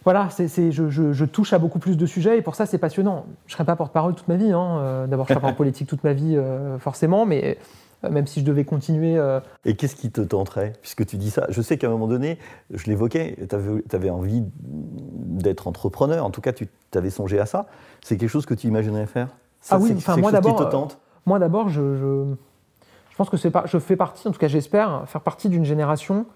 Voilà, 0.05 0.29
c'est, 0.31 0.73
je, 0.73 1.25
touche 1.25 1.53
à 1.53 1.59
beaucoup 1.59 1.79
plus 1.79 1.97
de 1.97 2.07
sujets 2.07 2.39
et 2.39 2.43
pour 2.43 2.55
ça, 2.55 2.67
c'est 2.67 2.79
passionnant. 2.79 3.27
Je 3.47 3.53
ne 3.53 3.57
serai 3.57 3.65
pas 3.65 3.77
porte-parole 3.77 4.15
toute 4.15 4.29
ma 4.29 4.37
vie. 4.37 4.53
Hein. 4.53 4.79
Euh, 4.81 5.07
d'abord, 5.07 5.27
je 5.27 5.33
ne 5.33 5.39
serai 5.39 5.47
pas 5.47 5.53
en 5.53 5.57
politique 5.57 5.89
toute 5.89 6.03
ma 6.03 6.13
vie, 6.13 6.37
euh, 6.37 6.79
forcément, 6.79 7.25
mais 7.25 7.59
euh, 8.05 8.11
même 8.11 8.27
si 8.27 8.41
je 8.41 8.45
devais 8.45 8.65
continuer. 8.65 9.17
Euh. 9.17 9.41
Et 9.65 9.77
qu'est-ce 9.77 9.97
qui 9.97 10.11
te 10.11 10.21
tenterait, 10.21 10.73
puisque 10.81 11.07
tu 11.07 11.17
dis 11.17 11.31
ça 11.31 11.47
Je 11.51 11.63
sais 11.63 11.79
qu'à 11.79 11.87
un 11.87 11.91
moment 11.91 12.09
donné, 12.09 12.39
je 12.71 12.87
l'évoquais, 12.87 13.37
tu 13.49 13.97
avais, 13.97 14.11
envie 14.11 14.43
d'être 14.63 15.69
entrepreneur, 15.69 16.25
en 16.25 16.31
tout 16.31 16.41
cas, 16.41 16.53
tu 16.53 16.69
avais 16.95 17.11
songé 17.11 17.39
à 17.39 17.47
ça. 17.47 17.67
C'est 18.03 18.17
quelque 18.17 18.31
chose 18.31 18.47
que 18.47 18.55
tu 18.55 18.67
imaginerais 18.67 19.07
faire? 19.07 19.29
Ah 19.71 19.79
oui, 19.79 19.95
enfin, 19.97 20.17
moi 20.17 20.33
d'abord. 20.33 20.57
te 20.57 20.65
tente? 20.65 20.99
Moi 21.25 21.39
d'abord, 21.39 21.69
je, 21.69 21.97
je, 21.97 23.17
pense 23.17 23.31
que 23.31 23.49
pas, 23.49 23.65
je 23.67 23.79
fais 23.79 23.95
partie, 23.95 24.27
en 24.27 24.33
tout 24.33 24.41
cas 24.41 24.49
j'espère, 24.49 25.05
faire 25.07 25.21
partie 25.21 25.49
d'une 25.49 25.65
génération 25.65 26.27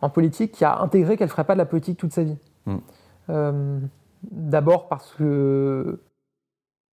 en 0.00 0.10
politique 0.10 0.52
qui 0.52 0.64
a 0.64 0.80
intégré 0.80 1.16
qu'elle 1.16 1.28
ne 1.28 1.30
ferait 1.30 1.44
pas 1.44 1.52
de 1.52 1.58
la 1.58 1.66
politique 1.66 1.96
toute 1.96 2.12
sa 2.12 2.24
vie. 2.24 2.36
Euh, 3.30 3.80
d'abord 4.22 4.88
parce 4.88 5.12
que 5.14 6.00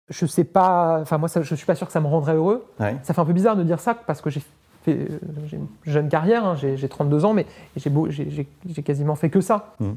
je 0.10 0.26
sais 0.26 0.44
pas, 0.44 1.00
enfin 1.02 1.18
moi 1.18 1.30
ça, 1.30 1.42
je 1.42 1.56
suis 1.56 1.66
pas 1.66 1.76
sûr 1.76 1.88
que 1.88 1.94
ça 1.94 2.02
me 2.02 2.08
rendrait 2.08 2.36
heureux. 2.36 2.66
Ça 3.04 3.14
fait 3.14 3.22
un 3.22 3.26
peu 3.26 3.34
bizarre 3.34 3.56
de 3.56 3.64
dire 3.64 3.80
ça 3.80 3.94
parce 3.94 4.22
que 4.22 4.30
j'ai 4.30 4.42
fait 4.84 4.98
euh, 4.98 5.20
une 5.52 5.68
jeune 5.84 6.10
carrière, 6.10 6.46
hein, 6.46 6.56
j'ai 6.56 6.90
32 6.90 7.26
ans, 7.26 7.34
mais 7.34 7.46
j'ai 7.76 8.84
quasiment 8.84 9.16
fait 9.16 9.30
que 9.30 9.42
ça. 9.42 9.74
Mmh. 9.80 9.92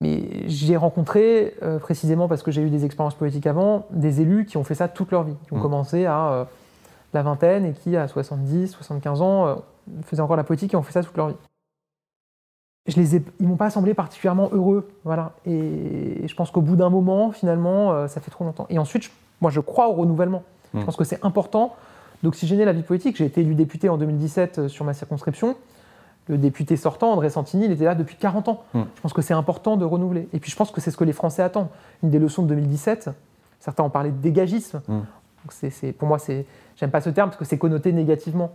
Mais 0.00 0.48
j'ai 0.48 0.76
rencontré, 0.76 1.54
euh, 1.62 1.78
précisément 1.78 2.28
parce 2.28 2.42
que 2.42 2.50
j'ai 2.50 2.62
eu 2.62 2.70
des 2.70 2.84
expériences 2.84 3.16
politiques 3.16 3.46
avant, 3.46 3.86
des 3.90 4.20
élus 4.20 4.44
qui 4.44 4.56
ont 4.56 4.64
fait 4.64 4.76
ça 4.76 4.88
toute 4.88 5.10
leur 5.10 5.24
vie, 5.24 5.36
qui 5.46 5.52
ont 5.52 5.58
mmh. 5.58 5.62
commencé 5.62 6.06
à 6.06 6.32
euh, 6.32 6.44
la 7.14 7.22
vingtaine 7.22 7.64
et 7.64 7.72
qui, 7.72 7.96
à 7.96 8.06
70, 8.06 8.70
75 8.72 9.22
ans, 9.22 9.56
faisaient 10.04 10.22
encore 10.22 10.36
la 10.36 10.44
politique 10.44 10.74
et 10.74 10.76
ont 10.76 10.82
fait 10.82 10.92
ça 10.92 11.02
toute 11.02 11.16
leur 11.16 11.28
vie. 11.28 11.36
Je 12.88 12.96
les 12.96 13.16
ai, 13.16 13.22
ils 13.38 13.46
m'ont 13.46 13.56
pas 13.56 13.70
semblé 13.70 13.94
particulièrement 13.94 14.48
heureux, 14.52 14.88
voilà. 15.04 15.32
Et, 15.46 16.26
je 16.26 16.34
pense 16.34 16.50
qu'au 16.50 16.62
bout 16.62 16.74
d'un 16.74 16.90
moment, 16.90 17.30
finalement, 17.30 18.08
ça 18.08 18.20
fait 18.20 18.30
trop 18.30 18.44
longtemps. 18.44 18.66
Et 18.70 18.78
ensuite, 18.78 19.04
je 19.04 19.10
moi, 19.40 19.50
je 19.50 19.60
crois 19.60 19.88
au 19.88 19.92
renouvellement. 19.92 20.42
Je 20.74 20.80
hmm. 20.80 20.84
pense 20.84 20.96
que 20.96 21.04
c'est 21.04 21.24
important 21.24 21.76
d'oxygéner 22.22 22.64
la 22.64 22.72
vie 22.72 22.82
politique. 22.82 23.16
J'ai 23.16 23.26
été 23.26 23.40
élu 23.40 23.54
député 23.54 23.88
en 23.88 23.96
2017 23.96 24.58
euh, 24.58 24.68
sur 24.68 24.84
ma 24.84 24.94
circonscription. 24.94 25.56
Le 26.26 26.36
député 26.36 26.76
sortant, 26.76 27.12
André 27.12 27.30
Santini, 27.30 27.64
il 27.64 27.72
était 27.72 27.84
là 27.84 27.94
depuis 27.94 28.16
40 28.16 28.48
ans. 28.48 28.64
Hmm. 28.74 28.82
Je 28.96 29.00
pense 29.00 29.12
que 29.12 29.22
c'est 29.22 29.34
important 29.34 29.76
de 29.76 29.84
renouveler. 29.84 30.28
Et 30.32 30.40
puis 30.40 30.50
je 30.50 30.56
pense 30.56 30.70
que 30.70 30.80
c'est 30.80 30.90
ce 30.90 30.96
que 30.96 31.04
les 31.04 31.12
Français 31.12 31.42
attendent. 31.42 31.68
Une 32.02 32.10
des 32.10 32.18
leçons 32.18 32.42
de 32.42 32.48
2017, 32.48 33.10
certains 33.60 33.84
ont 33.84 33.90
parlé 33.90 34.10
de 34.10 34.16
dégagisme. 34.16 34.80
Hmm. 34.88 35.00
c'est, 35.50 35.92
pour 35.92 36.08
moi, 36.08 36.18
j'aime 36.76 36.90
pas 36.90 37.00
ce 37.00 37.10
terme 37.10 37.30
parce 37.30 37.38
que 37.38 37.44
c'est 37.44 37.58
connoté 37.58 37.92
négativement. 37.92 38.52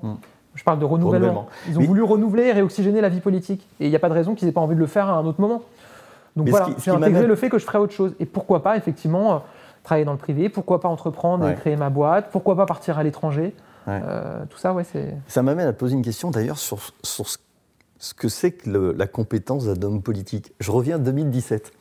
Je 0.55 0.63
parle 0.63 0.79
de 0.79 0.85
renouvellement. 0.85 1.47
Ils 1.67 1.79
ont 1.79 1.83
voulu 1.83 2.03
renouveler 2.03 2.43
et 2.43 2.51
réoxygéner 2.51 3.01
la 3.01 3.09
vie 3.09 3.21
politique. 3.21 3.67
Et 3.79 3.85
il 3.85 3.89
n'y 3.89 3.95
a 3.95 3.99
pas 3.99 4.09
de 4.09 4.13
raison 4.13 4.35
qu'ils 4.35 4.47
n'aient 4.47 4.53
pas 4.53 4.61
envie 4.61 4.75
de 4.75 4.79
le 4.79 4.87
faire 4.87 5.09
à 5.09 5.13
un 5.13 5.25
autre 5.25 5.41
moment. 5.41 5.63
Donc 6.35 6.49
voilà, 6.49 6.69
j'ai 6.83 6.91
intégré 6.91 7.27
le 7.27 7.35
fait 7.35 7.49
que 7.49 7.57
je 7.57 7.65
ferais 7.65 7.77
autre 7.77 7.93
chose. 7.93 8.13
Et 8.19 8.25
pourquoi 8.25 8.63
pas, 8.63 8.77
effectivement, 8.77 9.43
travailler 9.83 10.05
dans 10.05 10.13
le 10.13 10.17
privé, 10.17 10.49
pourquoi 10.49 10.79
pas 10.79 10.89
entreprendre 10.89 11.47
et 11.47 11.55
créer 11.55 11.75
ma 11.75 11.89
boîte, 11.89 12.29
pourquoi 12.31 12.55
pas 12.55 12.65
partir 12.65 12.97
à 12.97 13.03
l'étranger. 13.03 13.53
Euh, 13.87 14.45
tout 14.49 14.57
ça, 14.57 14.73
ouais, 14.73 14.83
c'est. 14.83 15.15
Ça 15.27 15.43
m'amène 15.43 15.67
à 15.67 15.73
poser 15.73 15.95
une 15.95 16.03
question 16.03 16.31
d'ailleurs 16.31 16.57
sur, 16.57 16.79
sur 17.03 17.27
ce 17.27 18.13
que 18.13 18.27
c'est 18.29 18.51
que 18.51 18.69
la 18.69 19.07
compétence 19.07 19.65
d'un 19.65 19.87
homme 19.87 20.01
politique. 20.01 20.53
Je 20.59 20.71
reviens 20.71 20.95
à 20.95 20.99
2017. 20.99 21.71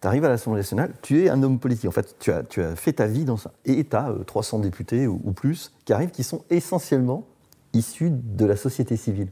Tu 0.00 0.06
arrives 0.06 0.24
à 0.24 0.28
l'Assemblée 0.28 0.60
nationale, 0.60 0.92
tu 1.02 1.24
es 1.24 1.28
un 1.28 1.42
homme 1.42 1.58
politique. 1.58 1.88
En 1.88 1.92
fait, 1.92 2.16
tu 2.20 2.30
as, 2.30 2.44
tu 2.44 2.62
as 2.62 2.76
fait 2.76 2.94
ta 2.94 3.06
vie 3.06 3.24
dans 3.24 3.36
ça. 3.36 3.50
Et 3.64 3.84
tu 3.84 3.96
as 3.96 4.12
300 4.26 4.60
députés 4.60 5.08
ou, 5.08 5.18
plus 5.32 5.72
qui 5.84 5.92
arrivent, 5.92 6.10
qui 6.10 6.22
sont 6.22 6.44
essentiellement 6.50 7.24
issus 7.72 8.10
de 8.10 8.44
la 8.44 8.56
société 8.56 8.96
civile. 8.96 9.28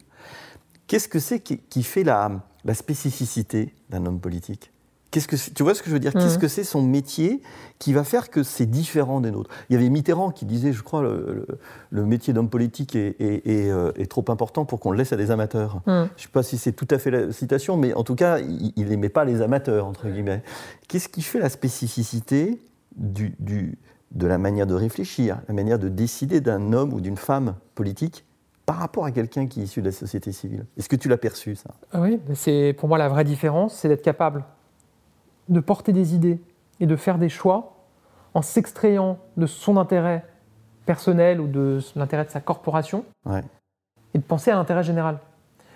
Qu'est-ce 0.86 1.08
que 1.08 1.18
c'est 1.18 1.40
qui, 1.40 1.58
qui, 1.58 1.82
fait 1.82 2.04
la, 2.04 2.30
la 2.64 2.74
spécificité 2.74 3.74
d'un 3.90 4.06
homme 4.06 4.20
politique? 4.20 4.70
Qu'est-ce 5.10 5.28
que 5.28 5.54
tu 5.54 5.62
vois 5.62 5.74
ce 5.74 5.82
que 5.82 5.88
je 5.88 5.94
veux 5.94 6.00
dire? 6.00 6.12
Qu'est-ce 6.12 6.36
mmh. 6.36 6.40
que 6.40 6.48
c'est 6.48 6.64
son 6.64 6.82
métier 6.82 7.40
qui 7.78 7.92
va 7.92 8.04
faire 8.04 8.28
que 8.28 8.42
c'est 8.42 8.66
différent 8.66 9.20
des 9.20 9.30
nôtres? 9.30 9.50
Il 9.70 9.74
y 9.74 9.76
avait 9.76 9.88
Mitterrand 9.88 10.30
qui 10.30 10.44
disait, 10.44 10.72
je 10.72 10.82
crois, 10.82 11.00
le, 11.00 11.46
le, 11.90 12.04
métier 12.04 12.34
d'homme 12.34 12.50
politique 12.50 12.94
est, 12.96 13.16
euh, 13.20 13.92
est, 13.96 14.10
trop 14.10 14.24
important 14.28 14.64
pour 14.64 14.78
qu'on 14.78 14.90
le 14.90 14.98
laisse 14.98 15.12
à 15.12 15.16
des 15.16 15.30
amateurs. 15.30 15.76
Mmh. 15.76 15.80
Je 15.86 15.92
ne 15.92 16.08
sais 16.18 16.28
pas 16.30 16.42
si 16.42 16.58
c'est 16.58 16.72
tout 16.72 16.88
à 16.90 16.98
fait 16.98 17.10
la 17.10 17.32
citation, 17.32 17.76
mais 17.76 17.94
en 17.94 18.04
tout 18.04 18.14
cas, 18.14 18.40
il 18.40 18.88
n'aimait 18.88 19.08
pas 19.08 19.24
les 19.24 19.40
amateurs, 19.40 19.86
entre 19.86 20.08
guillemets. 20.08 20.42
Qu'est-ce 20.88 21.08
qui 21.08 21.22
fait 21.22 21.38
la 21.38 21.48
spécificité 21.48 22.60
du, 22.96 23.34
du, 23.38 23.78
de 24.12 24.26
la 24.26 24.38
manière 24.38 24.66
de 24.66 24.74
réfléchir, 24.74 25.40
la 25.48 25.54
manière 25.54 25.78
de 25.78 25.88
décider 25.88 26.40
d'un 26.40 26.72
homme 26.72 26.92
ou 26.92 27.00
d'une 27.00 27.16
femme 27.16 27.54
politique 27.74 28.24
par 28.64 28.76
rapport 28.76 29.04
à 29.04 29.12
quelqu'un 29.12 29.46
qui 29.46 29.60
est 29.60 29.64
issu 29.64 29.80
de 29.80 29.86
la 29.86 29.92
société 29.92 30.32
civile. 30.32 30.66
Est-ce 30.76 30.88
que 30.88 30.96
tu 30.96 31.08
l'as 31.08 31.16
perçu, 31.16 31.54
ça? 31.54 31.70
Oui, 31.94 32.20
c'est 32.34 32.74
pour 32.76 32.88
moi 32.88 32.98
la 32.98 33.08
vraie 33.08 33.24
différence, 33.24 33.74
c'est 33.74 33.88
d'être 33.88 34.02
capable 34.02 34.44
de 35.48 35.60
porter 35.60 35.92
des 35.92 36.14
idées 36.14 36.40
et 36.80 36.86
de 36.86 36.96
faire 36.96 37.18
des 37.18 37.28
choix 37.28 37.76
en 38.34 38.42
s'extrayant 38.42 39.18
de 39.36 39.46
son 39.46 39.76
intérêt 39.76 40.24
personnel 40.84 41.40
ou 41.40 41.46
de 41.46 41.80
l'intérêt 41.94 42.24
de 42.24 42.30
sa 42.30 42.40
corporation 42.40 43.04
et 44.14 44.18
de 44.18 44.22
penser 44.22 44.50
à 44.50 44.56
l'intérêt 44.56 44.82
général. 44.82 45.18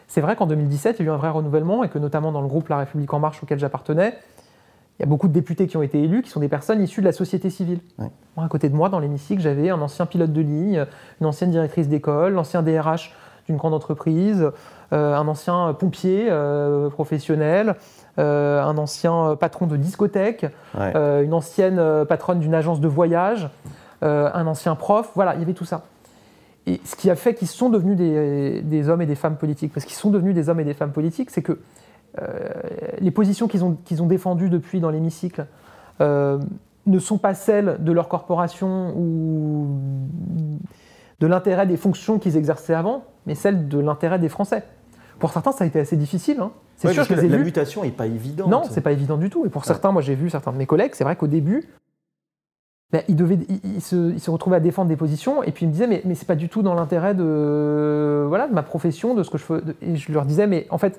C'est 0.08 0.20
vrai 0.20 0.34
qu'en 0.34 0.46
2017, 0.46 0.96
il 0.98 1.06
y 1.06 1.08
a 1.08 1.12
eu 1.12 1.14
un 1.14 1.16
vrai 1.16 1.30
renouvellement 1.30 1.84
et 1.84 1.88
que 1.88 1.98
notamment 1.98 2.32
dans 2.32 2.40
le 2.40 2.48
groupe 2.48 2.68
La 2.68 2.78
République 2.78 3.12
En 3.14 3.20
Marche 3.20 3.42
auquel 3.42 3.60
j'appartenais, 3.60 4.18
il 5.00 5.04
y 5.04 5.06
a 5.06 5.08
beaucoup 5.08 5.28
de 5.28 5.32
députés 5.32 5.66
qui 5.66 5.78
ont 5.78 5.82
été 5.82 6.02
élus 6.02 6.20
qui 6.20 6.28
sont 6.28 6.40
des 6.40 6.48
personnes 6.48 6.82
issues 6.82 7.00
de 7.00 7.06
la 7.06 7.12
société 7.12 7.48
civile. 7.48 7.80
Moi, 8.36 8.44
à 8.44 8.48
côté 8.48 8.68
de 8.68 8.76
moi, 8.76 8.90
dans 8.90 8.98
l'hémicycle, 8.98 9.40
j'avais 9.40 9.70
un 9.70 9.80
ancien 9.80 10.04
pilote 10.04 10.30
de 10.30 10.42
ligne, 10.42 10.84
une 11.22 11.26
ancienne 11.26 11.50
directrice 11.50 11.88
d'école, 11.88 12.34
l'ancien 12.34 12.62
DRH 12.62 13.14
d'une 13.46 13.56
grande 13.56 13.72
entreprise, 13.72 14.50
euh, 14.92 15.14
un 15.14 15.26
ancien 15.26 15.72
pompier 15.72 16.26
euh, 16.28 16.90
professionnel, 16.90 17.76
euh, 18.18 18.62
un 18.62 18.76
ancien 18.76 19.36
patron 19.40 19.66
de 19.66 19.78
discothèque, 19.78 20.44
une 20.74 21.32
ancienne 21.32 22.04
patronne 22.06 22.40
d'une 22.40 22.54
agence 22.54 22.80
de 22.80 22.88
voyage, 22.88 23.48
un 24.02 24.46
ancien 24.46 24.74
prof. 24.74 25.12
Voilà, 25.14 25.32
il 25.32 25.40
y 25.40 25.42
avait 25.42 25.54
tout 25.54 25.64
ça. 25.64 25.84
Et 26.66 26.78
ce 26.84 26.94
qui 26.94 27.08
a 27.08 27.16
fait 27.16 27.32
qu'ils 27.34 27.48
sont 27.48 27.70
devenus 27.70 27.96
des, 27.96 28.88
hommes 28.90 29.00
et 29.00 29.06
des 29.06 29.14
femmes 29.14 29.36
politiques, 29.36 29.72
parce 29.72 29.86
qu'ils 29.86 29.96
sont 29.96 30.10
devenus 30.10 30.34
des 30.34 30.50
hommes 30.50 30.60
et 30.60 30.64
des 30.64 30.74
femmes 30.74 30.92
politiques, 30.92 31.30
c'est 31.30 31.40
que 31.40 31.58
les 33.01 33.11
positions 33.11 33.49
qu'ils 33.49 33.64
ont, 33.64 33.77
qu'ils 33.85 34.03
ont 34.03 34.07
défendues 34.07 34.51
depuis 34.51 34.81
dans 34.81 34.90
l'hémicycle 34.90 35.46
ne 36.01 36.99
sont 36.99 37.18
pas 37.18 37.35
celles 37.35 37.77
de 37.81 37.92
leur 37.92 38.09
corporation 38.09 38.94
ou 38.96 39.79
de 41.20 41.27
l'intérêt 41.27 41.66
des 41.66 41.77
fonctions 41.77 42.18
qu'ils 42.18 42.37
exerçaient 42.37 42.75
avant, 42.75 43.05
mais 43.27 43.35
celles 43.35 43.68
de 43.68 43.79
l'intérêt 43.79 44.18
des 44.18 44.29
Français. 44.29 44.64
Pour 45.18 45.33
certains, 45.33 45.53
ça 45.53 45.64
a 45.64 45.66
été 45.66 45.79
assez 45.79 45.96
difficile. 45.96 46.40
Hein. 46.40 46.51
C'est 46.77 46.92
sûr 46.92 47.07
que 47.07 47.12
la, 47.12 47.23
mutation 47.38 47.83
n'est 47.85 47.90
pas 47.90 48.07
évidente. 48.07 48.49
Non, 48.49 48.62
c'est 48.68 48.81
pas 48.81 48.92
évident 48.92 49.18
du 49.18 49.29
tout. 49.29 49.44
Et 49.44 49.51
pour 49.51 49.66
certains, 49.66 49.92
moi 49.92 50.01
j'ai 50.01 50.14
vu 50.14 50.31
certains 50.31 50.53
de 50.53 50.57
mes 50.57 50.64
collègues, 50.64 50.92
c'est 50.94 51.05
vrai 51.05 51.14
qu'au 51.14 51.27
début, 51.27 51.68
ben, 52.90 53.03
ils, 53.07 53.14
devaient, 53.14 53.38
ils, 53.64 53.83
se, 53.83 54.31
retrouvaient 54.31 54.57
à 54.57 54.61
défendre 54.61 54.88
des 54.88 54.96
positions 54.96 55.42
et 55.42 55.53
puis 55.53 55.64
ils 55.64 55.68
me 55.68 55.73
disaient 55.73 55.87
mais, 55.87 56.03
mais 56.07 56.14
c'est 56.14 56.27
pas 56.27 56.35
du 56.35 56.49
tout 56.49 56.62
dans 56.62 56.75
l'intérêt 56.75 57.14
de, 57.14 58.25
voilà, 58.27 58.49
de 58.49 58.55
ma 58.55 58.62
profession, 58.62 59.14
de 59.14 59.23
ce 59.23 59.31
que 59.31 59.37
je 59.37 59.44
fais. 59.44 59.61
Et 59.83 59.94
je 59.94 60.11
leur 60.11 60.25
disais 60.25 60.46
mais 60.46 60.66
en 60.70 60.79
fait, 60.79 60.99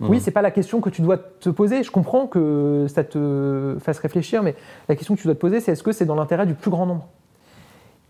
oui, 0.00 0.16
mmh. 0.16 0.20
c'est 0.20 0.30
pas 0.30 0.42
la 0.42 0.50
question 0.50 0.80
que 0.80 0.90
tu 0.90 1.02
dois 1.02 1.18
te 1.18 1.50
poser. 1.50 1.82
Je 1.82 1.90
comprends 1.90 2.26
que 2.26 2.86
ça 2.88 3.04
te 3.04 3.76
fasse 3.80 3.98
réfléchir, 3.98 4.42
mais 4.42 4.54
la 4.88 4.96
question 4.96 5.14
que 5.14 5.20
tu 5.20 5.26
dois 5.26 5.34
te 5.34 5.40
poser, 5.40 5.60
c'est 5.60 5.72
est-ce 5.72 5.82
que 5.82 5.92
c'est 5.92 6.06
dans 6.06 6.14
l'intérêt 6.14 6.46
du 6.46 6.54
plus 6.54 6.70
grand 6.70 6.86
nombre? 6.86 7.06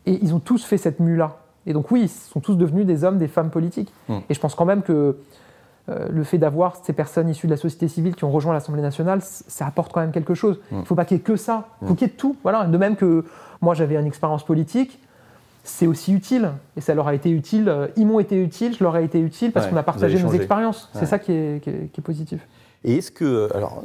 Et 0.06 0.18
ils 0.22 0.34
ont 0.34 0.38
tous 0.38 0.64
fait 0.64 0.78
cette 0.78 1.00
mue-là. 1.00 1.38
Et 1.66 1.72
donc 1.72 1.90
oui, 1.90 2.02
ils 2.02 2.08
sont 2.08 2.40
tous 2.40 2.56
devenus 2.56 2.86
des 2.86 3.04
hommes, 3.04 3.18
des 3.18 3.28
femmes 3.28 3.50
politiques. 3.50 3.92
Mmh. 4.08 4.18
Et 4.28 4.34
je 4.34 4.40
pense 4.40 4.54
quand 4.54 4.64
même 4.64 4.82
que 4.82 5.16
euh, 5.88 6.08
le 6.10 6.24
fait 6.24 6.38
d'avoir 6.38 6.76
ces 6.76 6.92
personnes 6.92 7.28
issues 7.28 7.46
de 7.46 7.52
la 7.52 7.56
société 7.56 7.88
civile 7.88 8.14
qui 8.14 8.24
ont 8.24 8.30
rejoint 8.30 8.52
l'Assemblée 8.52 8.82
nationale, 8.82 9.20
ça 9.22 9.66
apporte 9.66 9.92
quand 9.92 10.00
même 10.00 10.12
quelque 10.12 10.34
chose. 10.34 10.60
Il 10.70 10.78
ne 10.78 10.84
faut 10.84 10.94
pas 10.94 11.04
qu'il 11.04 11.16
y 11.16 11.20
ait 11.20 11.22
que 11.22 11.36
ça, 11.36 11.68
il 11.82 11.88
faut 11.88 11.94
qu'il 11.94 12.06
y 12.06 12.10
ait 12.10 12.14
tout. 12.14 12.36
Voilà. 12.42 12.66
De 12.66 12.78
même 12.78 12.96
que 12.96 13.24
moi 13.60 13.74
j'avais 13.74 13.96
une 13.96 14.06
expérience 14.06 14.44
politique, 14.44 15.00
c'est 15.62 15.86
aussi 15.86 16.12
utile. 16.12 16.52
Et 16.76 16.80
ça 16.80 16.94
leur 16.94 17.08
a 17.08 17.14
été 17.14 17.30
utile, 17.30 17.68
euh, 17.68 17.88
ils 17.96 18.06
m'ont 18.06 18.20
été 18.20 18.42
utiles, 18.42 18.74
je 18.76 18.84
leur 18.84 18.96
ai 18.96 19.04
été 19.04 19.20
utile 19.20 19.52
parce 19.52 19.66
qu'on 19.66 19.76
a 19.76 19.82
partagé 19.82 20.22
nos 20.22 20.32
expériences. 20.32 20.90
C'est 20.94 21.06
ça 21.06 21.18
qui 21.18 21.32
est, 21.32 22.00
positif. 22.02 22.46
Et 22.82 22.96
est-ce 22.96 23.10
que, 23.10 23.54
alors, 23.54 23.84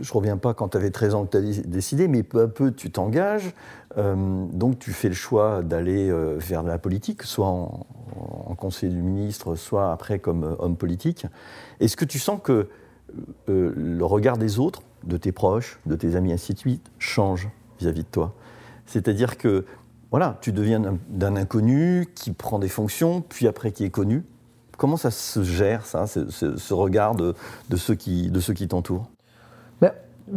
je 0.00 0.12
reviens 0.14 0.38
pas 0.38 0.54
quand 0.54 0.68
tu 0.68 0.76
avais 0.78 0.90
13 0.90 1.14
ans 1.14 1.26
que 1.26 1.30
tu 1.30 1.36
as 1.36 1.62
décidé, 1.66 2.08
mais 2.08 2.22
peu 2.22 2.40
à 2.40 2.48
peu 2.48 2.72
tu 2.72 2.90
t'engages, 2.90 3.52
euh, 3.98 4.46
donc 4.52 4.78
tu 4.78 4.92
fais 4.92 5.08
le 5.08 5.14
choix 5.14 5.60
d'aller 5.62 6.10
vers 6.38 6.62
la 6.62 6.78
politique, 6.78 7.22
soit 7.22 7.46
en, 7.46 7.86
en 8.46 8.54
conseiller 8.54 8.92
du 8.92 9.02
ministre, 9.02 9.54
soit 9.54 9.92
après 9.92 10.18
comme 10.18 10.44
euh, 10.44 10.54
homme 10.58 10.76
politique. 10.76 11.26
Est-ce 11.80 11.96
que 11.96 12.04
tu 12.04 12.18
sens 12.18 12.40
que 12.42 12.68
euh, 13.48 13.72
le 13.76 14.04
regard 14.04 14.38
des 14.38 14.58
autres, 14.58 14.82
de 15.04 15.16
tes 15.16 15.32
proches, 15.32 15.78
de 15.86 15.96
tes 15.96 16.16
amis, 16.16 16.32
ainsi 16.32 16.54
de 16.54 16.58
suite, 16.58 16.90
change 16.98 17.48
vis-à-vis 17.78 18.02
de 18.02 18.08
toi? 18.08 18.34
C'est-à-dire 18.86 19.38
que 19.38 19.64
voilà, 20.10 20.36
tu 20.40 20.52
deviens 20.52 20.80
d'un 21.08 21.36
inconnu 21.36 22.08
qui 22.14 22.32
prend 22.32 22.58
des 22.58 22.68
fonctions, 22.68 23.20
puis 23.20 23.46
après 23.46 23.70
qui 23.70 23.84
est 23.84 23.90
connu. 23.90 24.24
Comment 24.76 24.96
ça 24.96 25.10
se 25.10 25.42
gère, 25.42 25.84
ça, 25.84 26.06
ce, 26.06 26.74
regard 26.74 27.14
de, 27.14 27.34
ceux 27.76 27.94
qui, 27.94 28.30
de 28.30 28.40
ceux 28.40 28.54
qui 28.54 28.66
t'entourent? 28.66 29.08
Ben, 29.80 29.92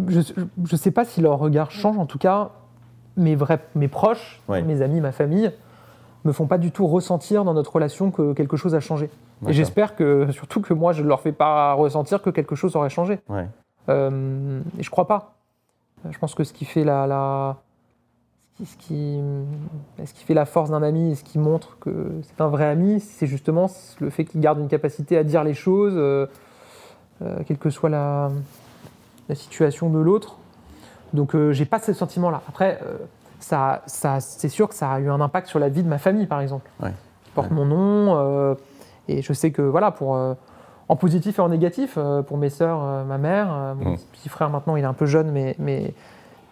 je 0.08 0.20
ne 0.20 0.78
sais 0.78 0.92
pas 0.92 1.06
si 1.06 1.22
leur 1.22 1.40
regard 1.40 1.72
change, 1.72 1.98
en 1.98 2.06
tout 2.06 2.20
cas, 2.20 2.52
mes, 3.16 3.36
vrais, 3.36 3.60
mes 3.76 3.88
proches, 3.88 4.42
mes 4.50 4.82
amis, 4.82 5.02
ma 5.02 5.12
famille, 5.12 5.52
me 6.26 6.32
font 6.32 6.46
pas 6.46 6.58
du 6.58 6.72
tout 6.72 6.88
ressentir 6.88 7.44
dans 7.44 7.54
notre 7.54 7.74
relation 7.74 8.12
que 8.12 8.34
quelque 8.34 8.58
chose 8.58 8.76
a 8.76 8.80
changé. 8.80 9.10
Et 9.48 9.54
j'espère 9.54 9.96
que, 9.96 10.32
surtout 10.32 10.62
que 10.62 10.74
moi, 10.74 10.94
je 10.94 11.04
ne 11.04 11.08
leur 11.08 11.22
fais 11.22 11.32
pas 11.32 11.74
ressentir 11.74 12.22
que 12.22 12.30
quelque 12.30 12.56
chose 12.56 12.76
aurait 12.76 12.90
changé. 12.90 13.20
Euh, 13.90 14.62
et 14.78 14.84
je 14.84 14.90
crois 14.90 15.08
pas. 15.08 15.36
Je 16.10 16.18
pense 16.18 16.36
que 16.36 16.44
ce 16.44 16.54
qui 16.54 16.66
fait 16.66 16.84
la, 16.84 17.08
la 17.08 17.58
ce, 18.64 18.78
qui, 18.78 19.20
ce 20.06 20.14
qui 20.14 20.24
fait 20.24 20.34
la 20.34 20.46
force 20.46 20.70
d'un 20.70 20.84
ami 20.84 21.12
et 21.12 21.16
ce 21.16 21.24
qui 21.24 21.40
montre 21.40 21.78
que 21.80 22.12
c'est 22.24 22.42
un 22.42 22.48
vrai 22.48 22.66
ami, 22.66 23.00
c'est 23.00 23.28
justement 23.28 23.70
le 24.00 24.10
fait 24.10 24.26
qu'il 24.26 24.42
garde 24.42 24.60
une 24.60 24.68
capacité 24.68 25.18
à 25.18 25.24
dire 25.24 25.44
les 25.44 25.54
choses, 25.54 25.94
euh, 25.96 26.28
euh, 27.22 27.40
quelle 27.46 27.58
que 27.58 27.70
soit 27.70 27.90
la, 27.90 28.32
la 29.30 29.36
situation 29.36 29.90
de 29.90 30.00
l'autre. 30.00 30.38
Donc 31.14 31.36
j'ai 31.52 31.66
pas 31.66 31.80
ce 31.80 31.94
sentiment-là. 31.94 32.42
Après, 32.50 32.80
ça, 33.40 33.84
ça 33.86 34.20
c'est 34.20 34.50
sûr 34.50 34.68
que 34.68 34.74
ça 34.74 34.92
a 34.92 35.00
eu 35.00 35.10
un 35.10 35.22
impact 35.22 35.48
sur 35.48 35.60
la 35.60 35.70
vie 35.70 35.84
de 35.84 35.88
ma 35.88 36.00
famille, 36.00 36.26
par 36.26 36.42
exemple. 36.42 36.68
Qui 36.82 37.32
porte 37.36 37.52
mon 37.52 37.66
nom. 37.66 38.58
et 39.08 39.22
je 39.22 39.34
sais 39.34 39.52
que, 39.52 39.62
voilà, 39.62 39.92
pour 39.92 40.18
en 40.90 40.96
positif 40.96 41.40
et 41.40 41.42
en 41.42 41.50
négatif 41.50 41.96
euh, 41.98 42.22
pour 42.22 42.38
mes 42.38 42.50
sœurs, 42.50 42.80
euh, 42.84 43.04
ma 43.04 43.18
mère. 43.18 43.48
Euh, 43.52 43.74
mon 43.76 43.92
mmh. 43.92 43.98
petit 44.12 44.30
frère 44.30 44.50
maintenant, 44.50 44.76
il 44.76 44.84
est 44.84 44.88
un 44.88 44.94
peu 44.94 45.06
jeune, 45.06 45.32
mais, 45.32 45.56
mais 45.60 45.94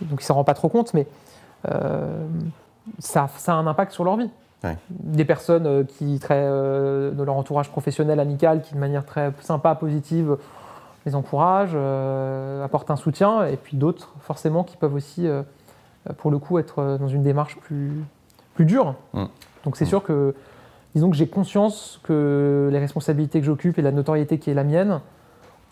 donc 0.02 0.22
il 0.22 0.26
s'en 0.26 0.36
rend 0.36 0.44
pas 0.44 0.54
trop 0.54 0.70
compte, 0.70 0.94
mais 0.94 1.08
ça, 3.00 3.30
ça, 3.38 3.54
a 3.54 3.56
un 3.56 3.68
impact 3.68 3.92
sur 3.92 4.04
leur 4.04 4.18
vie. 4.18 4.30
Des 4.90 5.26
personnes 5.26 5.86
qui, 5.88 6.20
très, 6.20 6.42
de 6.42 7.24
leur 7.24 7.36
entourage 7.36 7.70
professionnel, 7.70 8.20
amical, 8.20 8.62
qui 8.62 8.76
de 8.76 8.80
manière 8.80 9.06
très 9.06 9.32
sympa, 9.42 9.74
positive, 9.74 10.38
les 11.06 11.16
encouragent, 11.16 11.76
apportent 12.64 12.92
un 12.92 12.96
soutien, 12.96 13.46
et 13.48 13.58
puis 13.58 13.76
d'autres, 13.76 14.14
forcément, 14.22 14.64
qui 14.64 14.78
peuvent 14.78 14.94
aussi, 14.94 15.28
pour 16.18 16.30
le 16.30 16.38
coup, 16.38 16.60
être 16.60 16.98
dans 17.00 17.08
une 17.08 17.24
démarche 17.24 17.58
plus, 17.58 18.04
plus 18.54 18.66
dure. 18.66 18.96
Mmh. 19.14 19.26
Donc 19.64 19.78
c'est 19.78 19.86
mmh. 19.86 19.88
sûr 19.88 20.04
que 20.04 20.36
disons 20.96 21.10
que 21.10 21.16
j'ai 21.16 21.28
conscience 21.28 22.00
que 22.04 22.70
les 22.72 22.80
responsabilités 22.80 23.40
que 23.40 23.46
j'occupe 23.46 23.80
et 23.80 23.82
la 23.82 23.92
notoriété 23.92 24.38
qui 24.40 24.50
est 24.50 24.54
la 24.54 24.64
mienne 24.64 25.02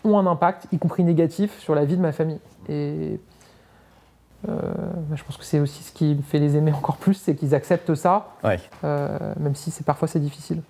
ont 0.04 0.18
un 0.18 0.26
impact, 0.26 0.66
y 0.72 0.78
compris 0.78 1.04
négatif, 1.04 1.58
sur 1.58 1.74
la 1.74 1.84
vie 1.84 1.96
de 1.96 2.02
ma 2.02 2.12
famille. 2.12 2.40
Et 2.68 3.20
euh, 4.48 4.72
je 5.14 5.24
pense 5.24 5.36
que 5.36 5.44
c'est 5.44 5.60
aussi 5.60 5.82
ce 5.82 5.92
qui 5.92 6.14
me 6.14 6.22
fait 6.22 6.38
les 6.38 6.56
aimer 6.56 6.72
encore 6.72 6.96
plus, 6.96 7.14
c'est 7.14 7.34
qu'ils 7.34 7.54
acceptent 7.54 7.94
ça, 7.94 8.34
euh, 8.84 9.34
même 9.38 9.54
si 9.54 9.70
c'est 9.70 9.84
parfois 9.84 10.08
c'est 10.08 10.20
difficile. 10.20 10.62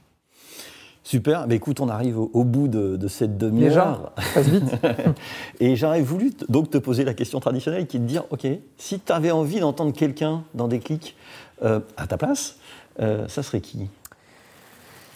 Super, 1.03 1.47
mais 1.49 1.57
écoute, 1.57 1.81
on 1.81 1.89
arrive 1.89 2.19
au, 2.19 2.45
bout 2.45 2.69
de, 2.69 3.09
cette 3.09 3.39
demi-heure. 3.39 4.13
Passe 4.35 4.49
vite. 4.49 4.71
et 5.61 5.75
j'aurais 5.75 6.03
voulu 6.03 6.33
donc 6.49 6.71
te 6.71 6.79
poser 6.79 7.05
la 7.05 7.15
question 7.15 7.41
traditionnelle 7.41 7.87
qui 7.87 7.97
est 7.97 8.01
de 8.01 8.05
dire, 8.05 8.25
ok, 8.31 8.47
si 8.77 9.01
tu 9.01 9.11
avais 9.11 9.31
envie 9.31 9.61
d'entendre 9.61 9.93
quelqu'un 9.93 10.45
dans 10.55 10.69
des 10.69 10.79
clics 10.79 11.17
euh, 11.63 11.81
à 11.97 12.07
ta 12.07 12.17
place, 12.17 12.57
ça 12.99 13.43
serait 13.43 13.63
qui? 13.63 13.89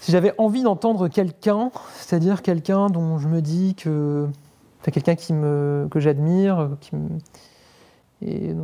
Si 0.00 0.10
j'avais 0.10 0.34
envie 0.36 0.62
d'entendre 0.62 1.08
quelqu'un, 1.08 1.70
c'est-à-dire 1.98 2.42
quelqu'un 2.42 2.88
dont 2.88 3.18
je 3.18 3.28
me 3.28 3.40
dis 3.40 3.74
que. 3.74 4.26
Enfin, 4.80 4.90
quelqu'un 4.90 5.14
qui 5.14 5.32
me, 5.32 5.86
que 5.90 6.00
j'admire, 6.00 6.70
qui 6.80 6.94
et 8.24 8.54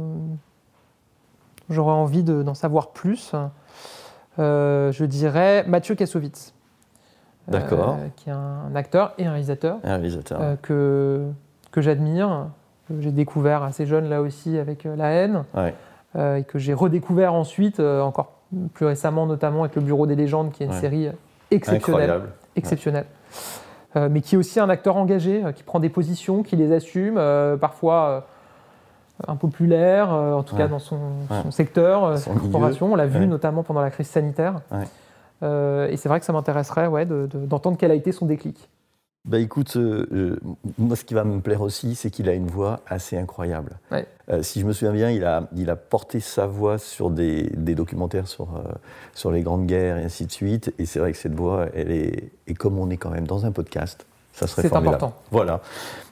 j'aurais 1.69 1.93
envie 1.93 2.23
d'en 2.23 2.55
savoir 2.55 2.91
plus, 2.91 3.33
euh, 4.39 4.93
je 4.93 5.05
dirais 5.05 5.65
Mathieu 5.67 5.95
Kassovitz. 5.95 6.55
Euh, 7.49 7.53
D'accord. 7.53 7.97
qui 8.17 8.29
est 8.29 8.33
un 8.33 8.75
acteur 8.75 9.13
et 9.19 9.27
un 9.27 9.31
réalisateur. 9.31 9.79
Un 9.83 9.97
réalisateur. 9.97 10.39
Euh, 10.41 10.57
que, 10.61 11.27
que 11.73 11.81
j'admire, 11.81 12.49
que 12.89 13.01
j'ai 13.01 13.13
découvert 13.13 13.63
assez 13.63 13.87
jeune 13.87 14.09
là 14.09 14.21
aussi 14.21 14.59
avec 14.59 14.85
La 14.85 15.11
haine, 15.11 15.45
et 16.17 16.45
que 16.45 16.59
j'ai 16.59 16.75
redécouvert 16.75 17.35
ensuite, 17.35 17.81
encore 17.81 18.33
plus 18.75 18.87
récemment 18.87 19.27
notamment 19.27 19.61
avec 19.65 19.77
Le 19.77 19.83
Bureau 19.83 20.07
des 20.07 20.17
légendes, 20.17 20.53
qui 20.53 20.63
est 20.63 20.67
une 20.67 20.73
série 20.73 21.09
exceptionnel. 21.51 22.23
Exceptionnel. 22.57 23.07
Euh, 23.97 24.09
mais 24.11 24.21
qui 24.21 24.37
est 24.37 24.39
aussi 24.39 24.61
un 24.61 24.69
acteur 24.69 24.97
engagé, 24.97 25.45
euh, 25.45 25.53
qui 25.53 25.65
prend 25.65 25.81
des 25.81 25.89
positions, 25.89 26.45
qui 26.45 26.55
les 26.55 26.73
assume, 26.73 27.17
euh, 27.19 27.57
parfois 27.57 28.27
impopulaires, 29.29 30.11
en 30.11 30.43
tout 30.43 30.57
cas 30.57 30.69
dans 30.69 30.79
son, 30.79 30.99
secteur, 31.51 32.19
sa 32.19 32.33
corporation. 32.33 32.93
On 32.93 32.97
l'a 32.97 33.07
vu 33.07 33.27
notamment 33.27 33.63
pendant 33.63 33.81
la 33.81 33.91
crise 33.91 34.09
sanitaire. 34.09 34.61
et 35.43 35.97
c'est 35.97 36.09
vrai 36.09 36.21
que 36.21 36.27
ça 36.27 36.33
m'intéresserait 36.33 36.87
ouais, 36.87 37.07
d'entendre 37.07 37.77
quel 37.79 37.91
a 37.91 37.95
été 37.95 38.13
son 38.13 38.27
déclic. 38.27 38.69
Bah 39.27 39.39
écoute, 39.39 39.77
euh, 39.77 40.07
euh, 40.13 40.41
moi 40.79 40.97
ce 40.97 41.05
qui 41.05 41.13
va 41.13 41.25
me 41.25 41.41
plaire 41.41 41.61
aussi, 41.61 41.95
c'est 41.95 42.11
qu'il 42.11 42.27
a 42.31 42.33
une 42.33 42.47
voix 42.47 42.81
assez 42.87 43.19
incroyable. 43.19 43.79
Euh, 43.93 44.43
si 44.43 44.61
je 44.61 44.67
me 44.67 44.73
souviens 44.73 44.95
bien, 44.95 45.11
il 45.11 45.27
a, 45.27 45.47
il 45.55 45.69
a 45.69 45.77
porté 45.77 46.21
sa 46.21 46.47
voix 46.47 46.79
sur 46.79 47.11
des, 47.11 47.51
des 47.55 47.75
documentaires 47.75 48.27
sur, 48.27 48.49
sur 49.15 49.31
les 49.31 49.43
grandes 49.43 49.67
guerres 49.67 49.99
et 49.99 50.05
ainsi 50.05 50.25
de 50.25 50.33
suite. 50.33 50.73
Et 50.79 50.87
c'est 50.87 51.01
vrai 51.01 51.13
que 51.13 51.19
cette 51.19 51.35
voix, 51.35 51.67
elle 51.75 51.91
est, 51.91 52.33
et 52.47 52.55
comme 52.55 52.79
on 52.79 52.89
est 52.89 52.97
quand 52.97 53.11
même 53.11 53.27
dans 53.27 53.45
un 53.45 53.53
podcast, 53.53 54.07
ça 54.33 54.47
serait 54.47 54.69
formidable. 54.69 54.97
C'est 54.99 55.05
important. 55.05 55.23
Voilà. 55.31 55.61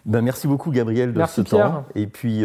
Ben, 0.05 0.21
merci 0.21 0.47
beaucoup 0.47 0.71
Gabriel 0.71 1.15
de 1.15 1.25
ce 1.25 1.41
temps. 1.41 1.85
Et 1.95 2.09
puis 2.09 2.45